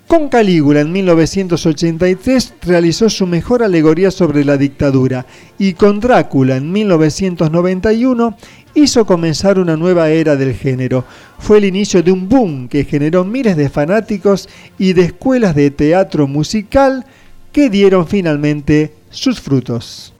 Con 0.06 0.28
Calígula 0.28 0.82
en 0.82 0.92
1983 0.92 2.54
realizó 2.62 3.10
su 3.10 3.26
mejor 3.26 3.64
alegoría 3.64 4.12
sobre 4.12 4.44
la 4.44 4.56
dictadura 4.56 5.26
y 5.58 5.72
con 5.72 5.98
Drácula 5.98 6.56
en 6.56 6.70
1991 6.70 8.36
hizo 8.74 9.04
comenzar 9.04 9.58
una 9.58 9.76
nueva 9.76 10.10
era 10.10 10.36
del 10.36 10.54
género. 10.54 11.04
Fue 11.40 11.58
el 11.58 11.64
inicio 11.64 12.04
de 12.04 12.12
un 12.12 12.28
boom 12.28 12.68
que 12.68 12.84
generó 12.84 13.24
miles 13.24 13.56
de 13.56 13.68
fanáticos 13.68 14.48
y 14.78 14.92
de 14.92 15.06
escuelas 15.06 15.56
de 15.56 15.72
teatro 15.72 16.28
musical 16.28 17.04
que 17.50 17.68
dieron 17.68 18.06
finalmente 18.06 18.94
sus 19.10 19.40
frutos. 19.40 20.14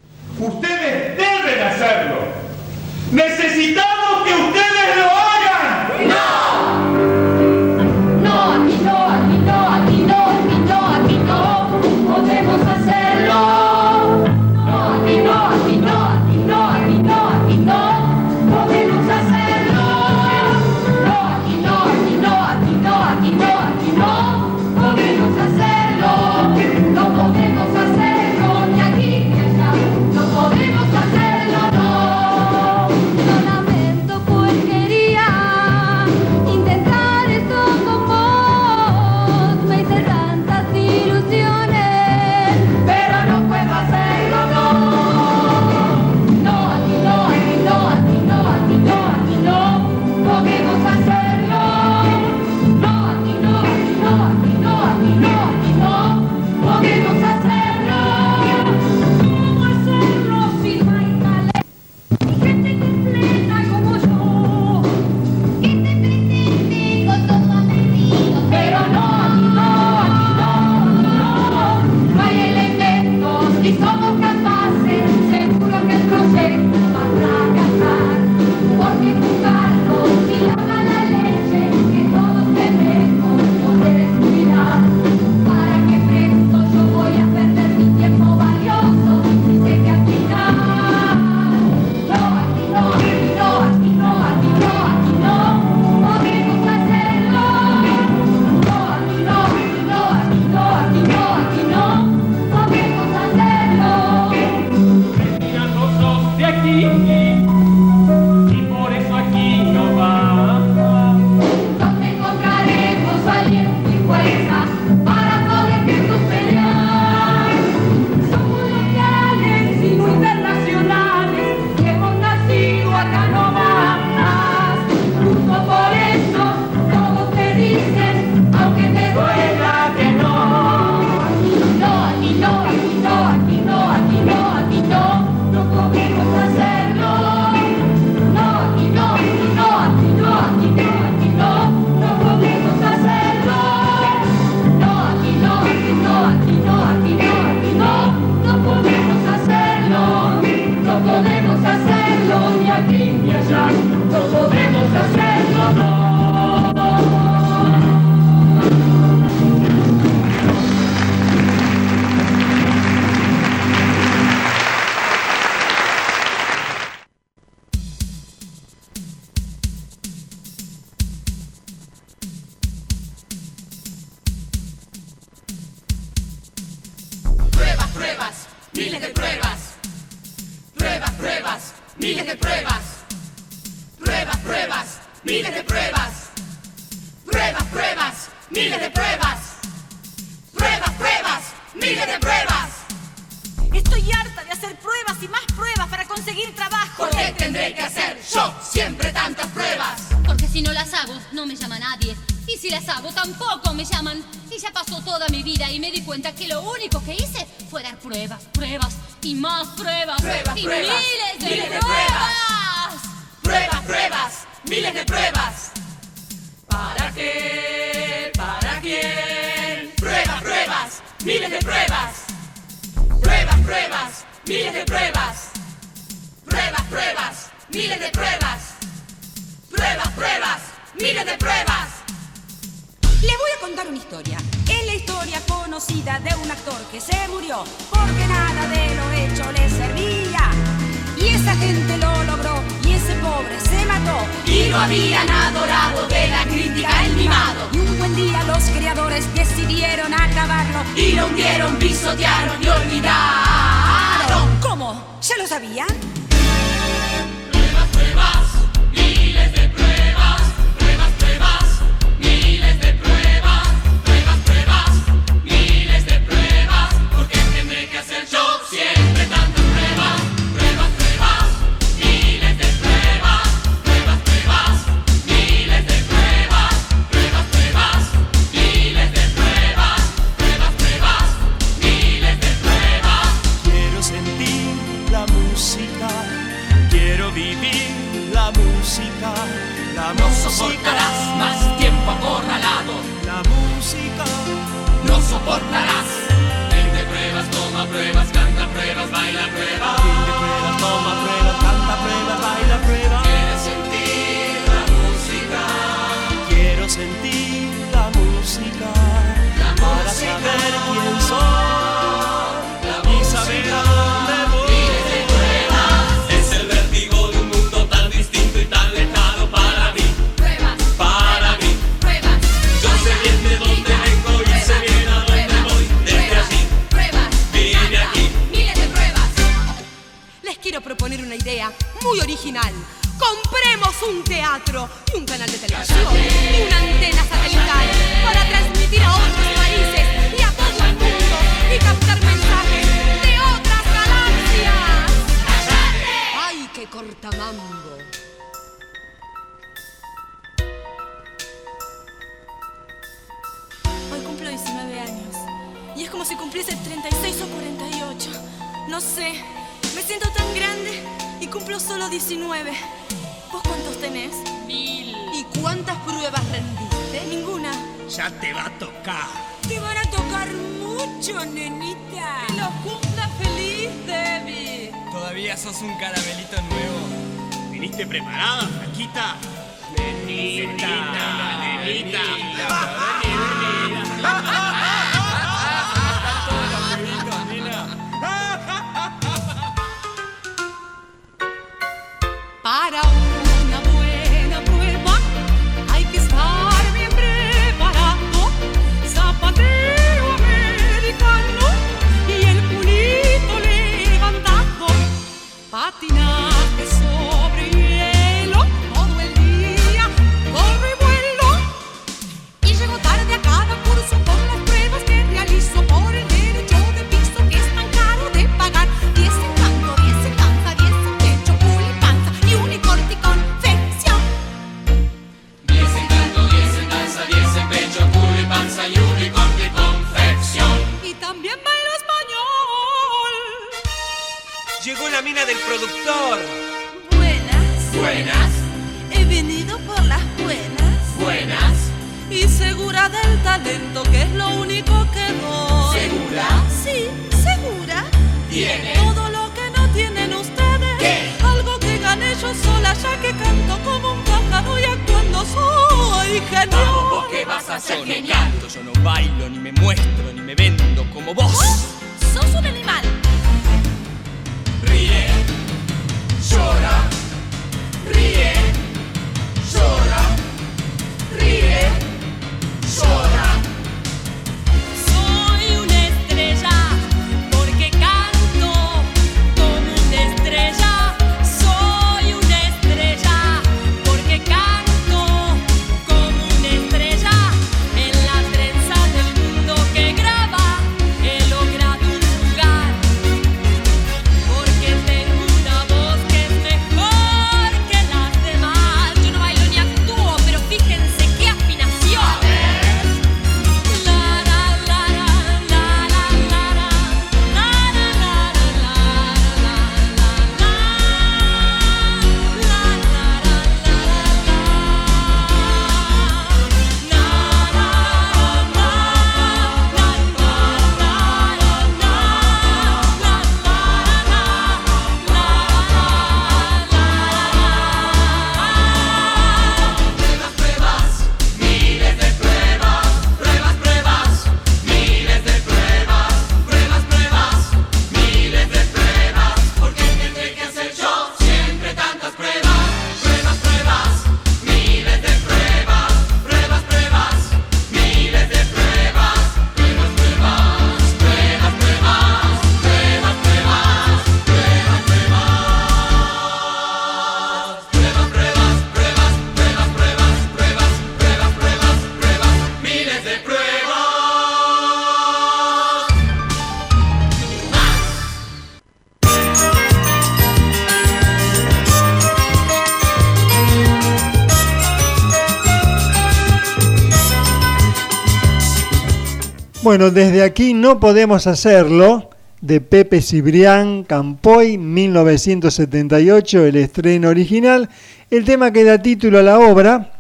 aquí 580.47 580.75
no 580.75 581.01
podemos 581.01 581.47
hacerlo, 581.47 582.31
de 582.61 582.81
Pepe 582.81 583.21
Cibrián 583.21 584.05
Campoy, 584.05 584.79
1978, 584.79 586.67
el 586.67 586.77
estreno 586.77 587.29
original. 587.29 587.89
El 588.31 588.45
tema 588.45 588.73
que 588.73 588.85
da 588.85 589.03
título 589.03 589.39
a 589.39 589.43
la 589.43 589.59
obra, 589.59 590.13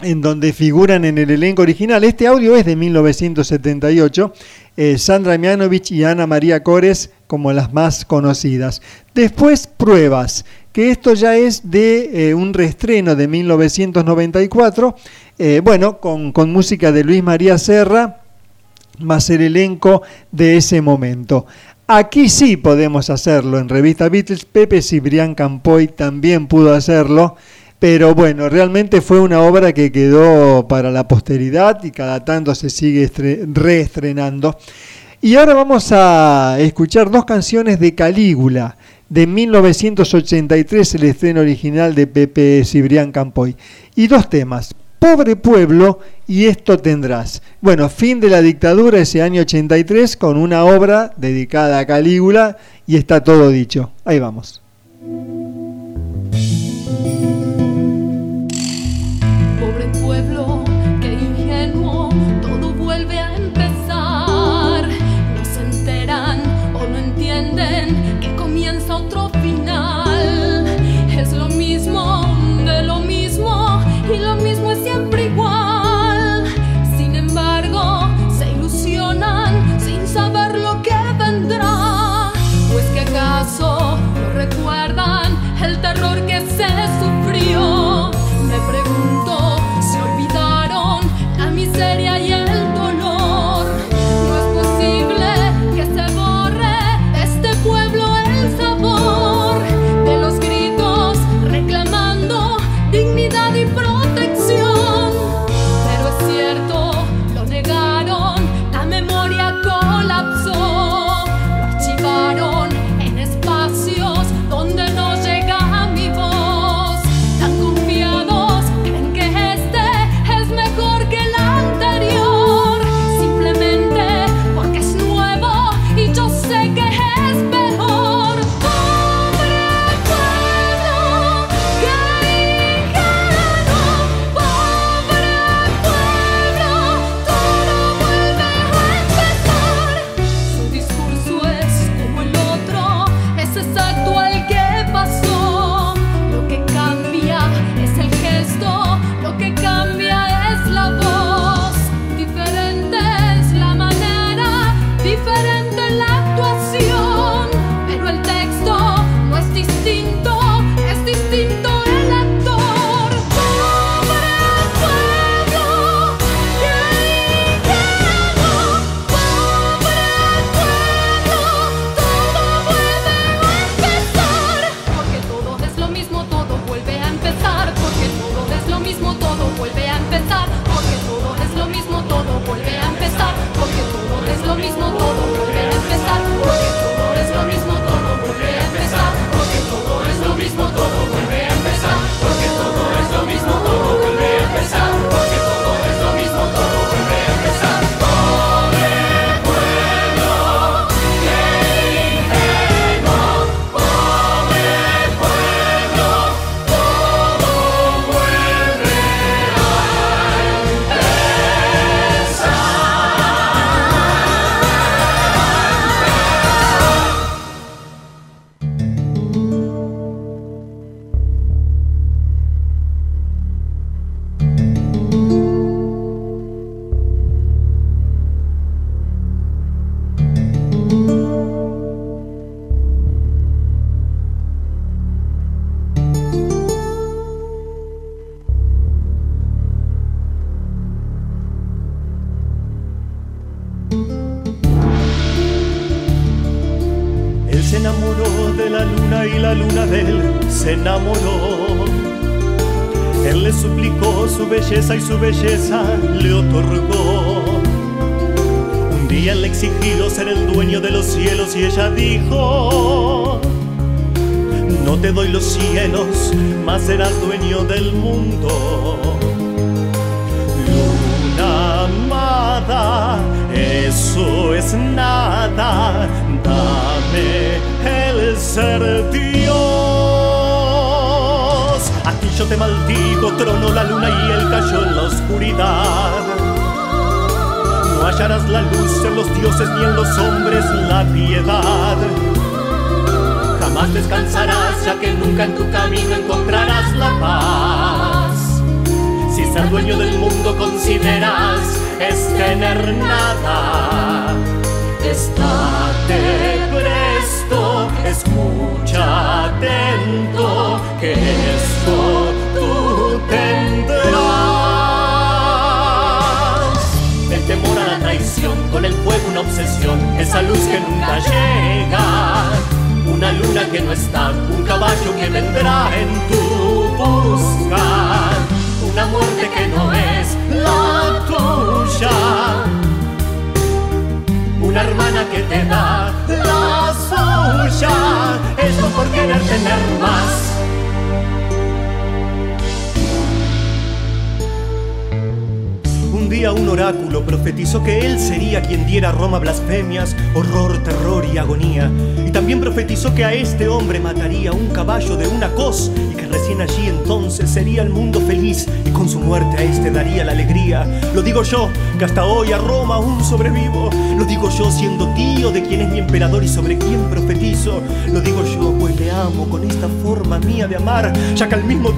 en 0.00 0.20
donde 0.20 0.52
figuran 0.52 1.04
en 1.04 1.18
el 1.18 1.30
elenco 1.30 1.62
original. 1.62 2.04
Este 2.04 2.26
audio 2.26 2.54
es 2.54 2.64
de 2.66 2.76
1978. 2.76 4.32
Eh, 4.76 4.98
Sandra 4.98 5.38
Mianovich 5.38 5.90
y 5.90 6.04
Ana 6.04 6.26
María 6.26 6.62
Cores 6.62 7.10
como 7.26 7.52
las 7.52 7.72
más 7.72 8.04
conocidas. 8.04 8.82
Después, 9.14 9.66
Pruebas, 9.66 10.44
que 10.72 10.90
esto 10.90 11.14
ya 11.14 11.36
es 11.36 11.70
de 11.70 12.28
eh, 12.28 12.34
un 12.34 12.54
reestreno 12.54 13.16
de 13.16 13.26
1994. 13.26 14.96
Eh, 15.38 15.60
bueno, 15.64 15.98
con, 15.98 16.32
con 16.32 16.52
música 16.52 16.92
de 16.92 17.04
Luis 17.04 17.22
María 17.22 17.58
Serra 17.58 18.20
más 18.98 19.30
el 19.30 19.42
elenco 19.42 20.02
de 20.32 20.56
ese 20.56 20.80
momento. 20.80 21.46
Aquí 21.88 22.28
sí 22.28 22.56
podemos 22.56 23.10
hacerlo, 23.10 23.58
en 23.58 23.68
Revista 23.68 24.08
Beatles, 24.08 24.44
Pepe 24.44 24.82
Cibrián 24.82 25.36
Campoy 25.36 25.86
también 25.86 26.48
pudo 26.48 26.74
hacerlo, 26.74 27.36
pero 27.78 28.14
bueno, 28.14 28.48
realmente 28.48 29.00
fue 29.00 29.20
una 29.20 29.40
obra 29.40 29.72
que 29.72 29.92
quedó 29.92 30.66
para 30.66 30.90
la 30.90 31.06
posteridad 31.06 31.84
y 31.84 31.92
cada 31.92 32.24
tanto 32.24 32.54
se 32.56 32.70
sigue 32.70 33.08
reestrenando. 33.52 34.58
Y 35.20 35.36
ahora 35.36 35.54
vamos 35.54 35.92
a 35.92 36.56
escuchar 36.58 37.10
dos 37.10 37.24
canciones 37.24 37.78
de 37.78 37.94
Calígula, 37.94 38.76
de 39.08 39.26
1983, 39.26 40.94
el 40.96 41.04
estreno 41.04 41.40
original 41.40 41.94
de 41.94 42.06
Pepe 42.06 42.64
Cibrián 42.64 43.12
Campoy, 43.12 43.56
y 43.94 44.08
dos 44.08 44.28
temas 44.28 44.74
pobre 44.98 45.36
pueblo, 45.36 46.00
y 46.26 46.46
esto 46.46 46.78
tendrás. 46.78 47.42
Bueno, 47.60 47.88
fin 47.88 48.20
de 48.20 48.30
la 48.30 48.42
dictadura 48.42 48.98
ese 48.98 49.22
año 49.22 49.42
83 49.42 50.16
con 50.16 50.36
una 50.36 50.64
obra 50.64 51.12
dedicada 51.16 51.78
a 51.78 51.86
Calígula 51.86 52.56
y 52.86 52.96
está 52.96 53.22
todo 53.22 53.50
dicho. 53.50 53.92
Ahí 54.04 54.18
vamos. 54.18 54.62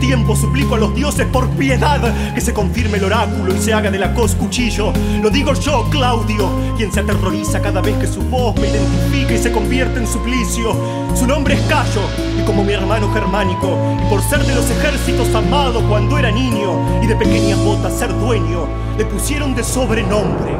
Tiempo 0.08 0.34
suplico 0.34 0.74
a 0.74 0.78
los 0.78 0.94
dioses 0.94 1.26
por 1.26 1.50
piedad 1.50 2.00
que 2.34 2.40
se 2.40 2.54
confirme 2.54 2.96
el 2.96 3.04
oráculo 3.04 3.54
y 3.54 3.58
se 3.58 3.74
haga 3.74 3.90
de 3.90 3.98
la 3.98 4.14
cos 4.14 4.34
cuchillo. 4.34 4.90
Lo 5.22 5.28
digo 5.28 5.52
yo, 5.52 5.86
Claudio, 5.90 6.48
quien 6.78 6.90
se 6.90 7.00
aterroriza 7.00 7.60
cada 7.60 7.82
vez 7.82 7.94
que 7.98 8.06
su 8.06 8.22
voz 8.22 8.58
me 8.58 8.68
identifica 8.68 9.34
y 9.34 9.38
se 9.38 9.52
convierte 9.52 9.98
en 9.98 10.06
suplicio. 10.06 10.74
Su 11.14 11.26
nombre 11.26 11.56
es 11.56 11.60
Cayo, 11.66 12.00
y 12.40 12.42
como 12.46 12.64
mi 12.64 12.72
hermano 12.72 13.12
germánico, 13.12 13.78
y 14.02 14.08
por 14.08 14.22
ser 14.22 14.42
de 14.46 14.54
los 14.54 14.70
ejércitos 14.70 15.34
amado 15.34 15.86
cuando 15.86 16.16
era 16.16 16.30
niño, 16.30 17.02
y 17.02 17.06
de 17.06 17.14
pequeñas 17.14 17.62
botas 17.62 17.92
ser 17.92 18.08
dueño, 18.18 18.66
le 18.96 19.04
pusieron 19.04 19.54
de 19.54 19.62
sobrenombre. 19.62 20.52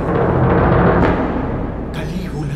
Calígula. 1.94 2.54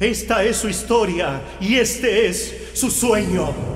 Esta 0.00 0.44
es 0.44 0.56
su 0.56 0.70
historia 0.70 1.42
y 1.60 1.74
este 1.74 2.26
es 2.26 2.70
su 2.72 2.90
sueño. 2.90 3.75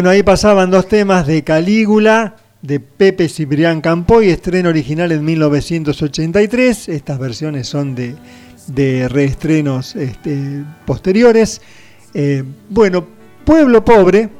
Bueno, 0.00 0.12
ahí 0.12 0.22
pasaban 0.22 0.70
dos 0.70 0.88
temas 0.88 1.26
de 1.26 1.44
Calígula, 1.44 2.34
de 2.62 2.80
Pepe 2.80 3.28
Ciprián 3.28 3.82
Campoy, 3.82 4.30
estreno 4.30 4.70
original 4.70 5.12
en 5.12 5.22
1983. 5.22 6.88
Estas 6.88 7.18
versiones 7.18 7.68
son 7.68 7.94
de, 7.94 9.08
reestrenos 9.10 9.94
este, 9.96 10.64
posteriores. 10.86 11.60
Eh, 12.14 12.42
bueno, 12.70 13.06
Pueblo 13.44 13.84
Pobre 13.84 14.30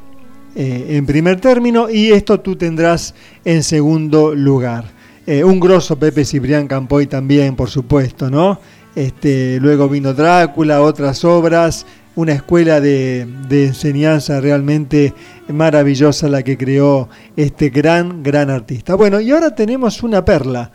eh, 0.56 0.86
en 0.92 1.04
primer 1.04 1.38
término 1.42 1.90
y 1.90 2.10
esto 2.10 2.40
tú 2.40 2.56
tendrás 2.56 3.14
en 3.44 3.62
segundo 3.62 4.34
lugar. 4.34 4.86
Eh, 5.26 5.44
un 5.44 5.60
grosso 5.60 5.98
Pepe 5.98 6.24
Ciprián 6.24 6.68
Campoy 6.68 7.06
también, 7.06 7.54
por 7.54 7.68
supuesto, 7.68 8.30
¿no? 8.30 8.58
Este, 8.94 9.58
luego 9.60 9.90
vino 9.90 10.14
Drácula, 10.14 10.80
otras 10.80 11.22
obras, 11.22 11.84
una 12.20 12.32
escuela 12.32 12.80
de, 12.80 13.26
de 13.48 13.66
enseñanza 13.66 14.40
realmente 14.40 15.14
maravillosa 15.48 16.28
la 16.28 16.42
que 16.42 16.56
creó 16.56 17.08
este 17.36 17.70
gran, 17.70 18.22
gran 18.22 18.50
artista. 18.50 18.94
Bueno, 18.94 19.20
y 19.20 19.30
ahora 19.30 19.54
tenemos 19.54 20.02
una 20.02 20.24
perla 20.24 20.70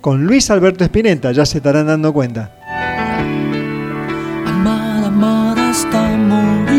con 0.00 0.26
Luis 0.26 0.50
Alberto 0.50 0.84
Spinetta, 0.84 1.32
ya 1.32 1.46
se 1.46 1.58
estarán 1.58 1.86
dando 1.86 2.12
cuenta. 2.12 2.52
Amar, 4.44 5.04
amar 5.04 5.58
hasta 5.58 6.16
morir. 6.16 6.72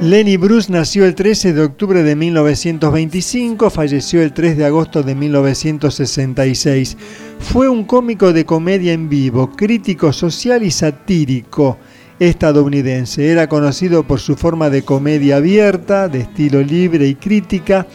Lenny 0.00 0.36
Bruce 0.36 0.70
nació 0.70 1.06
el 1.06 1.14
13 1.14 1.54
de 1.54 1.62
octubre 1.62 2.02
de 2.02 2.14
1925, 2.14 3.70
falleció 3.70 4.22
el 4.22 4.34
3 4.34 4.58
de 4.58 4.66
agosto 4.66 5.02
de 5.02 5.14
1966. 5.14 6.96
Fue 7.44 7.68
un 7.68 7.84
cómico 7.84 8.32
de 8.32 8.44
comedia 8.44 8.92
en 8.92 9.08
vivo, 9.08 9.52
crítico 9.52 10.12
social 10.12 10.64
y 10.64 10.72
satírico 10.72 11.78
estadounidense. 12.18 13.30
Era 13.30 13.48
conocido 13.48 14.02
por 14.02 14.18
su 14.18 14.34
forma 14.34 14.70
de 14.70 14.82
comedia 14.82 15.36
abierta, 15.36 16.08
de 16.08 16.20
estilo 16.20 16.62
libre 16.62 17.06
y 17.06 17.14
crítica, 17.14 17.86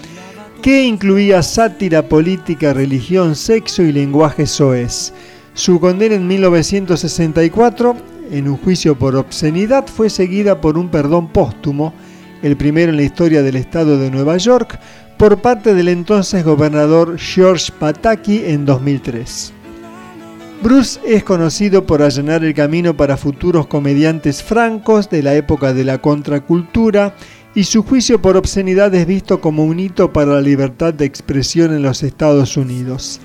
que 0.62 0.86
incluía 0.86 1.44
sátira 1.44 2.08
política, 2.08 2.72
religión, 2.72 3.36
sexo 3.36 3.84
y 3.84 3.92
lenguaje 3.92 4.46
soez. 4.46 5.14
Su 5.54 5.80
condena 5.82 6.16
en 6.16 6.26
1964 6.26 7.98
en 8.32 8.48
un 8.48 8.58
juicio 8.58 8.98
por 8.98 9.18
obscenidad 9.18 9.88
fue 9.88 10.10
seguida 10.10 10.62
por 10.62 10.78
un 10.78 10.90
perdón 10.90 11.28
póstumo, 11.34 11.94
el 12.42 12.56
primero 12.56 12.92
en 12.92 12.98
la 12.98 13.04
historia 13.04 13.42
del 13.42 13.58
estado 13.58 13.98
de 13.98 14.10
Nueva 14.10 14.38
York, 14.38 14.80
por 15.20 15.42
parte 15.42 15.74
del 15.74 15.90
entonces 15.90 16.46
gobernador 16.46 17.20
George 17.20 17.74
Pataki 17.78 18.46
en 18.46 18.64
2003. 18.64 19.52
Bruce 20.64 20.98
es 21.06 21.26
conocido 21.26 21.86
por 21.86 22.02
allanar 22.02 22.46
el 22.46 22.54
camino 22.54 22.96
para 22.96 23.18
futuros 23.18 23.68
comediantes 23.68 24.42
francos 24.42 25.10
de 25.10 25.22
la 25.22 25.36
época 25.36 25.74
de 25.74 25.84
la 25.84 25.98
contracultura 25.98 27.18
y 27.54 27.66
su 27.66 27.84
juicio 27.84 28.22
por 28.22 28.38
obscenidad 28.38 28.96
es 28.96 29.06
visto 29.06 29.42
como 29.42 29.66
un 29.66 29.82
hito 29.82 30.14
para 30.14 30.36
la 30.36 30.42
libertad 30.42 30.94
de 30.94 31.04
expresión 31.04 31.74
en 31.74 31.82
los 31.82 32.02
Estados 32.02 32.56
Unidos. 32.56 33.20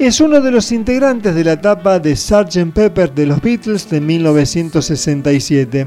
Es 0.00 0.20
uno 0.20 0.40
de 0.40 0.50
los 0.50 0.72
integrantes 0.72 1.36
de 1.36 1.44
la 1.44 1.52
etapa 1.52 2.00
de 2.00 2.16
Sgt. 2.16 2.72
Pepper 2.74 3.14
de 3.14 3.26
los 3.26 3.40
Beatles 3.40 3.88
de 3.88 4.00
1967. 4.00 5.86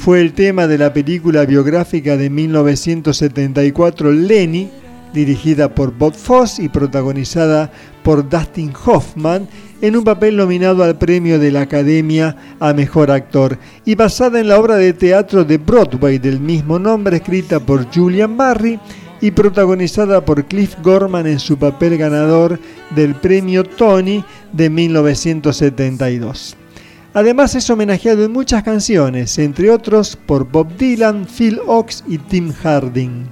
Fue 0.00 0.22
el 0.22 0.32
tema 0.32 0.66
de 0.66 0.78
la 0.78 0.94
película 0.94 1.44
biográfica 1.44 2.16
de 2.16 2.30
1974 2.30 4.10
Lenny, 4.10 4.70
dirigida 5.12 5.74
por 5.74 5.92
Bob 5.92 6.14
Fosse 6.14 6.62
y 6.62 6.70
protagonizada 6.70 7.70
por 8.02 8.26
Dustin 8.26 8.72
Hoffman, 8.86 9.46
en 9.82 9.96
un 9.96 10.02
papel 10.02 10.38
nominado 10.38 10.84
al 10.84 10.96
premio 10.96 11.38
de 11.38 11.50
la 11.50 11.60
Academia 11.60 12.34
a 12.60 12.72
Mejor 12.72 13.10
Actor, 13.10 13.58
y 13.84 13.94
basada 13.94 14.40
en 14.40 14.48
la 14.48 14.58
obra 14.58 14.76
de 14.76 14.94
teatro 14.94 15.44
de 15.44 15.58
Broadway 15.58 16.16
del 16.16 16.40
mismo 16.40 16.78
nombre, 16.78 17.18
escrita 17.18 17.60
por 17.60 17.94
Julian 17.94 18.38
Barry 18.38 18.80
y 19.20 19.32
protagonizada 19.32 20.24
por 20.24 20.46
Cliff 20.46 20.76
Gorman 20.82 21.26
en 21.26 21.38
su 21.38 21.58
papel 21.58 21.98
ganador 21.98 22.58
del 22.96 23.16
premio 23.16 23.64
Tony 23.64 24.24
de 24.50 24.70
1972. 24.70 26.56
Además 27.12 27.56
es 27.56 27.68
homenajeado 27.70 28.24
en 28.24 28.32
muchas 28.32 28.62
canciones, 28.62 29.36
entre 29.38 29.70
otros 29.70 30.16
por 30.16 30.48
Bob 30.48 30.68
Dylan, 30.76 31.26
Phil 31.26 31.58
Ox 31.66 32.04
y 32.06 32.18
Tim 32.18 32.52
Harding. 32.52 33.26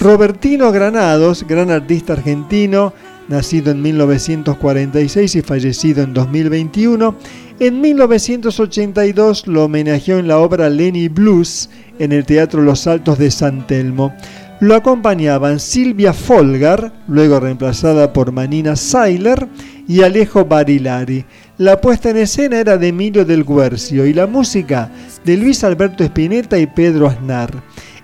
Robertino 0.00 0.72
Granados, 0.72 1.46
gran 1.46 1.70
artista 1.70 2.14
argentino, 2.14 2.92
nacido 3.28 3.70
en 3.70 3.82
1946 3.82 5.36
y 5.36 5.42
fallecido 5.42 6.02
en 6.02 6.12
2021, 6.12 7.14
en 7.60 7.80
1982 7.80 9.46
lo 9.46 9.64
homenajeó 9.64 10.18
en 10.18 10.28
la 10.28 10.38
obra 10.38 10.68
Lenny 10.68 11.08
Blues 11.08 11.68
en 11.98 12.12
el 12.12 12.24
Teatro 12.24 12.62
Los 12.62 12.86
Altos 12.86 13.18
de 13.18 13.30
San 13.30 13.66
Telmo. 13.66 14.14
Lo 14.60 14.74
acompañaban 14.74 15.60
Silvia 15.60 16.12
Folgar, 16.12 16.92
luego 17.06 17.38
reemplazada 17.38 18.12
por 18.12 18.32
Manina 18.32 18.74
Sailer, 18.74 19.48
y 19.86 20.02
Alejo 20.02 20.44
Barilari. 20.44 21.24
La 21.58 21.80
puesta 21.80 22.10
en 22.10 22.18
escena 22.18 22.58
era 22.58 22.76
de 22.76 22.88
Emilio 22.88 23.24
del 23.24 23.44
Guercio 23.44 24.04
y 24.04 24.12
la 24.12 24.26
música 24.26 24.90
de 25.24 25.36
Luis 25.36 25.62
Alberto 25.62 26.02
Spinetta 26.02 26.58
y 26.58 26.66
Pedro 26.66 27.06
Aznar. 27.06 27.50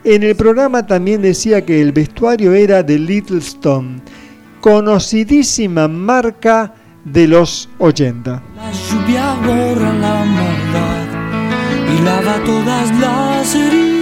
En 0.04 0.22
el 0.22 0.36
programa 0.36 0.86
también 0.86 1.22
decía 1.22 1.64
que 1.64 1.80
el 1.82 1.92
vestuario 1.92 2.54
era 2.54 2.82
de 2.82 2.98
Little 2.98 3.38
Stone, 3.38 4.00
conocidísima 4.60 5.88
marca 5.88 6.72
de 7.04 7.26
los 7.26 7.68
80. 7.78 8.42
La 8.56 8.72
lluvia 8.72 9.34
borra 9.44 9.92
la 9.92 10.24
maldad 10.24 11.06
y 11.98 12.02
lava 12.02 12.44
todas 12.44 12.98
las 13.00 13.54
heridas 13.54 13.93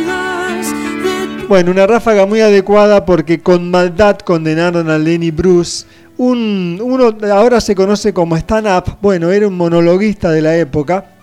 Bueno, 1.53 1.71
una 1.71 1.87
ráfaga 1.87 2.25
muy 2.25 2.41
adecuada 2.41 3.05
porque 3.05 3.41
con 3.41 3.71
maldad 3.71 4.17
condenaron 4.21 4.89
a 4.89 4.97
Lenny 4.97 5.31
Bruce. 5.31 5.85
Un, 6.17 6.81
uno 6.83 7.15
ahora 7.31 7.61
se 7.61 7.75
conoce 7.75 8.15
como 8.15 8.39
stand-up. 8.39 8.97
Bueno, 9.03 9.31
era 9.31 9.47
un 9.47 9.59
monologuista 9.59 10.31
de 10.31 10.41
la 10.41 10.57
época, 10.57 11.15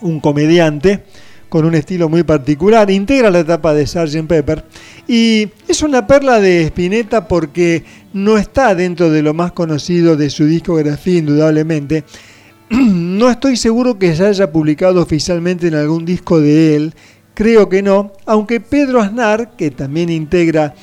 un 0.00 0.18
comediante 0.18 1.04
con 1.48 1.64
un 1.64 1.76
estilo 1.76 2.08
muy 2.08 2.24
particular. 2.24 2.90
Integra 2.90 3.30
la 3.30 3.38
etapa 3.38 3.72
de 3.72 3.86
Sgt. 3.86 4.26
Pepper 4.26 4.64
y 5.06 5.48
es 5.68 5.80
una 5.82 6.08
perla 6.08 6.40
de 6.40 6.64
Spinetta 6.64 7.28
porque 7.28 7.84
no 8.12 8.38
está 8.38 8.74
dentro 8.74 9.10
de 9.10 9.22
lo 9.22 9.32
más 9.32 9.52
conocido 9.52 10.16
de 10.16 10.28
su 10.30 10.44
discografía, 10.44 11.18
indudablemente. 11.18 12.02
No 12.72 13.30
estoy 13.30 13.56
seguro 13.56 13.96
que 13.96 14.16
se 14.16 14.26
haya 14.26 14.50
publicado 14.50 15.00
oficialmente 15.00 15.68
en 15.68 15.76
algún 15.76 16.04
disco 16.04 16.40
de 16.40 16.74
él, 16.74 16.94
creo 17.34 17.68
que 17.68 17.82
no, 17.82 18.12
aunque 18.26 18.60
Pedro 18.60 19.00
Aznar, 19.00 19.56
que 19.56 19.70
también 19.70 20.10
integra 20.10 20.74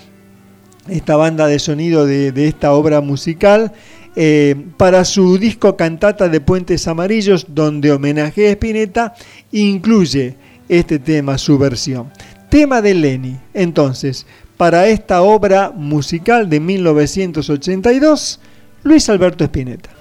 esta 0.87 1.15
banda 1.15 1.47
de 1.47 1.59
sonido 1.59 2.05
de, 2.05 2.47
esta 2.47 2.73
obra 2.73 3.01
musical, 3.01 3.73
eh, 4.15 4.55
para 4.77 5.05
su 5.05 5.37
disco 5.37 5.77
Cantata 5.77 6.29
de 6.29 6.41
Puentes 6.41 6.87
Amarillos, 6.87 7.45
donde 7.49 7.91
homenajea 7.91 8.49
a 8.49 8.53
Spinetta, 8.53 9.13
incluye 9.51 10.35
este 10.67 10.99
tema, 10.99 11.37
su 11.37 11.57
versión. 11.57 12.11
Tema 12.49 12.81
de 12.81 12.95
Lenny. 12.95 13.37
Entonces, 13.53 14.25
para 14.57 14.87
esta 14.87 15.21
obra 15.21 15.71
musical 15.73 16.49
de 16.49 16.59
1982, 16.59 18.39
Luis 18.83 19.09
Alberto 19.09 19.43
Spinetta. 19.43 19.98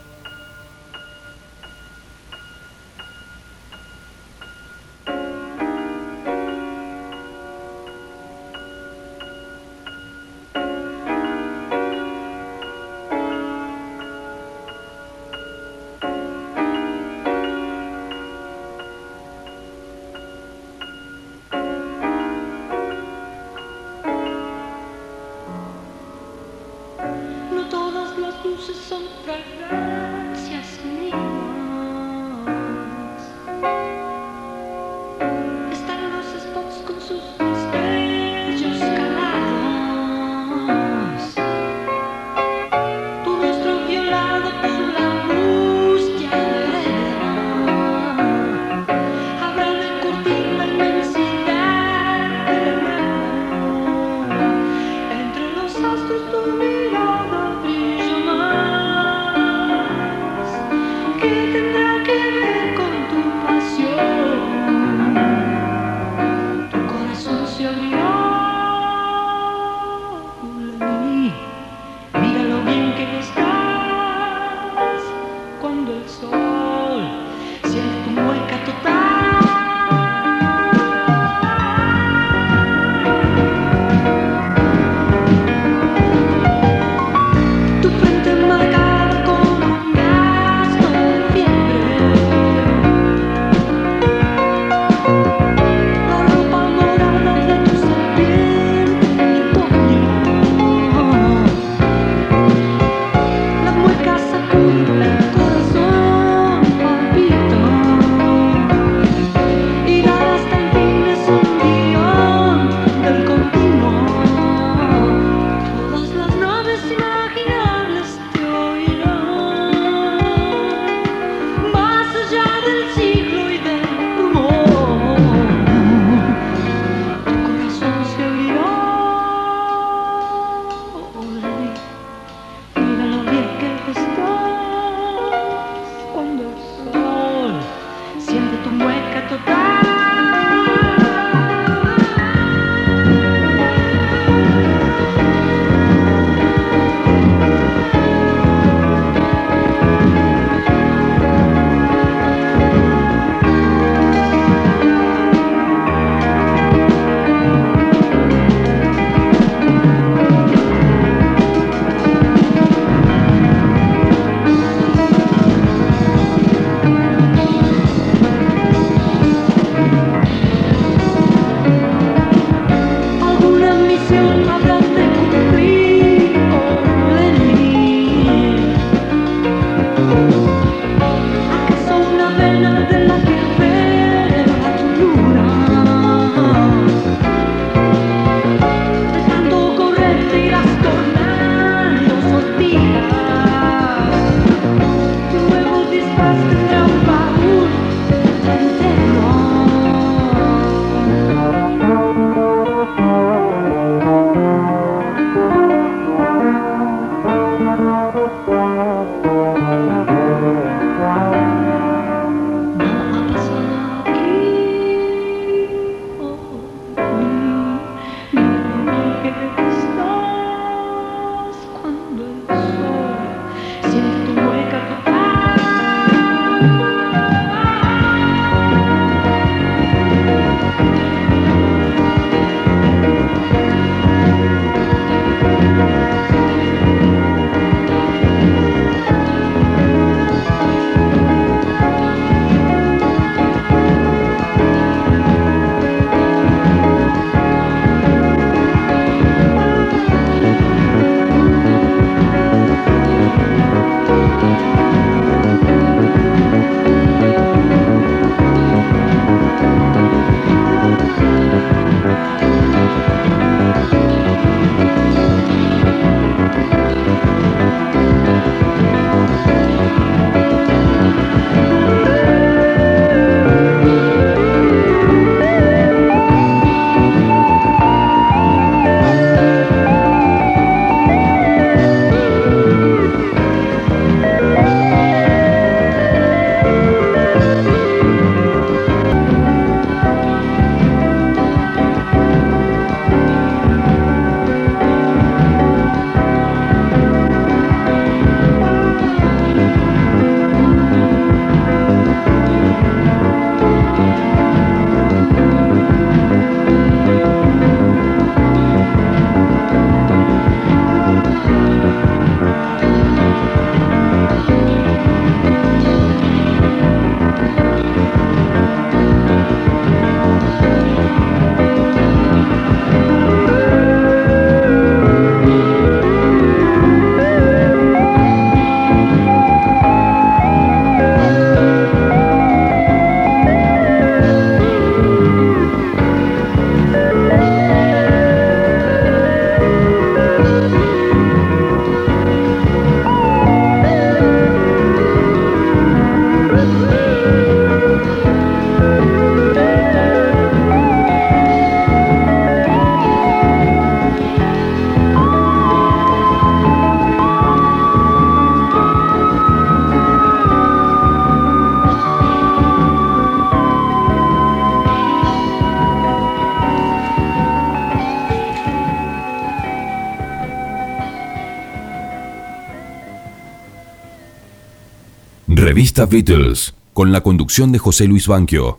Beatles, 376.06 376.74
con 376.92 377.12
la 377.12 377.22
conducción 377.22 377.72
de 377.72 377.78
José 377.78 378.06
Luis 378.06 378.26
Banquio. 378.26 378.78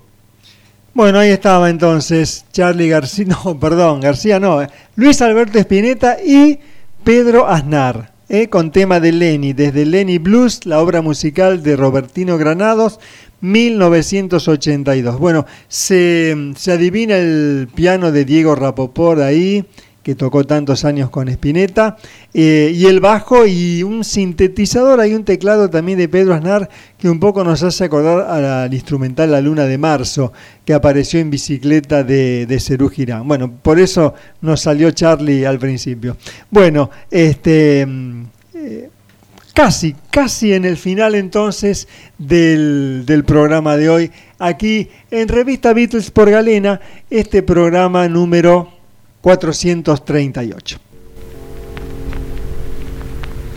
Bueno, 0.93 1.19
ahí 1.19 1.29
estaba 1.29 1.69
entonces 1.69 2.45
Charlie 2.51 2.89
García, 2.89 3.25
no, 3.45 3.59
perdón, 3.59 4.01
García 4.01 4.39
no, 4.39 4.61
eh, 4.61 4.69
Luis 4.95 5.21
Alberto 5.21 5.59
Spinetta 5.59 6.17
y 6.23 6.59
Pedro 7.03 7.47
Aznar, 7.47 8.13
eh, 8.27 8.47
con 8.47 8.71
tema 8.71 8.99
de 8.99 9.11
Lenny, 9.11 9.53
desde 9.53 9.85
Lenny 9.85 10.17
Blues, 10.17 10.65
la 10.65 10.79
obra 10.79 11.01
musical 11.01 11.63
de 11.63 11.75
Robertino 11.75 12.37
Granados, 12.37 12.99
1982. 13.41 15.19
Bueno, 15.19 15.45
se, 15.67 16.53
se 16.55 16.71
adivina 16.71 17.17
el 17.17 17.69
piano 17.73 18.11
de 18.11 18.25
Diego 18.25 18.55
Rapoport 18.55 19.21
ahí, 19.21 19.65
que 20.03 20.15
tocó 20.15 20.43
tantos 20.43 20.85
años 20.85 21.09
con 21.09 21.27
Spinetta, 21.27 21.97
eh, 22.33 22.71
y 22.73 22.85
el 22.85 22.99
bajo 22.99 23.45
y 23.45 23.83
un 23.83 24.03
sintetizador, 24.03 24.99
hay 24.99 25.13
un 25.13 25.25
teclado 25.25 25.69
también 25.69 25.97
de 25.97 26.07
Pedro 26.07 26.33
Aznar 26.33 26.69
que 26.97 27.09
un 27.09 27.19
poco 27.19 27.43
nos 27.43 27.63
hace 27.63 27.83
acordar 27.83 28.21
al 28.29 28.73
instrumental 28.73 29.31
La 29.31 29.41
Luna 29.41 29.65
de 29.65 29.77
Marzo, 29.77 30.31
que 30.65 30.73
apareció 30.73 31.19
en 31.19 31.29
bicicleta 31.29 32.03
de, 32.03 32.45
de 32.45 32.59
Cerú 32.59 32.89
Girán. 32.89 33.27
Bueno, 33.27 33.51
por 33.61 33.79
eso 33.79 34.13
nos 34.41 34.61
salió 34.61 34.91
Charlie 34.91 35.45
al 35.45 35.59
principio. 35.59 36.17
Bueno, 36.49 36.89
este... 37.11 37.85
mm, 37.85 38.23
eh, 38.55 38.89
Casi, 39.51 39.93
casi 40.09 40.53
en 40.53 40.63
el 40.63 40.77
final 40.77 41.15
entonces 41.15 41.89
del, 42.17 43.03
del 43.05 43.25
programa 43.25 43.75
de 43.75 43.89
hoy, 43.89 44.11
aquí 44.37 44.87
en 45.11 45.27
Revista 45.27 45.73
Beatles 45.73 46.11
por 46.11 46.29
Galena, 46.29 46.79
este 47.09 47.43
programa 47.43 48.07
número 48.07 48.78
438. 49.21 50.77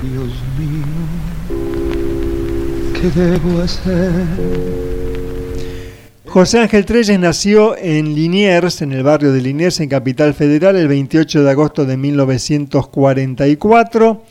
Dios 0.02 0.32
mío, 0.58 0.84
¿qué 3.00 3.08
debo 3.20 3.62
hacer? 3.62 4.10
José 6.26 6.58
Ángel 6.60 6.84
Treyes 6.86 7.20
nació 7.20 7.76
en 7.76 8.14
Liniers, 8.14 8.82
en 8.82 8.92
el 8.92 9.02
barrio 9.02 9.32
de 9.32 9.42
Liniers, 9.42 9.80
en 9.80 9.90
Capital 9.90 10.32
Federal, 10.32 10.76
el 10.76 10.88
28 10.88 11.44
de 11.44 11.50
agosto 11.50 11.84
de 11.84 11.98
1944. 11.98 14.24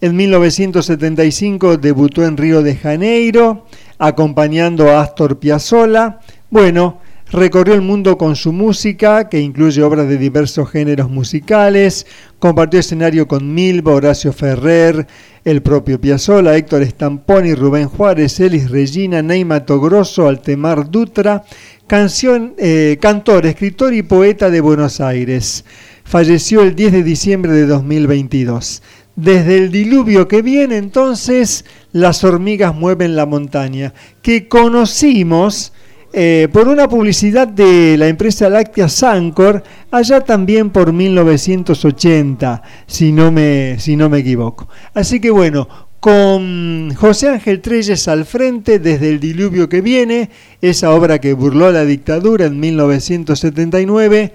En 0.00 0.14
1975 0.16 1.76
debutó 1.76 2.24
en 2.24 2.36
Río 2.36 2.62
de 2.62 2.76
Janeiro, 2.76 3.66
acompañando 3.98 4.90
a 4.90 5.00
Astor 5.02 5.38
Piazzolla. 5.38 6.20
Bueno, 6.48 7.00
recorrió 7.30 7.74
el 7.74 7.82
mundo 7.82 8.18
con 8.18 8.36
su 8.36 8.52
música, 8.52 9.28
que 9.28 9.40
incluye 9.40 9.82
obras 9.82 10.08
de 10.08 10.18
diversos 10.18 10.68
géneros 10.70 11.10
musicales. 11.10 12.06
Compartió 12.38 12.80
escenario 12.80 13.28
con 13.28 13.54
Milva, 13.54 13.92
Horacio 13.92 14.32
Ferrer, 14.32 15.06
el 15.44 15.62
propio 15.62 16.00
Piazzolla, 16.00 16.56
Héctor 16.56 16.84
Stamponi, 16.84 17.54
Rubén 17.54 17.88
Juárez, 17.88 18.40
Elis 18.40 18.70
Regina, 18.70 19.22
Ney 19.22 19.44
Mato 19.44 19.80
Grosso, 19.80 20.26
Altemar 20.26 20.90
Dutra, 20.90 21.44
eh, 21.92 22.98
cantor, 23.00 23.46
escritor 23.46 23.94
y 23.94 24.02
poeta 24.02 24.50
de 24.50 24.60
Buenos 24.60 25.00
Aires. 25.00 25.64
Falleció 26.04 26.62
el 26.62 26.74
10 26.74 26.92
de 26.92 27.02
diciembre 27.02 27.52
de 27.52 27.66
2022. 27.66 28.82
Desde 29.16 29.58
el 29.58 29.70
diluvio 29.70 30.28
que 30.28 30.40
viene 30.40 30.76
entonces, 30.76 31.64
las 31.92 32.24
hormigas 32.24 32.74
mueven 32.74 33.16
la 33.16 33.26
montaña, 33.26 33.92
que 34.22 34.48
conocimos 34.48 35.72
eh, 36.12 36.48
por 36.52 36.66
una 36.66 36.88
publicidad 36.88 37.46
de 37.46 37.96
la 37.96 38.08
empresa 38.08 38.48
láctea 38.48 38.88
Sancor, 38.88 39.62
allá 39.90 40.20
también 40.20 40.70
por 40.70 40.92
1980, 40.92 42.62
si 42.86 43.12
no 43.12 43.30
me, 43.30 43.78
si 43.78 43.94
no 43.94 44.08
me 44.08 44.18
equivoco. 44.18 44.68
Así 44.92 45.20
que 45.20 45.30
bueno, 45.30 45.68
con 46.00 46.94
José 46.94 47.28
Ángel 47.28 47.60
Treyes 47.60 48.08
al 48.08 48.24
frente 48.24 48.78
desde 48.78 49.10
el 49.10 49.20
diluvio 49.20 49.68
que 49.68 49.82
viene, 49.82 50.30
esa 50.60 50.92
obra 50.92 51.20
que 51.20 51.34
burló 51.34 51.70
la 51.70 51.84
dictadura 51.84 52.46
en 52.46 52.58
1979, 52.58 54.32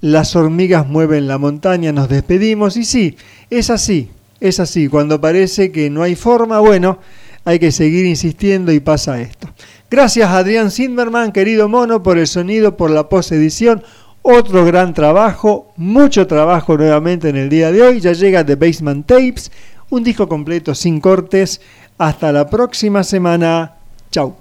las 0.00 0.34
hormigas 0.34 0.88
mueven 0.88 1.28
la 1.28 1.38
montaña, 1.38 1.92
nos 1.92 2.08
despedimos 2.08 2.76
y 2.76 2.84
sí, 2.84 3.16
es 3.48 3.70
así, 3.70 4.10
es 4.40 4.58
así, 4.58 4.88
cuando 4.88 5.20
parece 5.20 5.70
que 5.70 5.88
no 5.88 6.02
hay 6.02 6.16
forma, 6.16 6.58
bueno, 6.58 6.98
hay 7.44 7.58
que 7.58 7.72
seguir 7.72 8.06
insistiendo 8.06 8.72
y 8.72 8.80
pasa 8.80 9.20
esto. 9.20 9.48
Gracias 9.92 10.30
Adrián 10.30 10.70
Zimmerman, 10.70 11.32
querido 11.32 11.68
mono, 11.68 12.02
por 12.02 12.16
el 12.16 12.26
sonido, 12.26 12.78
por 12.78 12.90
la 12.90 13.10
posedición. 13.10 13.82
Otro 14.22 14.64
gran 14.64 14.94
trabajo, 14.94 15.70
mucho 15.76 16.26
trabajo 16.26 16.78
nuevamente 16.78 17.28
en 17.28 17.36
el 17.36 17.50
día 17.50 17.70
de 17.70 17.82
hoy. 17.82 18.00
Ya 18.00 18.14
llega 18.14 18.42
The 18.42 18.56
Basement 18.56 19.06
Tapes, 19.06 19.52
un 19.90 20.02
disco 20.02 20.26
completo 20.26 20.74
sin 20.74 20.98
cortes. 20.98 21.60
Hasta 21.98 22.32
la 22.32 22.48
próxima 22.48 23.04
semana. 23.04 23.74
Chau. 24.10 24.34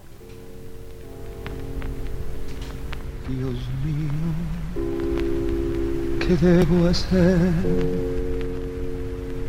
Dios 3.27 3.55
mío, 3.83 4.07
¿qué 6.21 6.45
debo 6.45 6.87
hacer 6.87 7.37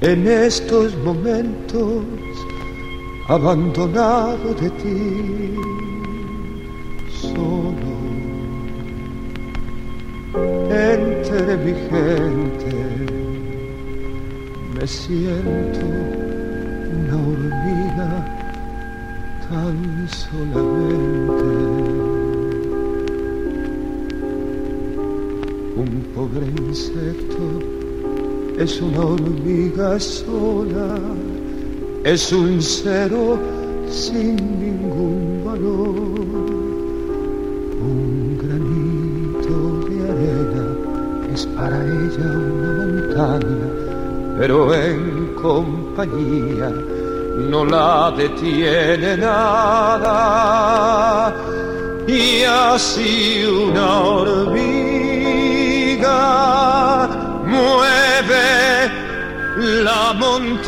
en 0.00 0.26
estos 0.26 0.96
momentos 0.96 2.04
abandonado 3.28 4.52
de 4.54 4.68
ti? 4.68 5.81
Solo 7.22 7.92
entre 10.70 11.56
mi 11.58 11.72
gente 11.88 12.74
me 14.74 14.84
siento 14.88 15.86
una 16.98 17.16
hormiga 17.28 18.10
tan 19.48 20.08
solamente. 20.08 21.44
Un 25.76 25.92
pobre 26.16 26.46
insecto 26.66 27.44
es 28.58 28.80
una 28.80 29.00
hormiga 29.00 30.00
sola, 30.00 30.98
es 32.02 32.32
un 32.32 32.60
cero 32.60 33.38
sin 33.88 34.34
ningún 34.58 35.44
valor. 35.44 36.61
Es 41.32 41.46
para 41.46 41.76
ella 41.76 42.26
una 42.30 42.86
montaña, 42.86 43.66
pero 44.38 44.74
en 44.74 45.34
compañía 45.40 46.70
no 47.50 47.64
la 47.64 48.12
detiene 48.16 49.16
nada. 49.16 50.14
Y 52.06 52.42
así 52.44 53.44
una 53.46 54.00
hormiga 54.00 54.62
mueve 57.46 58.90
la 59.84 60.12
montaña. 60.14 60.62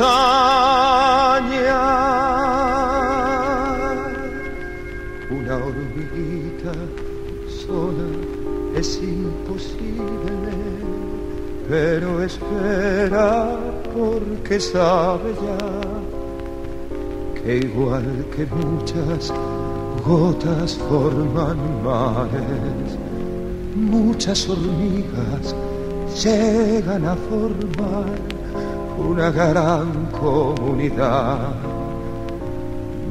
Porque 14.44 14.60
sabe 14.60 15.32
ya 15.40 15.58
que 17.40 17.56
igual 17.56 18.04
que 18.36 18.44
muchas 18.44 19.32
gotas 20.06 20.74
forman 20.86 21.56
mares, 21.82 22.98
muchas 23.74 24.46
hormigas 24.46 25.56
llegan 26.22 27.06
a 27.06 27.16
formar 27.16 28.04
una 28.98 29.30
gran 29.30 30.08
comunidad. 30.20 31.54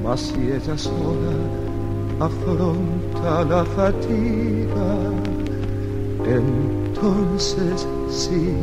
Mas 0.03 0.19
si 0.19 0.51
ella 0.51 0.77
sola 0.77 1.35
afronta 2.19 3.43
la 3.43 3.65
fatiga, 3.65 4.91
entonces 6.27 7.87
sí 8.07 8.53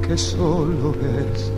que 0.00 0.16
solo 0.16 0.94
es 1.02 1.57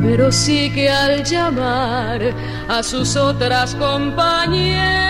pero 0.00 0.32
sí 0.32 0.70
que 0.72 0.88
al 0.88 1.24
llamar 1.24 2.20
a 2.68 2.82
sus 2.82 3.16
otras 3.16 3.74
compañeras, 3.74 5.01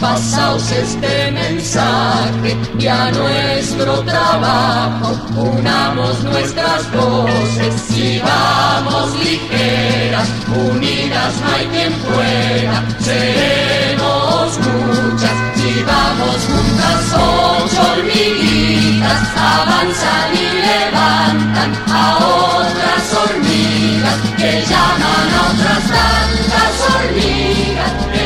pasaos 0.00 0.70
este 0.72 1.30
mensaje 1.30 2.56
y 2.78 2.86
a 2.86 3.10
nuestro 3.10 4.00
trabajo. 4.00 5.18
Unamos 5.36 6.22
nuestras 6.24 6.90
voces 6.92 7.96
y 7.96 8.18
vamos 8.20 9.14
ligeras, 9.18 10.28
unidas 10.48 11.34
no 11.42 11.54
hay 11.54 11.66
quien 11.66 11.92
pueda, 11.92 12.84
seremos 13.00 14.58
muchas. 14.58 15.36
Y 15.62 15.82
vamos 15.82 16.38
juntas 16.48 17.04
ocho 17.12 17.82
hormiguitas, 17.92 19.22
avanzan 19.36 20.32
y 20.32 20.46
levantan 20.66 21.70
a 21.88 22.16
otras 22.16 23.14
hormigas 23.22 24.16
que 24.38 24.64
llaman 24.68 25.28
a 25.36 25.52
otras 25.52 25.84
tantas 25.94 26.74
hormigas 26.94 28.19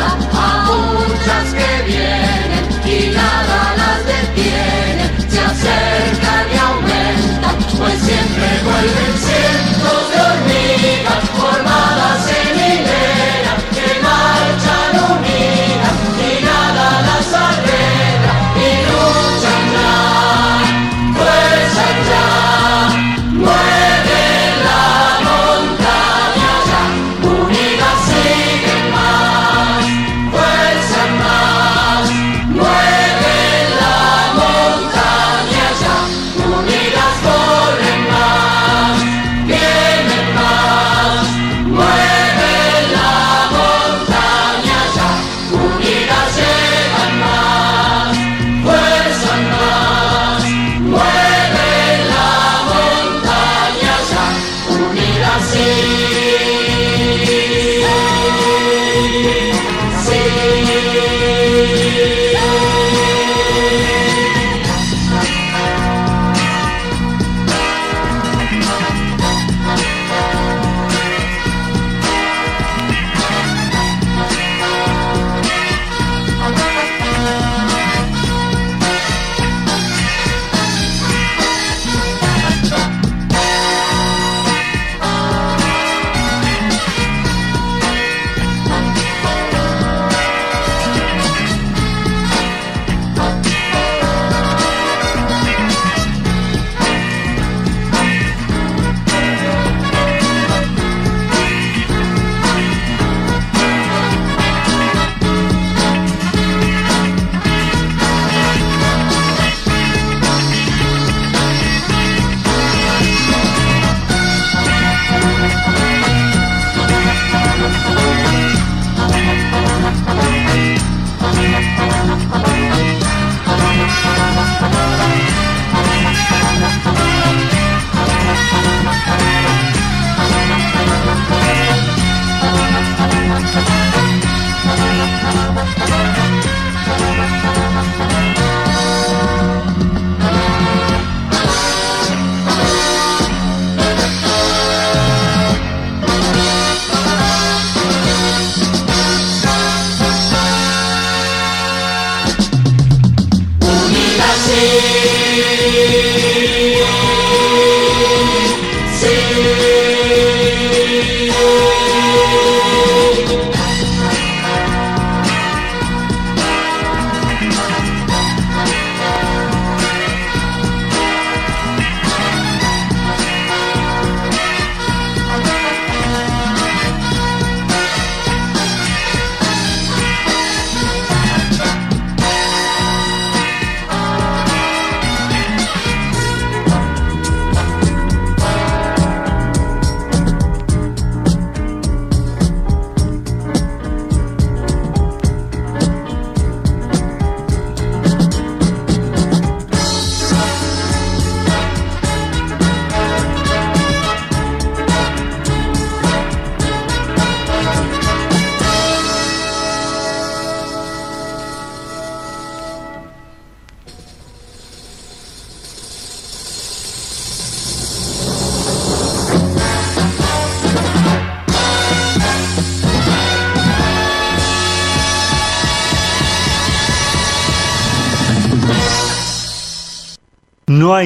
a 0.00 0.64
muchas 0.66 1.54
que 1.54 1.82
vienen 1.86 2.64
y 2.84 3.14
nada 3.14 3.74
las 3.76 4.06
detiene, 4.06 5.04
se 5.28 5.40
acercan 5.40 6.46
y 6.52 6.58
aumentan, 6.58 7.56
pues 7.78 7.98
siempre 8.00 8.48
vuelven 8.64 9.18
cientos 9.18 9.57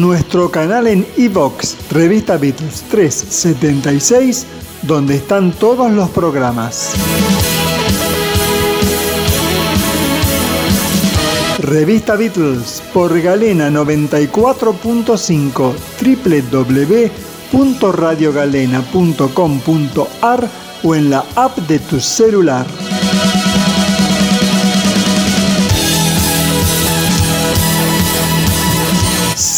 nuestro 0.00 0.50
canal 0.50 0.86
en 0.86 1.06
iBox, 1.16 1.90
Revista 1.90 2.38
Beatles 2.38 2.82
376, 2.90 4.46
donde 4.82 5.16
están 5.16 5.52
todos 5.52 5.90
los 5.92 6.08
programas. 6.10 6.92
Revista 11.58 12.16
Beatles 12.16 12.82
por 12.92 13.18
Galena 13.20 13.70
94.5 13.70 15.74
www.radiogalena.com.ar 17.52 20.48
o 20.82 20.94
en 20.94 21.10
la 21.10 21.22
app 21.36 21.58
de 21.58 21.78
tu 21.78 22.00
celular. 22.00 22.64